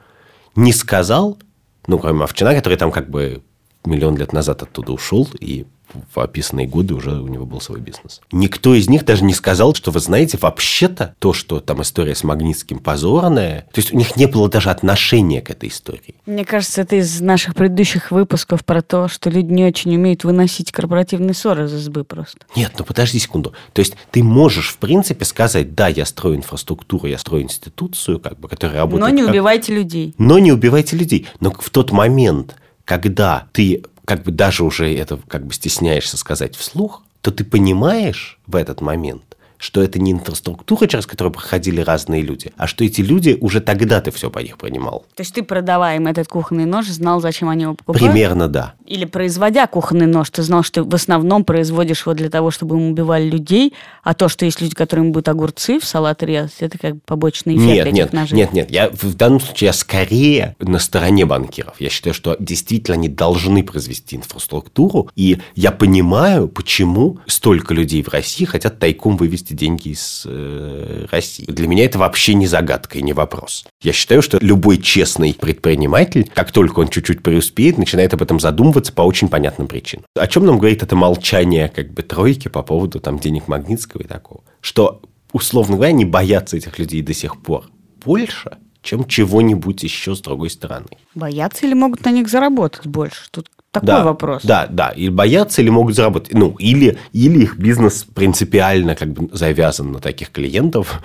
не 0.55 0.73
сказал, 0.73 1.39
ну, 1.87 1.97
кроме 1.97 2.23
Овчина, 2.23 2.53
который 2.53 2.77
там 2.77 2.91
как 2.91 3.09
бы 3.09 3.41
миллион 3.85 4.17
лет 4.17 4.33
назад 4.33 4.61
оттуда 4.61 4.91
ушел 4.91 5.27
и 5.39 5.65
в 6.13 6.19
описанные 6.19 6.67
годы 6.67 6.93
уже 6.93 7.11
у 7.11 7.27
него 7.27 7.45
был 7.45 7.61
свой 7.61 7.79
бизнес. 7.79 8.21
Никто 8.31 8.73
из 8.73 8.89
них 8.89 9.05
даже 9.05 9.23
не 9.23 9.33
сказал, 9.33 9.73
что 9.73 9.91
вы 9.91 9.99
знаете, 9.99 10.37
вообще-то 10.39 11.15
то, 11.19 11.33
что 11.33 11.59
там 11.59 11.81
история 11.81 12.15
с 12.15 12.23
Магнитским 12.23 12.79
позорная, 12.79 13.67
то 13.71 13.79
есть 13.79 13.93
у 13.93 13.97
них 13.97 14.15
не 14.15 14.25
было 14.25 14.49
даже 14.49 14.69
отношения 14.69 15.41
к 15.41 15.49
этой 15.49 15.69
истории. 15.69 16.15
Мне 16.25 16.45
кажется, 16.45 16.81
это 16.81 16.95
из 16.95 17.21
наших 17.21 17.55
предыдущих 17.55 18.11
выпусков 18.11 18.63
про 18.65 18.81
то, 18.81 19.07
что 19.07 19.29
люди 19.29 19.51
не 19.51 19.65
очень 19.65 19.95
умеют 19.95 20.23
выносить 20.23 20.71
корпоративные 20.71 21.33
ссоры 21.33 21.65
из 21.65 21.73
избы 21.73 22.03
просто. 22.03 22.39
Нет, 22.55 22.73
ну 22.77 22.85
подожди 22.85 23.19
секунду. 23.19 23.53
То 23.73 23.79
есть 23.79 23.95
ты 24.11 24.23
можешь, 24.23 24.69
в 24.69 24.77
принципе, 24.77 25.25
сказать, 25.25 25.75
да, 25.75 25.87
я 25.87 26.05
строю 26.05 26.37
инфраструктуру, 26.37 27.07
я 27.07 27.17
строю 27.17 27.43
институцию, 27.43 28.19
как 28.19 28.39
бы, 28.39 28.47
которая 28.47 28.77
работает... 28.77 29.01
Но 29.01 29.15
не 29.15 29.21
как... 29.21 29.31
убивайте 29.31 29.73
людей. 29.73 30.13
Но 30.17 30.39
не 30.39 30.51
убивайте 30.51 30.95
людей. 30.95 31.27
Но 31.39 31.51
в 31.51 31.69
тот 31.69 31.91
момент, 31.91 32.55
когда 32.85 33.47
ты 33.51 33.83
как 34.09 34.23
бы 34.23 34.31
даже 34.31 34.63
уже 34.63 34.91
это 34.95 35.19
как 35.27 35.45
бы 35.45 35.53
стесняешься 35.53 36.17
сказать 36.17 36.55
вслух, 36.55 37.03
то 37.21 37.29
ты 37.29 37.43
понимаешь 37.43 38.39
в 38.47 38.55
этот 38.55 38.81
момент, 38.81 39.37
что 39.59 39.83
это 39.83 39.99
не 39.99 40.13
инфраструктура, 40.13 40.87
через 40.87 41.05
которую 41.05 41.33
проходили 41.33 41.81
разные 41.81 42.21
люди, 42.21 42.51
а 42.57 42.65
что 42.65 42.83
эти 42.83 43.01
люди 43.01 43.37
уже 43.39 43.59
тогда 43.61 44.01
ты 44.01 44.09
все 44.11 44.31
по 44.31 44.39
них 44.39 44.57
понимал. 44.57 45.05
То 45.15 45.21
есть 45.21 45.35
ты, 45.35 45.43
продавая 45.43 45.97
им 45.97 46.07
этот 46.07 46.27
кухонный 46.27 46.65
нож, 46.65 46.87
знал, 46.87 47.19
зачем 47.19 47.49
они 47.49 47.63
его 47.63 47.75
покупают? 47.75 48.11
Примерно, 48.11 48.47
да. 48.47 48.73
Или 48.85 49.05
производя 49.05 49.67
кухонный 49.67 50.07
нож, 50.07 50.29
ты 50.29 50.41
знал, 50.41 50.63
что 50.63 50.83
ты 50.83 50.89
в 50.89 50.95
основном 50.95 51.43
производишь 51.43 52.01
его 52.01 52.13
для 52.13 52.29
того, 52.29 52.51
чтобы 52.51 52.77
им 52.77 52.91
убивали 52.91 53.29
людей, 53.29 53.73
а 54.03 54.13
то, 54.13 54.29
что 54.29 54.45
есть 54.45 54.61
люди, 54.61 54.73
которым 54.73 55.11
будут 55.11 55.27
огурцы 55.27 55.79
в 55.79 55.85
салат 55.85 56.23
резать, 56.23 56.55
это 56.59 56.77
как 56.77 57.03
побочный 57.03 57.55
эффект 57.55 57.67
нет, 57.67 57.87
этих 57.87 57.95
нет, 57.95 58.13
ножей. 58.13 58.37
Нет, 58.37 58.53
нет, 58.53 58.71
я 58.71 58.89
в 58.89 59.13
данном 59.15 59.41
случае 59.41 59.67
я 59.67 59.73
скорее 59.73 60.55
на 60.59 60.79
стороне 60.79 61.25
банкиров. 61.25 61.75
Я 61.79 61.89
считаю, 61.89 62.13
что 62.13 62.37
действительно 62.39 62.95
они 62.95 63.09
должны 63.09 63.63
произвести 63.63 64.15
инфраструктуру, 64.15 65.09
и 65.15 65.39
я 65.55 65.71
понимаю, 65.71 66.47
почему 66.47 67.19
столько 67.27 67.73
людей 67.73 68.01
в 68.01 68.07
России 68.09 68.45
хотят 68.45 68.79
тайком 68.79 69.17
вывести 69.17 69.48
вывести 69.49 69.53
деньги 69.53 69.89
из 69.89 70.23
э, 70.25 71.05
России. 71.11 71.45
Для 71.45 71.67
меня 71.67 71.85
это 71.85 71.99
вообще 71.99 72.33
не 72.33 72.47
загадка 72.47 72.97
и 72.97 73.01
не 73.01 73.13
вопрос. 73.13 73.65
Я 73.81 73.93
считаю, 73.93 74.21
что 74.21 74.37
любой 74.41 74.77
честный 74.77 75.33
предприниматель, 75.33 76.29
как 76.33 76.51
только 76.51 76.79
он 76.79 76.87
чуть-чуть 76.87 77.23
преуспеет, 77.23 77.77
начинает 77.77 78.13
об 78.13 78.21
этом 78.21 78.39
задумываться 78.39 78.93
по 78.93 79.01
очень 79.01 79.29
понятным 79.29 79.67
причинам. 79.67 80.05
О 80.15 80.27
чем 80.27 80.45
нам 80.45 80.57
говорит 80.57 80.83
это 80.83 80.95
молчание 80.95 81.69
как 81.69 81.91
бы 81.91 82.01
тройки 82.01 82.47
по 82.47 82.63
поводу 82.63 82.99
там 82.99 83.19
денег 83.19 83.47
Магнитского 83.47 84.01
и 84.01 84.07
такого? 84.07 84.41
Что, 84.61 85.01
условно 85.31 85.75
говоря, 85.75 85.91
не 85.91 86.05
боятся 86.05 86.57
этих 86.57 86.79
людей 86.79 87.01
до 87.01 87.13
сих 87.13 87.41
пор 87.41 87.65
больше, 88.03 88.57
чем 88.81 89.05
чего-нибудь 89.05 89.83
еще 89.83 90.15
с 90.15 90.21
другой 90.21 90.49
стороны. 90.49 90.87
Боятся 91.15 91.65
или 91.65 91.73
могут 91.73 92.05
на 92.05 92.11
них 92.11 92.29
заработать 92.29 92.87
больше? 92.87 93.27
Тут 93.31 93.49
такой 93.71 93.87
да, 93.87 94.03
вопрос. 94.03 94.43
Да, 94.43 94.67
да. 94.69 94.89
Или 94.89 95.09
боятся, 95.09 95.61
или 95.61 95.69
могут 95.69 95.95
заработать. 95.95 96.33
Ну, 96.33 96.55
или, 96.59 96.97
или 97.13 97.43
их 97.43 97.57
бизнес 97.57 98.03
принципиально 98.03 98.95
как 98.95 99.11
бы 99.13 99.29
завязан 99.35 99.91
на 99.91 99.99
таких 99.99 100.31
клиентов. 100.31 101.01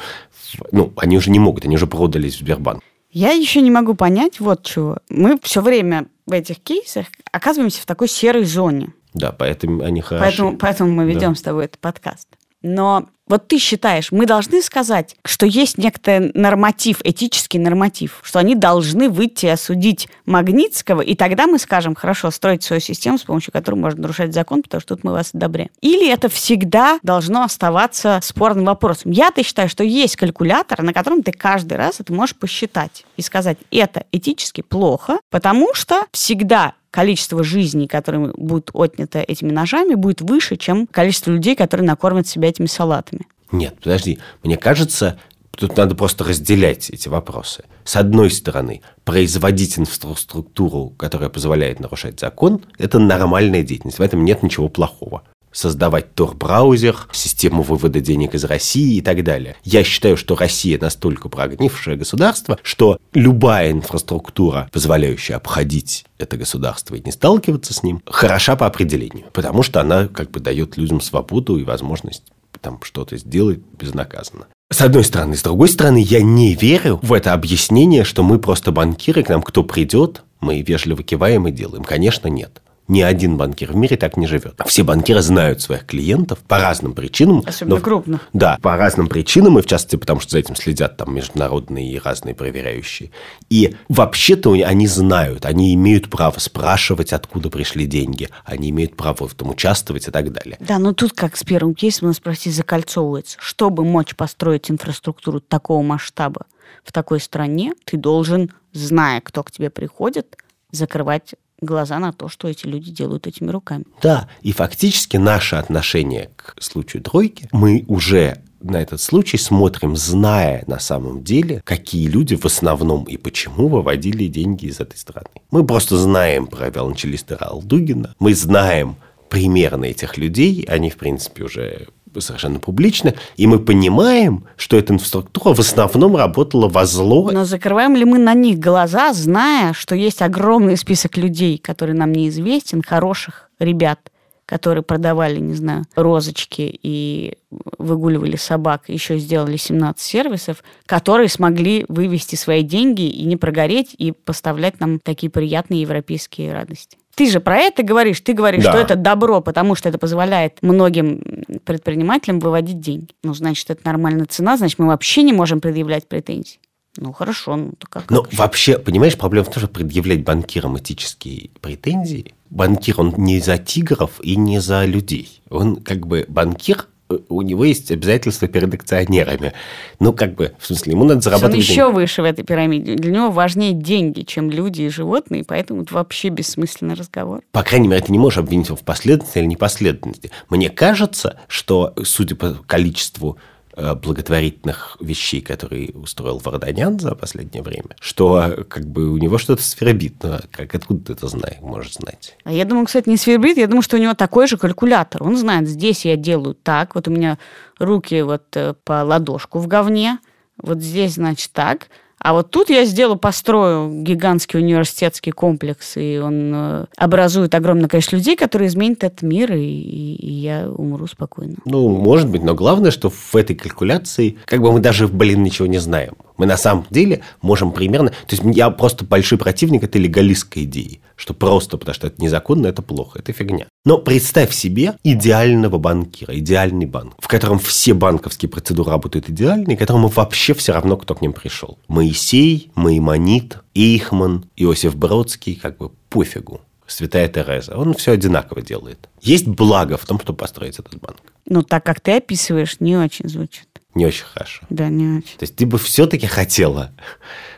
Ну, 0.73 0.93
они 0.97 1.17
уже 1.17 1.31
не 1.31 1.39
могут, 1.39 1.65
они 1.65 1.77
уже 1.77 1.87
продались 1.87 2.37
в 2.37 2.39
Сбербанк. 2.39 2.83
Я 3.11 3.31
еще 3.31 3.61
не 3.61 3.71
могу 3.71 3.95
понять 3.95 4.41
вот 4.41 4.65
чего. 4.65 4.99
Мы 5.09 5.39
все 5.43 5.61
время 5.61 6.07
в 6.27 6.33
этих 6.33 6.61
кейсах 6.61 7.07
оказываемся 7.33 7.81
в 7.83 7.87
такой 7.87 8.09
серой 8.09 8.45
зоне. 8.45 8.89
Да, 9.13 9.31
поэтому 9.31 9.85
они 9.85 10.01
хороши. 10.01 10.25
Поэтому, 10.25 10.57
поэтому 10.59 10.91
мы 10.91 11.05
ведем 11.05 11.31
да. 11.31 11.35
с 11.37 11.43
тобой 11.43 11.67
этот 11.67 11.79
подкаст. 11.79 12.29
Но 12.63 13.07
Вот 13.27 13.49
ты 13.49 13.59
считаешь, 13.59 14.13
мы 14.13 14.27
должны 14.27 14.61
сказать, 14.61 15.17
что 15.25 15.47
есть 15.47 15.79
некий 15.79 15.95
норматив, 16.35 17.01
этический 17.05 17.59
норматив, 17.59 18.21
что 18.23 18.39
они 18.39 18.55
должны 18.55 19.09
выйти 19.09 19.47
и 19.47 19.51
осудить 19.51 20.09
Магнитского, 20.27 21.01
и 21.01 21.15
тогда 21.15 21.47
мы 21.47 21.59
скажем, 21.59 21.95
хорошо, 21.95 22.31
строить 22.31 22.63
свою 22.63 22.81
систему, 22.81 23.17
с 23.17 23.23
помощью 23.23 23.53
которой 23.53 23.77
можно 23.77 24.03
нарушать 24.03 24.35
закон, 24.35 24.63
потому 24.63 24.81
что 24.83 24.97
тут 24.97 25.05
мы 25.05 25.13
вас 25.13 25.31
одобряем. 25.33 25.71
Или 25.81 26.11
это 26.11 26.29
всегда 26.29 26.99
должно 27.03 27.45
оставаться 27.45 28.21
спорным 28.23 28.67
вопросом. 28.67 29.11
Я-то 29.11 29.43
считаю, 29.43 29.69
что 29.69 29.85
есть 29.85 30.17
калькулятор, 30.17 30.83
на 30.83 30.93
котором 30.93 31.23
ты 31.23 31.33
каждый 31.33 31.79
раз 31.79 32.01
это 32.01 32.13
можешь 32.13 32.37
посчитать 32.37 33.07
и 33.17 33.23
сказать, 33.23 33.57
это 33.71 34.05
этически 34.13 34.61
плохо, 34.61 35.19
потому 35.31 35.75
что 35.75 36.05
всегда 36.13 36.75
количество 36.95 37.43
жизней, 37.43 37.89
которые 37.89 38.33
будут 38.37 38.71
отнято 38.73 39.19
этими 39.19 39.51
ножами, 39.51 39.97
будет 39.97 40.21
выше, 40.21 40.57
чем 40.57 40.87
количество 40.87 41.33
людей, 41.33 41.57
которые 41.57 41.85
накормят 41.85 42.29
себя 42.29 42.49
этими 42.49 42.67
салатами. 42.67 43.23
Нет, 43.51 43.75
подожди. 43.83 44.21
Мне 44.45 44.57
кажется, 44.57 45.19
тут 45.57 45.77
надо 45.77 45.97
просто 45.97 46.23
разделять 46.23 46.91
эти 46.91 47.09
вопросы. 47.09 47.65
С 47.83 47.97
одной 47.97 48.31
стороны, 48.31 48.81
производить 49.03 49.77
инфраструктуру, 49.77 50.91
которая 50.97 51.31
позволяет 51.31 51.81
нарушать 51.81 52.21
закон, 52.21 52.61
это 52.79 53.01
нормальная 53.01 53.65
деятельность. 53.65 53.99
В 53.99 54.03
этом 54.03 54.25
нет 54.25 54.45
ничего 54.45 54.69
плохого 54.69 55.25
создавать 55.55 56.09
Tor-браузер, 56.15 56.97
систему 57.13 57.63
вывода 57.63 58.01
денег 58.01 58.35
из 58.35 58.45
России 58.45 58.97
и 58.97 59.01
так 59.01 59.25
далее. 59.25 59.57
Я 59.65 59.85
считаю, 59.85 60.19
что 60.19 60.37
Россия 60.37 60.79
настолько 60.79 61.31
прогнившее 61.31 61.97
государство, 61.97 62.59
что 62.63 62.99
любая 63.15 63.71
инфраструктура, 63.71 64.69
позволяющая 64.73 65.37
обходить 65.37 66.05
это 66.19 66.37
государство 66.37 66.97
и 66.97 67.03
не 67.03 67.13
сталкиваться 67.13 67.73
с 67.73 67.83
ним, 67.83 68.03
хороша 68.05 68.57
по 68.57 68.67
определению, 68.67 69.27
потому 69.33 69.63
что 69.63 69.81
она 69.81 70.09
как 70.09 70.31
бы 70.31 70.41
дает 70.41 70.77
людям 70.77 71.01
свободу 71.01 71.57
и 71.57 71.65
возможность 71.65 72.25
там 72.61 72.81
что-то 72.83 73.17
сделать 73.17 73.61
безнаказанно. 73.79 74.47
С 74.73 74.81
одной 74.81 75.05
стороны. 75.05 75.37
С 75.37 75.43
другой 75.43 75.69
стороны, 75.69 75.99
я 75.99 76.23
не 76.23 76.55
верю 76.55 76.99
в 77.03 77.13
это 77.13 77.35
объяснение, 77.35 78.05
что 78.05 78.23
мы 78.23 78.39
просто 78.39 78.73
банкиры, 78.73 79.23
к 79.23 79.29
нам 79.29 79.43
кто 79.43 79.63
придет, 79.63 80.23
мы 80.41 80.63
вежливо 80.63 81.03
киваем 81.03 81.47
и 81.47 81.53
делаем. 81.53 81.85
Конечно, 81.85 82.29
нет. 82.29 82.63
Ни 82.87 83.01
один 83.01 83.39
банкир 83.39 83.73
в 83.73 83.77
мире 83.77 83.97
так 83.97 84.17
не 84.17 84.27
живет. 84.27 84.61
Все 84.67 84.83
банкиры 84.83 85.23
знают 85.23 85.63
своих 85.63 85.87
клиентов 85.87 86.41
по 86.41 86.59
разным 86.59 86.93
причинам. 86.93 87.43
Особенно 87.47 87.77
но, 87.77 87.81
крупно. 87.81 88.21
Да, 88.33 88.59
по 88.61 88.77
разным 88.77 89.09
причинам, 89.09 89.59
и 89.59 89.63
в 89.63 89.67
частности 89.67 89.97
потому, 89.97 90.21
что 90.21 90.33
за 90.33 90.39
этим 90.39 90.55
следят 90.55 90.99
там 90.99 91.15
международные 91.15 91.91
и 91.91 91.99
разные 91.99 92.35
проверяющие. 92.35 93.11
И 93.49 93.75
вообще-то 93.89 94.53
они 94.53 94.87
знают, 94.87 95.47
они 95.47 95.73
имеют 95.75 96.11
право 96.11 96.39
спрашивать, 96.39 97.13
откуда 97.13 97.49
пришли 97.49 97.87
деньги, 97.87 98.29
они 98.45 98.69
имеют 98.71 98.97
право 98.97 99.29
в 99.29 99.33
этом 99.33 99.51
участвовать 99.51 100.09
и 100.09 100.11
так 100.11 100.31
далее. 100.33 100.59
Да, 100.61 100.79
но 100.79 100.93
тут 100.93 101.13
как 101.13 101.37
с 101.37 101.45
первым 101.45 101.75
кейсом, 101.75 102.09
надо 102.09 102.19
спросить, 102.19 102.55
закольцовывается. 102.55 103.39
Чтобы 103.41 103.85
мочь 103.85 104.15
построить 104.15 104.71
инфраструктуру 104.71 105.41
такого 105.41 105.83
масштаба 105.83 106.47
в 106.85 106.93
такой 106.93 107.21
стране, 107.21 107.73
ты 107.85 107.97
должен, 107.97 108.53
зная, 108.73 109.23
кто 109.23 109.43
к 109.43 109.51
тебе 109.51 109.71
приходит, 109.71 110.37
закрывать 110.71 111.35
глаза 111.61 111.99
на 111.99 112.13
то, 112.13 112.29
что 112.29 112.49
эти 112.49 112.67
люди 112.67 112.91
делают 112.91 113.27
этими 113.27 113.51
руками. 113.51 113.85
Да, 114.03 114.29
и 114.43 114.53
фактически 114.53 115.17
наше 115.17 115.57
отношение 115.57 116.31
к 116.37 116.55
случаю 116.61 117.03
тройки, 117.03 117.49
мы 117.53 117.85
уже 117.89 118.43
на 118.61 118.81
этот 118.81 119.01
случай 119.01 119.37
смотрим, 119.37 119.95
зная 119.95 120.65
на 120.67 120.81
самом 120.81 121.23
деле, 121.23 121.61
какие 121.65 122.09
люди 122.09 122.35
в 122.35 122.47
основном 122.47 123.05
и 123.05 123.17
почему 123.17 123.69
выводили 123.69 124.27
деньги 124.27 124.67
из 124.67 124.81
этой 124.81 124.97
страны. 124.97 125.29
Мы 125.51 125.67
просто 125.67 125.99
знаем 125.99 126.47
про 126.47 126.71
виолончелиста 126.71 127.37
Алдугина, 127.37 128.15
мы 128.19 128.35
знаем 128.35 128.97
примерно 129.29 129.85
этих 129.85 130.17
людей, 130.17 130.65
они, 130.69 130.91
в 130.91 130.97
принципе, 130.97 131.45
уже 131.45 131.89
совершенно 132.21 132.59
публично, 132.59 133.15
и 133.37 133.47
мы 133.47 133.59
понимаем, 133.59 134.47
что 134.57 134.77
эта 134.77 134.93
инфраструктура 134.93 135.55
в 135.55 135.61
основном 135.61 136.17
работала 136.17 136.69
во 136.69 136.85
зло. 136.87 137.31
Но 137.33 137.45
закрываем 137.45 137.97
ли 137.97 138.05
мы 138.05 138.19
на 138.19 138.35
них 138.35 138.59
глаза, 138.59 139.13
зная, 139.13 139.73
что 139.73 139.95
есть 139.95 140.23
огромный 140.23 140.77
список 140.77 141.17
людей, 141.17 141.59
который 141.59 141.95
нам 141.95 142.13
неизвестен, 142.13 142.83
хороших 142.83 143.51
ребят, 143.59 144.11
которые 144.47 144.83
продавали, 144.83 145.41
не 145.41 145.55
знаю, 145.55 145.85
розочки 145.95 146.79
и 146.83 147.39
выгуливали 147.79 148.37
собак, 148.37 148.89
еще 148.89 149.19
сделали 149.19 149.57
17 149.57 150.03
сервисов, 150.03 150.63
которые 150.87 151.29
смогли 151.29 151.85
вывести 151.89 152.37
свои 152.37 152.63
деньги 152.63 153.09
и 153.09 153.25
не 153.25 153.37
прогореть, 153.37 153.95
и 153.97 154.13
поставлять 154.13 154.81
нам 154.81 154.99
такие 155.01 155.31
приятные 155.31 155.83
европейские 155.83 156.53
радости. 156.53 156.99
Ты 157.15 157.31
же 157.31 157.41
про 157.41 157.59
это 157.59 157.83
говоришь, 157.83 158.21
ты 158.21 158.33
говоришь, 158.33 158.65
да. 158.65 158.73
что 158.73 158.81
это 158.81 158.97
добро, 158.97 159.41
потому 159.41 159.75
что 159.75 159.89
это 159.89 159.99
позволяет 159.99 160.59
многим 160.63 161.23
предпринимателям 161.65 162.41
выводить 162.41 162.81
деньги. 162.81 163.09
Ну, 163.23 163.35
значит, 163.35 163.71
это 163.71 163.81
нормальная 163.85 164.27
цена, 164.27 164.57
значит, 164.57 164.79
мы 164.79 164.87
вообще 164.87 165.23
не 165.23 165.33
можем 165.33 165.61
предъявлять 165.61 166.09
претензии. 166.09 166.59
Ну, 166.97 167.13
хорошо, 167.13 167.57
ну, 167.57 167.73
то 167.77 167.89
как? 167.89 168.11
Ну, 168.11 168.25
вообще, 168.33 168.79
понимаешь, 168.79 169.17
проблема 169.17 169.45
в 169.45 169.53
том, 169.53 169.63
что 169.63 169.69
предъявлять 169.69 170.23
банкирам 170.23 170.79
этические 170.79 171.51
претензии, 171.61 172.35
банкир, 172.51 173.01
он 173.01 173.15
не 173.17 173.41
за 173.41 173.59
тигров 173.59 174.21
и 174.23 174.37
не 174.37 174.61
за 174.61 174.85
людей. 174.85 175.43
Он 175.51 175.77
как 175.77 176.07
бы 176.07 176.25
банкир, 176.29 176.87
у 177.09 177.43
него 177.43 177.65
есть 177.65 177.91
обязательства 177.91 178.49
перед 178.49 178.73
акционерами. 178.73 179.53
Ну, 180.01 180.13
как 180.13 180.35
бы, 180.35 180.53
в 180.59 180.67
смысле, 180.67 180.93
ему 180.93 181.05
надо 181.05 181.21
зарабатывать 181.21 181.55
Он 181.55 181.61
еще 181.61 181.75
деньги. 181.75 181.95
выше 181.95 182.23
в 182.23 182.25
этой 182.25 182.45
пирамиде. 182.45 182.95
Для 182.95 183.13
него 183.13 183.31
важнее 183.31 183.73
деньги, 183.73 184.23
чем 184.23 184.51
люди 184.51 184.83
и 184.83 184.89
животные, 184.89 185.45
поэтому 185.47 185.83
это 185.83 185.95
вообще 185.95 186.29
бессмысленный 186.29 186.95
разговор. 186.95 187.43
По 187.53 187.63
крайней 187.63 187.89
мере, 187.89 188.03
ты 188.03 188.13
не 188.13 188.19
можешь 188.19 188.39
обвинить 188.39 188.69
его 188.69 188.77
в 188.77 188.83
последовательности 188.83 189.39
или 189.39 189.47
непоследовательности. 189.47 190.31
Мне 190.49 190.71
кажется, 190.71 191.39
что, 191.49 191.95
судя 192.05 192.37
по 192.37 192.55
количеству 192.67 193.39
благотворительных 193.77 194.97
вещей, 195.01 195.41
которые 195.41 195.91
устроил 195.93 196.39
Варданян 196.39 196.99
за 196.99 197.15
последнее 197.15 197.63
время, 197.63 197.97
что 198.01 198.65
как 198.69 198.87
бы 198.87 199.11
у 199.11 199.19
него 199.19 199.39
что-то 199.39 199.63
свербит. 199.63 200.23
Ну, 200.23 200.35
а 200.35 200.41
как, 200.51 200.75
откуда 200.75 201.07
ты 201.07 201.13
это 201.15 201.29
знаешь, 201.29 201.61
можешь 201.61 201.95
знать? 201.95 202.37
А 202.45 202.53
я 202.53 202.65
думаю, 202.65 202.87
кстати, 202.87 203.09
не 203.09 203.17
свербит, 203.17 203.57
я 203.57 203.67
думаю, 203.67 203.83
что 203.83 203.97
у 203.97 204.01
него 204.01 204.15
такой 204.15 204.47
же 204.47 204.57
калькулятор. 204.57 205.23
Он 205.23 205.37
знает, 205.37 205.69
здесь 205.69 206.05
я 206.05 206.17
делаю 206.17 206.55
так, 206.55 206.95
вот 206.95 207.09
у 207.09 207.11
меня 207.11 207.39
руки 207.79 208.23
вот 208.23 208.57
э, 208.57 208.75
по 208.85 209.03
ладошку 209.03 209.59
в 209.59 209.67
говне, 209.67 210.19
вот 210.57 210.81
здесь, 210.81 211.15
значит, 211.15 211.51
так– 211.53 211.89
а 212.25 212.33
вот 212.33 212.51
тут 212.51 212.71
я 212.71 212.87
сделаю, 212.87 213.19
построю 213.19 214.03
гигантский 214.03 214.59
университетский 214.59 215.31
комплекс, 215.31 215.99
и 215.99 216.19
он 216.19 216.53
э, 216.55 216.87
образует 216.97 217.55
огромное 217.55 217.87
количество 217.87 218.17
людей, 218.17 218.35
которые 218.35 218.69
изменят 218.69 219.05
этот 219.05 219.21
мир, 219.21 219.53
и, 219.53 219.61
и 219.61 220.33
я 220.33 220.71
умру 220.71 221.07
спокойно. 221.07 221.57
Ну, 221.67 221.87
может 221.91 222.31
быть, 222.31 222.43
но 222.43 222.55
главное, 222.55 222.91
что 222.91 223.11
в 223.11 223.37
этой 223.37 223.55
калькуляции, 223.55 224.39
как 224.47 224.63
бы 224.63 224.73
мы 224.73 224.81
даже, 224.81 225.07
блин, 225.07 225.43
ничего 225.43 225.67
не 225.67 225.77
знаем. 225.77 226.15
Мы 226.37 226.47
на 226.47 226.57
самом 226.57 226.87
деле 226.91 227.23
можем 227.43 227.73
примерно... 227.73 228.11
То 228.11 228.37
есть 228.37 228.43
я 228.45 228.71
просто 228.71 229.05
большой 229.05 229.39
противник 229.39 229.85
этой 229.85 230.01
легалистской 230.01 230.65
идеи, 230.65 231.01
что 231.17 231.33
просто 231.35 231.79
потому 231.79 231.95
что 231.95 232.09
это 232.09 232.21
незаконно, 232.21 232.67
это 232.67 232.83
плохо, 232.83 233.21
это 233.21 233.33
фигня. 233.33 233.67
Но 233.85 233.99
представь 233.99 234.53
себе 234.53 234.95
идеального 235.05 235.79
банкира, 235.79 236.37
идеальный 236.39 236.87
банк, 236.87 237.15
в 237.19 237.29
котором 237.29 237.59
все 237.59 237.95
банковские 237.95 238.49
процедуры 238.49 238.91
работают 238.91 239.29
идеально, 239.29 239.73
и 239.73 239.77
которому 239.77 240.09
вообще 240.09 240.55
все 240.55 240.73
равно, 240.73 240.97
кто 240.97 241.15
к 241.15 241.23
ним 241.23 241.33
пришел. 241.33 241.79
Моисей, 241.89 242.71
Маимонит, 242.75 243.59
Эйхман, 243.75 244.47
Иосиф 244.57 244.97
Бродский, 244.97 245.55
как 245.55 245.77
бы 245.77 245.91
пофигу. 246.09 246.61
Святая 246.87 247.29
Тереза. 247.29 247.77
Он 247.77 247.95
все 247.95 248.13
одинаково 248.13 248.61
делает. 248.61 249.09
Есть 249.23 249.47
благо 249.47 249.97
в 249.97 250.05
том, 250.05 250.21
чтобы 250.21 250.37
построить 250.37 250.79
этот 250.79 251.01
банк. 251.01 251.17
Ну, 251.47 251.63
так 251.63 251.85
как 251.85 252.01
ты 252.01 252.17
описываешь, 252.17 252.79
не 252.81 252.97
очень 252.97 253.29
звучит. 253.29 253.69
Не 253.95 254.07
очень 254.07 254.25
хорошо. 254.25 254.63
Да, 254.71 254.89
не 254.89 255.19
очень. 255.19 255.39
То 255.39 255.45
есть 255.45 255.57
ты 255.57 255.67
бы 255.67 255.79
все-таки 255.79 256.27
хотела, 256.27 256.93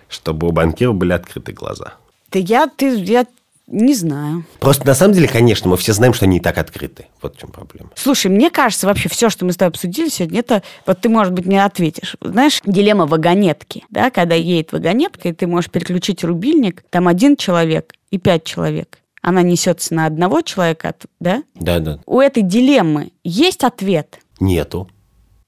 чтобы 0.09 0.49
у 0.49 0.53
банкира 0.53 0.93
были 0.93 1.13
открыты 1.13 1.53
глаза. 1.53 1.95
Да 2.31 2.39
я, 2.39 2.67
ты, 2.67 2.99
я 3.01 3.27
не 3.67 3.95
знаю. 3.95 4.45
Просто 4.61 4.87
на 4.87 4.95
самом 4.95 5.15
деле, 5.15 5.27
конечно, 5.27 5.69
мы 5.69 5.77
все 5.77 5.93
знаем, 5.93 6.15
что 6.15 6.25
они 6.27 6.37
и 6.37 6.41
так 6.41 6.57
открыты. 6.59 7.07
Вот 7.21 7.37
в 7.37 7.41
чем 7.41 7.51
проблема. 7.51 7.91
Слушай, 7.97 8.31
мне 8.31 8.51
кажется, 8.51 8.87
вообще 8.87 9.09
все, 9.09 9.29
что 9.29 9.45
мы 9.45 9.53
с 9.53 9.57
тобой 9.57 9.71
обсудили 9.71 10.09
сегодня, 10.09 10.41
это 10.41 10.63
вот 10.87 11.01
ты, 11.01 11.09
может 11.09 11.33
быть, 11.33 11.47
не 11.47 11.63
ответишь. 11.63 12.17
Знаешь, 12.21 12.61
дилемма 12.65 13.07
вагонетки, 13.07 13.85
да, 13.91 14.11
когда 14.11 14.35
едет 14.35 14.73
вагонетка, 14.73 15.29
и 15.29 15.33
ты 15.33 15.47
можешь 15.47 15.71
переключить 15.71 16.23
рубильник, 16.23 16.85
там 16.91 17.09
один 17.09 17.37
человек 17.37 17.93
и 18.11 18.19
пять 18.19 18.45
человек. 18.45 18.99
Она 19.21 19.43
несется 19.43 19.93
на 19.95 20.07
одного 20.07 20.43
человека, 20.43 20.95
да? 21.19 21.43
Да, 21.55 21.81
да. 21.81 21.99
У 22.07 22.21
этой 22.21 22.45
дилеммы 22.45 23.11
есть 23.25 23.65
ответ? 23.65 24.21
Нету. 24.39 24.89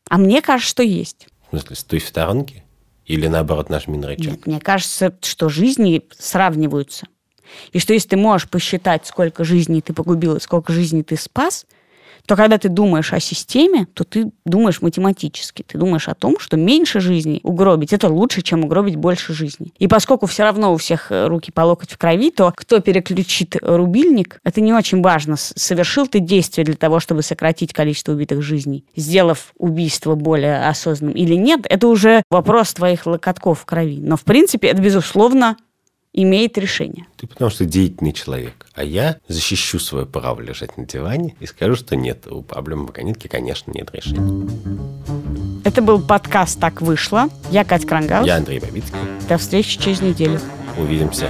А 0.09 0.19
мне 0.19 0.43
кажется, 0.43 0.71
что 0.71 0.83
есть. 0.83 1.29
В 1.47 1.51
смысле, 1.51 1.77
стой 1.77 1.99
в 2.01 2.07
сторонке? 2.07 2.65
Или 3.07 3.27
наоборот 3.27 3.71
нажми 3.71 3.97
на 3.97 4.09
рычаг? 4.09 4.33
Нет, 4.33 4.47
мне 4.47 4.61
кажется, 4.61 5.17
что 5.23 5.49
жизни 5.49 6.03
сравниваются. 6.19 7.07
И 7.73 7.79
что 7.79 7.95
если 7.95 8.11
ты 8.11 8.17
можешь 8.17 8.49
посчитать, 8.49 9.07
сколько 9.07 9.45
жизней 9.45 9.81
ты 9.81 9.95
погубил 9.95 10.37
и 10.37 10.41
сколько 10.41 10.73
жизней 10.73 11.03
ты 11.03 11.17
спас, 11.17 11.67
то 12.27 12.37
когда 12.37 12.59
ты 12.59 12.69
думаешь 12.69 13.13
о 13.13 13.21
системе, 13.21 13.87
то 13.95 14.05
ты 14.05 14.31
думаешь 14.45 14.83
математически. 14.83 15.63
Ты 15.63 15.79
думаешь 15.79 16.09
о 16.09 16.15
том, 16.15 16.39
что 16.39 16.57
меньше 16.57 17.01
жизней 17.01 17.41
угробить– 17.43 17.93
это 17.95 18.09
лучше, 18.09 18.43
чем 18.43 18.65
угробить 18.65 18.97
больше 18.97 19.33
жизней. 19.33 19.73
И 19.79 19.89
поскольку 19.89 20.27
все 20.27 20.43
равно 20.45 20.73
у 20.73 20.77
всех 20.77 21.11
э, 21.11 21.27
руки 21.27 21.51
по 21.51 21.63
локоть 21.63 21.93
в 21.93 21.99
крови, 21.99 22.31
то 22.31 22.53
кто 22.55 22.81
переключит 22.81 23.57
рубильник, 23.61 24.41
это 24.45 24.61
не 24.61 24.73
очень 24.73 25.03
важно. 25.03 25.37
Совершил 25.37 26.07
ты 26.07 26.21
действие 26.21 26.65
для 26.65 26.77
того, 26.77 27.01
чтобы 27.01 27.23
сократить 27.23 27.73
количество 27.73 28.13
убитых 28.13 28.43
жизней, 28.43 28.85
сделав 28.97 29.53
убийство 29.57 30.15
более 30.15 30.69
осознанным 30.69 31.17
или 31.17 31.35
нет, 31.35 31.67
это 31.69 31.89
уже 31.89 32.23
вопрос 32.31 32.75
твоих 32.75 33.07
локотков 33.07 33.61
в 33.61 33.65
крови. 33.65 33.99
Но, 34.01 34.17
в 34.17 34.25
принципе, 34.25 34.69
это, 34.69 34.83
безусловно, 34.83 35.57
имеет 36.23 36.59
решение. 36.59 37.07
Ты 37.17 37.27
потому 37.27 37.51
что 37.51 37.65
деятельный 37.65 38.13
человек. 38.13 38.67
А 38.75 38.85
я 38.85 39.19
защищу 39.29 39.79
свое 39.79 40.07
право 40.07 40.41
лежать 40.41 40.77
на 40.77 40.85
диване 40.85 41.37
и 41.41 41.47
скажу, 41.47 41.77
что 41.77 41.97
нет, 41.97 42.27
у 42.27 42.43
проблемы 42.43 42.87
вагонетки, 42.87 43.29
конечно, 43.29 43.71
нет 43.73 43.91
решения. 43.93 44.49
Это 45.65 45.83
был 45.83 46.01
подкаст 46.01 46.59
«Так 46.61 46.81
вышло». 46.81 47.29
Я 47.51 47.65
Катя 47.65 47.87
Крангаус. 47.87 48.27
Я 48.27 48.37
Андрей 48.37 48.59
Бабицкий. 48.59 48.99
До 49.29 49.39
встречи 49.39 49.81
через 49.81 50.01
неделю. 50.01 50.41
Увидимся. 50.79 51.29